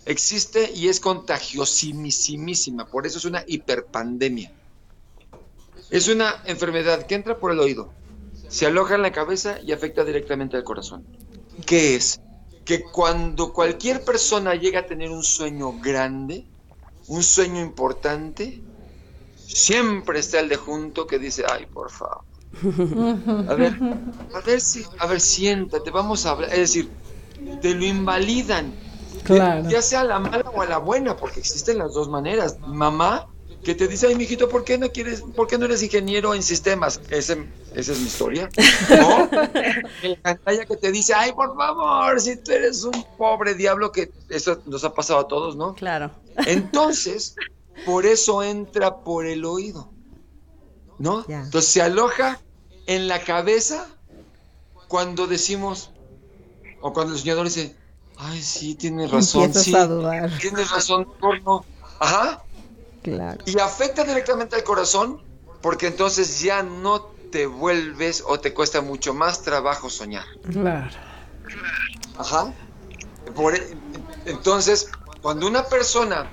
Existe 0.06 0.70
y 0.72 0.88
es 0.88 1.00
contagiosísima. 1.00 2.86
Por 2.86 3.06
eso 3.06 3.18
es 3.18 3.24
una 3.24 3.44
hiperpandemia. 3.46 4.52
Es 5.90 6.08
una 6.08 6.42
enfermedad 6.44 7.06
que 7.06 7.14
entra 7.14 7.38
por 7.38 7.52
el 7.52 7.60
oído, 7.60 7.92
se 8.48 8.66
aloja 8.66 8.94
en 8.94 9.02
la 9.02 9.12
cabeza 9.12 9.58
y 9.62 9.72
afecta 9.72 10.04
directamente 10.04 10.56
al 10.56 10.64
corazón. 10.64 11.04
¿Qué 11.64 11.96
es? 11.96 12.20
Que 12.64 12.82
cuando 12.82 13.52
cualquier 13.52 14.04
persona 14.04 14.54
llega 14.54 14.80
a 14.80 14.86
tener 14.86 15.10
un 15.10 15.22
sueño 15.22 15.72
grande, 15.80 16.46
un 17.06 17.22
sueño 17.22 17.60
importante, 17.60 18.62
siempre 19.36 20.18
está 20.18 20.40
el 20.40 20.48
de 20.48 20.56
junto 20.56 21.06
que 21.06 21.18
dice, 21.18 21.44
ay, 21.48 21.66
por 21.66 21.90
favor. 21.90 22.24
A 23.48 23.54
ver, 23.54 23.78
a 24.34 24.40
ver 24.40 24.60
si, 24.60 24.84
a 24.98 25.06
ver, 25.06 25.20
siéntate, 25.20 25.90
vamos 25.90 26.26
a 26.26 26.30
hablar. 26.30 26.50
Es 26.50 26.58
decir, 26.58 26.90
te 27.60 27.74
lo 27.74 27.84
invalidan. 27.84 28.72
Claro. 29.24 29.68
Ya 29.68 29.82
sea 29.82 30.04
la 30.04 30.18
mala 30.18 30.50
o 30.52 30.64
la 30.64 30.78
buena, 30.78 31.16
porque 31.16 31.40
existen 31.40 31.78
las 31.78 31.94
dos 31.94 32.08
maneras. 32.08 32.58
Mamá 32.60 33.28
que 33.66 33.74
te 33.74 33.88
dice, 33.88 34.06
ay, 34.06 34.14
mijito, 34.14 34.48
¿por 34.48 34.62
qué 34.62 34.78
no 34.78 34.92
quieres, 34.92 35.22
por 35.34 35.48
qué 35.48 35.58
no 35.58 35.64
eres 35.64 35.82
ingeniero 35.82 36.32
en 36.34 36.44
sistemas? 36.44 37.00
Ese, 37.10 37.48
esa 37.74 37.92
es 37.92 37.98
mi 37.98 38.06
historia. 38.06 38.48
¿No? 38.88 39.28
El 40.02 40.16
pantalla 40.18 40.64
que 40.66 40.76
te 40.76 40.92
dice, 40.92 41.12
ay, 41.14 41.32
por 41.32 41.56
favor, 41.56 42.20
si 42.20 42.36
tú 42.36 42.52
eres 42.52 42.84
un 42.84 43.04
pobre 43.18 43.54
diablo, 43.54 43.90
que 43.90 44.12
eso 44.28 44.62
nos 44.66 44.84
ha 44.84 44.94
pasado 44.94 45.18
a 45.18 45.26
todos, 45.26 45.56
¿no? 45.56 45.74
Claro. 45.74 46.12
Entonces, 46.46 47.34
por 47.84 48.06
eso 48.06 48.40
entra 48.44 48.98
por 48.98 49.26
el 49.26 49.44
oído, 49.44 49.90
¿no? 51.00 51.24
Entonces 51.28 51.68
se 51.68 51.82
aloja 51.82 52.40
en 52.86 53.08
la 53.08 53.24
cabeza 53.24 53.88
cuando 54.86 55.26
decimos, 55.26 55.90
o 56.80 56.92
cuando 56.92 57.14
el 57.14 57.18
soñador 57.18 57.46
dice, 57.46 57.74
ay, 58.16 58.40
sí, 58.40 58.76
tienes 58.76 59.10
razón, 59.10 59.52
sí, 59.52 59.74
tienes 60.40 60.70
razón, 60.70 61.08
no. 61.44 61.64
Ajá, 61.98 62.44
y 63.44 63.58
afecta 63.58 64.04
directamente 64.04 64.56
al 64.56 64.64
corazón 64.64 65.22
porque 65.62 65.86
entonces 65.86 66.40
ya 66.40 66.62
no 66.62 67.02
te 67.30 67.46
vuelves 67.46 68.22
o 68.26 68.38
te 68.38 68.52
cuesta 68.54 68.80
mucho 68.80 69.14
más 69.14 69.42
trabajo 69.42 69.90
soñar. 69.90 70.24
Claro. 70.50 70.90
Ajá. 72.18 72.52
E, 73.26 73.76
entonces, 74.26 74.90
cuando 75.22 75.46
una 75.46 75.64
persona 75.64 76.30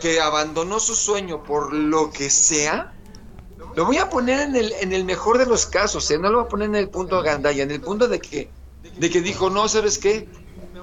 que 0.00 0.20
abandonó 0.20 0.80
su 0.80 0.94
sueño 0.94 1.42
por 1.42 1.72
lo 1.72 2.10
que 2.10 2.30
sea, 2.30 2.92
lo 3.74 3.86
voy 3.86 3.98
a 3.98 4.10
poner 4.10 4.40
en 4.40 4.56
el, 4.56 4.72
en 4.80 4.92
el 4.92 5.04
mejor 5.04 5.38
de 5.38 5.46
los 5.46 5.66
casos, 5.66 6.10
¿eh? 6.10 6.18
no 6.18 6.28
lo 6.28 6.38
voy 6.38 6.46
a 6.46 6.48
poner 6.48 6.68
en 6.68 6.76
el 6.76 6.88
punto 6.88 7.22
de 7.22 7.28
gandalla, 7.28 7.62
en 7.62 7.70
el 7.70 7.80
punto 7.80 8.08
de 8.08 8.20
que, 8.20 8.50
de 8.98 9.10
que 9.10 9.20
dijo, 9.20 9.48
no, 9.48 9.68
¿sabes 9.68 9.98
qué? 9.98 10.28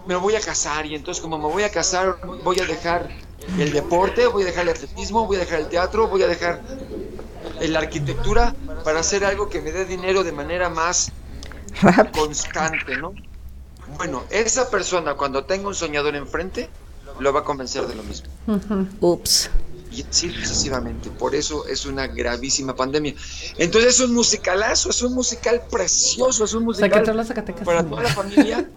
Me 0.07 0.15
voy 0.15 0.35
a 0.35 0.41
casar 0.41 0.85
y 0.85 0.95
entonces 0.95 1.21
como 1.21 1.37
me 1.37 1.45
voy 1.45 1.63
a 1.63 1.71
casar 1.71 2.19
voy 2.43 2.59
a 2.59 2.65
dejar 2.65 3.09
el 3.57 3.71
deporte, 3.71 4.27
voy 4.27 4.43
a 4.43 4.45
dejar 4.47 4.63
el 4.63 4.69
atletismo, 4.69 5.25
voy 5.25 5.37
a 5.37 5.39
dejar 5.39 5.61
el 5.61 5.67
teatro, 5.67 6.07
voy 6.07 6.23
a 6.23 6.27
dejar 6.27 6.61
la 7.61 7.79
arquitectura 7.79 8.55
para 8.83 8.99
hacer 8.99 9.25
algo 9.25 9.49
que 9.49 9.61
me 9.61 9.71
dé 9.71 9.85
dinero 9.85 10.23
de 10.23 10.31
manera 10.31 10.69
más 10.69 11.11
constante, 12.13 12.97
¿no? 12.97 13.13
Bueno, 13.97 14.23
esa 14.29 14.69
persona 14.69 15.15
cuando 15.15 15.45
tenga 15.45 15.67
un 15.67 15.75
soñador 15.75 16.15
enfrente, 16.15 16.69
lo 17.19 17.33
va 17.33 17.41
a 17.41 17.43
convencer 17.43 17.85
de 17.87 17.95
lo 17.95 18.03
mismo. 18.03 18.27
Ups. 18.99 19.49
Y 19.91 20.03
así 20.03 20.29
sucesivamente. 20.31 21.09
Por 21.09 21.33
eso 21.33 21.65
es 21.67 21.85
una 21.85 22.05
gravísima 22.07 22.75
pandemia. 22.75 23.15
Entonces 23.57 23.95
es 23.95 23.99
un 24.01 24.13
musicalazo, 24.13 24.91
es 24.91 25.01
un 25.01 25.13
musical 25.13 25.63
precioso, 25.69 26.45
es 26.45 26.53
un 26.53 26.63
musical 26.63 26.91
para 27.65 27.83
toda 27.83 28.03
la 28.03 28.09
familia 28.09 28.69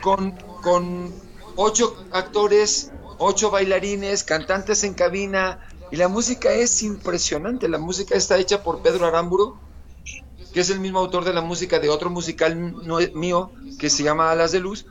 con, 0.00 0.32
con 0.60 1.12
ocho 1.54 1.96
actores 2.10 2.90
ocho 3.18 3.50
bailarines, 3.50 4.24
cantantes 4.24 4.84
en 4.84 4.94
cabina, 4.94 5.60
y 5.92 5.96
la 5.96 6.08
música 6.08 6.50
es 6.52 6.82
impresionante. 6.82 7.68
La 7.68 7.78
música 7.78 8.14
está 8.14 8.38
hecha 8.38 8.62
por 8.62 8.80
Pedro 8.80 9.06
Aramburo, 9.06 9.58
que 10.52 10.60
es 10.60 10.70
el 10.70 10.80
mismo 10.80 10.98
autor 10.98 11.24
de 11.24 11.34
la 11.34 11.42
música 11.42 11.78
de 11.78 11.90
otro 11.90 12.08
musical 12.08 12.56
mío 13.14 13.52
que 13.78 13.90
se 13.90 14.02
llama 14.02 14.30
Alas 14.30 14.52
de 14.52 14.60
Luz. 14.60 14.86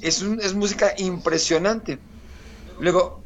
Es, 0.00 0.22
es 0.22 0.54
música 0.54 0.94
impresionante. 0.96 1.98
Luego, 2.78 3.20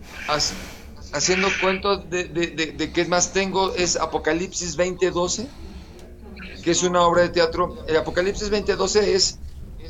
haciendo 1.13 1.49
cuento 1.61 1.99
de, 1.99 2.25
de, 2.25 2.93
qué 2.93 3.05
más 3.05 3.33
tengo, 3.33 3.75
es 3.75 3.97
Apocalipsis 3.97 4.75
2012, 4.77 5.47
que 6.63 6.71
es 6.71 6.83
una 6.83 7.03
obra 7.03 7.23
de 7.23 7.29
teatro. 7.29 7.85
El 7.87 7.99
Apocalipsis 7.99 8.51
2012 8.51 9.15
es, 9.15 9.39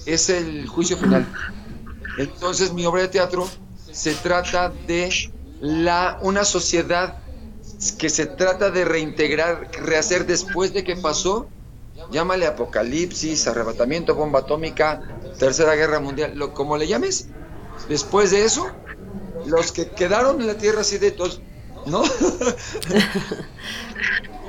es 0.07 0.29
el 0.29 0.67
juicio 0.67 0.97
final. 0.97 1.25
Entonces, 2.19 2.73
mi 2.73 2.85
obra 2.85 3.03
de 3.03 3.09
teatro 3.09 3.49
se 3.95 4.15
trata 4.15 4.71
de 4.87 5.09
la, 5.61 6.19
una 6.21 6.45
sociedad 6.45 7.19
que 7.97 8.11
se 8.11 8.27
trata 8.27 8.71
de 8.71 8.85
reintegrar, 8.85 9.71
rehacer 9.83 10.27
después 10.27 10.75
de 10.75 10.83
que 10.83 10.97
pasó, 10.97 11.47
llámale 12.11 12.47
apocalipsis, 12.47 13.47
arrebatamiento, 13.47 14.17
bomba 14.17 14.41
atómica, 14.41 15.01
tercera 15.39 15.77
guerra 15.77 16.01
mundial, 16.01 16.33
lo, 16.35 16.53
como 16.53 16.77
le 16.77 16.89
llames, 16.89 17.29
después 17.89 18.33
de 18.33 18.45
eso, 18.45 18.67
los 19.47 19.71
que 19.71 19.89
quedaron 19.91 20.41
en 20.41 20.49
la 20.49 20.59
tierra 20.59 20.81
así 20.81 20.99
de 20.99 21.13
todos, 21.13 21.41
¿no? 21.87 22.03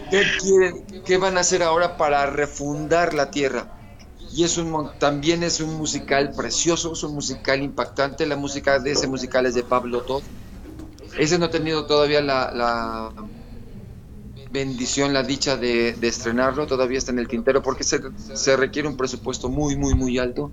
¿Qué 0.10 0.24
quieren, 0.40 0.86
qué 1.06 1.18
van 1.18 1.38
a 1.38 1.42
hacer 1.42 1.62
ahora 1.62 1.98
para 1.98 2.26
refundar 2.26 3.14
la 3.14 3.30
tierra? 3.30 3.75
Y 4.36 4.44
es 4.44 4.58
un 4.58 4.90
también 5.00 5.44
es 5.44 5.62
un 5.62 5.76
musical 5.76 6.32
precioso, 6.32 6.92
es 6.92 7.04
un 7.04 7.16
musical 7.16 7.64
impactante, 7.64 8.26
la 8.26 8.36
música 8.36 8.80
de 8.80 8.92
ese 8.92 9.08
musical 9.08 9.46
es 9.46 9.56
de 9.56 9.64
Pablo 9.64 10.02
Todd. 10.02 10.24
Ese 11.18 11.40
no 11.40 11.46
he 11.46 11.50
tenido 11.50 11.86
todavía 11.86 12.20
la, 12.20 13.14
bendición, 14.52 15.14
la 15.14 15.24
dicha 15.24 15.56
de, 15.56 15.96
estrenarlo, 16.02 16.68
todavía 16.68 16.98
está 16.98 17.14
en 17.14 17.20
el 17.20 17.30
tintero 17.30 17.62
porque 17.62 17.86
se, 17.86 18.02
se 18.34 18.58
requiere 18.58 18.90
un 18.90 18.98
presupuesto 18.98 19.48
muy, 19.48 19.78
muy, 19.78 19.94
muy 19.96 20.20
alto. 20.20 20.52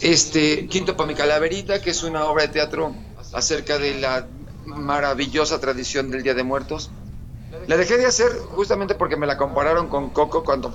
Este, 0.00 0.66
Quinto 0.66 0.96
para 0.96 1.08
mi 1.08 1.14
calaverita, 1.14 1.82
que 1.82 1.90
es 1.90 2.02
una 2.04 2.24
obra 2.24 2.44
de 2.46 2.54
teatro 2.54 2.94
acerca 3.34 3.78
de 3.78 4.00
la 4.00 4.26
maravillosa 4.64 5.60
tradición 5.60 6.10
del 6.10 6.22
Día 6.22 6.32
de 6.32 6.42
Muertos 6.42 6.90
la 7.66 7.76
dejé 7.76 7.98
de 7.98 8.06
hacer 8.06 8.30
justamente 8.50 8.94
porque 8.94 9.16
me 9.16 9.26
la 9.26 9.36
compararon 9.36 9.88
con 9.88 10.10
Coco 10.10 10.44
cuando 10.44 10.72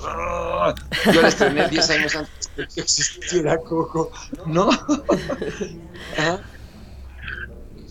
yo 1.14 1.22
la 1.22 1.28
estrené 1.28 1.68
10 1.70 1.90
años 1.92 2.16
antes 2.16 2.52
de 2.56 2.68
que 2.68 2.82
existiera 2.82 3.58
Coco, 3.60 4.12
¿no? 4.46 4.70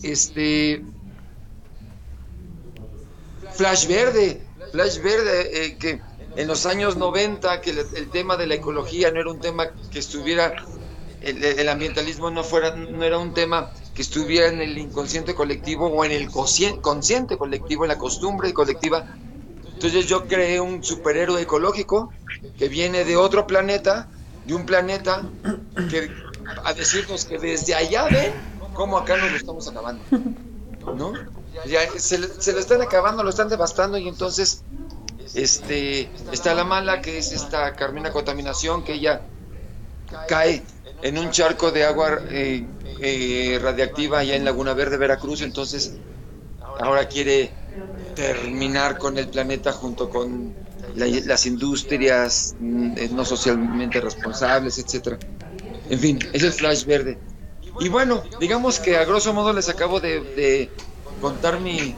Este. 0.03 0.85
Flash 3.55 3.89
Verde, 3.89 4.41
Flash 4.71 5.03
Verde, 5.03 5.65
eh, 5.65 5.77
que 5.77 6.01
en 6.37 6.47
los 6.47 6.65
años 6.67 6.97
90, 6.97 7.61
que 7.61 7.71
el, 7.71 8.09
tema 8.11 8.37
de 8.37 8.47
la 8.47 8.55
ecología 8.55 9.11
no 9.11 9.21
era 9.21 9.31
un 9.31 9.41
tema 9.41 9.71
que 9.91 9.99
estuviera, 9.99 10.55
el, 11.21 11.43
el 11.43 11.69
ambientalismo 11.69 12.31
no, 12.31 12.45
fuera, 12.45 12.77
no 12.77 13.03
era 13.03 13.19
un 13.19 13.35
tema 13.35 13.73
que 13.99 14.03
estuviera 14.03 14.47
en 14.47 14.61
el 14.61 14.79
inconsciente 14.79 15.35
colectivo 15.35 15.89
o 15.89 16.05
en 16.05 16.13
el 16.13 16.31
consciente 16.31 17.37
colectivo, 17.37 17.85
en 17.85 17.89
la 17.89 17.99
costumbre 17.99 18.55
colectiva. 18.55 19.05
Entonces 19.75 20.07
yo 20.07 20.29
creé 20.29 20.61
un 20.61 20.85
superhéroe 20.85 21.43
ecológico 21.43 22.13
que 22.57 22.69
viene 22.69 23.05
de 23.05 23.17
otro 23.17 23.45
planeta, 23.49 24.09
de 24.45 24.55
un 24.55 24.65
planeta 24.67 25.29
que 25.91 26.13
a 26.65 26.75
decirnos 26.75 27.25
que 27.25 27.39
desde 27.39 27.75
allá 27.75 28.05
ven 28.05 28.33
cómo 28.73 28.99
acá 28.99 29.17
nos 29.17 29.33
lo 29.33 29.37
estamos 29.37 29.67
acabando. 29.67 30.05
¿No? 30.95 31.15
Se 31.97 32.19
lo 32.19 32.61
están 32.61 32.81
acabando, 32.81 33.25
lo 33.25 33.31
están 33.31 33.49
devastando 33.49 33.99
y 33.99 34.07
entonces 34.07 34.63
este 35.35 36.09
está 36.31 36.55
la 36.55 36.63
mala 36.63 37.03
que 37.03 37.19
es 37.19 37.33
esta 37.33 37.75
Carmina 37.75 38.13
contaminación 38.13 38.85
que 38.85 38.93
ella 38.93 39.23
cae 40.29 40.63
en 41.03 41.19
un 41.19 41.33
charco 41.33 41.73
de 41.73 41.85
agua 41.85 42.21
eh, 42.31 42.65
eh, 43.01 43.59
radiactiva 43.63 44.21
allá 44.21 44.37
en 44.37 44.45
Laguna 44.45 44.75
Verde, 44.75 44.97
Veracruz, 44.97 45.43
entonces 45.43 45.97
ahora 46.81 47.09
quiere 47.09 47.51
terminar 48.15 48.99
con 48.99 49.19
el 49.19 49.29
planeta 49.29 49.73
junto 49.73 50.11
con 50.11 50.55
las 50.95 51.47
industrias 51.47 52.57
mm, 52.59 52.93
eh, 52.97 53.09
no 53.13 53.25
socialmente 53.25 54.01
responsables, 54.01 54.79
etcétera. 54.79 55.19
En 55.91 55.99
fin, 55.99 56.19
es 56.33 56.43
el 56.43 56.53
flash 56.53 56.85
verde. 56.85 57.19
Y 57.81 57.89
bueno, 57.89 58.23
digamos 58.41 58.81
que 58.81 58.97
a 58.97 59.05
grosso 59.05 59.33
modo 59.33 59.53
les 59.53 59.69
acabo 59.69 60.01
de, 60.01 60.69
contar 61.21 61.61
mi, 61.61 61.95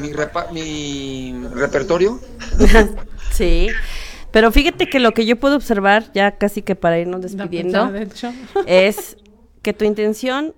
mi, 0.00 0.12
mi 0.52 1.46
repertorio. 1.54 2.20
sí. 3.32 3.68
Pero 4.30 4.52
fíjate 4.52 4.88
que 4.88 5.00
lo 5.00 5.12
que 5.12 5.26
yo 5.26 5.36
puedo 5.36 5.56
observar, 5.56 6.10
ya 6.14 6.32
casi 6.32 6.62
que 6.62 6.76
para 6.76 6.98
irnos 6.98 7.22
despidiendo, 7.22 7.92
es 8.66 9.16
que 9.62 9.72
tu 9.72 9.84
intención, 9.84 10.54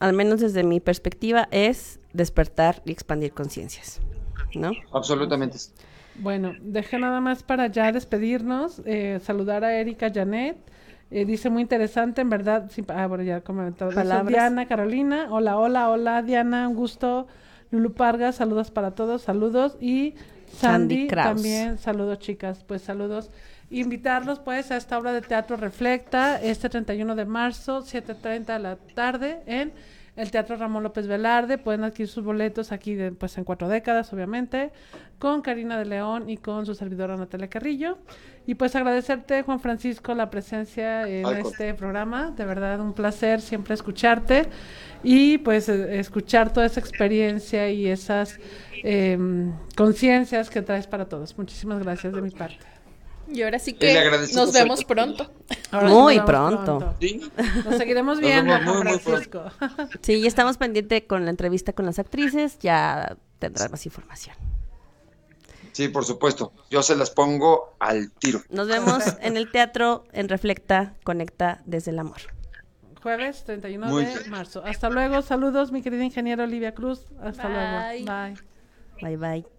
al 0.00 0.12
menos 0.12 0.40
desde 0.40 0.64
mi 0.64 0.80
perspectiva, 0.80 1.48
es 1.50 2.00
despertar 2.12 2.82
y 2.84 2.92
expandir 2.92 3.32
conciencias, 3.32 4.00
¿no? 4.54 4.72
Absolutamente. 4.92 5.58
Bueno, 6.18 6.54
deje 6.60 6.98
nada 6.98 7.20
más 7.20 7.42
para 7.42 7.66
ya 7.66 7.92
despedirnos, 7.92 8.80
eh, 8.86 9.20
saludar 9.22 9.64
a 9.64 9.78
Erika 9.78 10.10
Janet. 10.12 10.56
Eh, 11.10 11.24
dice 11.24 11.50
muy 11.50 11.62
interesante, 11.62 12.20
en 12.20 12.30
verdad. 12.30 12.70
ah, 12.88 13.06
bueno, 13.06 13.22
ya 13.22 13.40
comentado. 13.42 13.92
Diana 14.24 14.66
Carolina. 14.66 15.28
Hola, 15.30 15.58
hola, 15.58 15.90
hola, 15.90 16.22
Diana. 16.22 16.68
Un 16.68 16.74
gusto. 16.74 17.26
Lulu 17.70 17.92
Parga, 17.94 18.32
saludos 18.32 18.70
para 18.70 18.92
todos, 18.92 19.22
saludos. 19.22 19.76
Y 19.80 20.14
Sandy, 20.58 21.08
también, 21.08 21.78
saludos, 21.78 22.18
chicas. 22.18 22.64
Pues 22.64 22.82
saludos. 22.82 23.30
Invitarlos, 23.70 24.38
pues, 24.38 24.70
a 24.70 24.76
esta 24.76 24.98
obra 24.98 25.12
de 25.12 25.22
teatro 25.22 25.56
Reflecta, 25.56 26.40
este 26.40 26.68
31 26.68 27.16
de 27.16 27.24
marzo, 27.24 27.82
7.30 27.82 28.44
de 28.44 28.58
la 28.58 28.76
tarde, 28.94 29.40
en 29.46 29.72
el 30.16 30.30
Teatro 30.30 30.56
Ramón 30.56 30.82
López 30.82 31.06
Velarde. 31.06 31.58
Pueden 31.58 31.84
adquirir 31.84 32.08
sus 32.08 32.24
boletos 32.24 32.72
aquí 32.72 32.96
pues 33.18 33.36
en 33.38 33.44
cuatro 33.44 33.68
décadas, 33.68 34.12
obviamente, 34.12 34.72
con 35.18 35.42
Karina 35.42 35.78
de 35.78 35.84
León 35.84 36.28
y 36.28 36.38
con 36.38 36.66
su 36.66 36.74
servidora 36.74 37.16
Natalia 37.16 37.48
Carrillo. 37.48 37.98
Y 38.46 38.54
pues 38.54 38.74
agradecerte, 38.76 39.42
Juan 39.42 39.60
Francisco, 39.60 40.14
la 40.14 40.30
presencia 40.30 41.06
en 41.08 41.26
este 41.36 41.74
programa. 41.74 42.30
De 42.30 42.44
verdad, 42.44 42.80
un 42.80 42.92
placer 42.92 43.40
siempre 43.40 43.74
escucharte 43.74 44.48
y 45.02 45.38
pues 45.38 45.68
e, 45.68 45.98
escuchar 45.98 46.52
toda 46.52 46.66
esa 46.66 46.80
experiencia 46.80 47.68
y 47.70 47.86
esas 47.86 48.38
em, 48.82 49.52
conciencias 49.76 50.48
que 50.48 50.62
traes 50.62 50.86
para 50.86 51.06
todos. 51.06 51.36
Muchísimas 51.36 51.82
gracias 51.82 52.12
de 52.12 52.22
mi 52.22 52.30
parte. 52.30 52.75
Y 53.28 53.42
ahora 53.42 53.58
sí 53.58 53.72
que 53.72 54.28
nos 54.34 54.52
vemos 54.52 54.84
pronto. 54.84 55.30
muy 55.82 56.20
pronto. 56.20 56.94
Nos 57.64 57.76
seguiremos 57.76 58.20
viendo, 58.20 58.52
Francisco. 58.72 59.44
sí, 60.02 60.20
ya 60.20 60.28
estamos 60.28 60.56
pendientes 60.56 61.02
con 61.06 61.24
la 61.24 61.30
entrevista 61.30 61.72
con 61.72 61.86
las 61.86 61.98
actrices, 61.98 62.58
ya 62.60 63.16
tendrás 63.38 63.70
más 63.70 63.84
información. 63.86 64.36
Sí, 65.72 65.88
por 65.88 66.06
supuesto. 66.06 66.54
Yo 66.70 66.82
se 66.82 66.96
las 66.96 67.10
pongo 67.10 67.76
al 67.80 68.10
tiro. 68.12 68.40
Nos 68.48 68.66
vemos 68.66 69.04
en 69.20 69.36
el 69.36 69.50
teatro 69.50 70.04
en 70.12 70.30
Reflecta, 70.30 70.94
Conecta 71.04 71.60
desde 71.66 71.90
el 71.90 71.98
Amor. 71.98 72.22
Jueves 73.02 73.44
31 73.44 73.94
de 73.94 74.24
marzo. 74.30 74.64
Hasta 74.64 74.88
luego. 74.88 75.20
Saludos, 75.20 75.72
mi 75.72 75.82
querida 75.82 76.02
ingeniera 76.02 76.44
Olivia 76.44 76.74
Cruz. 76.74 77.04
Hasta 77.20 77.48
luego. 77.48 78.06
Bye. 78.06 78.36
Bye, 79.02 79.16
bye. 79.16 79.55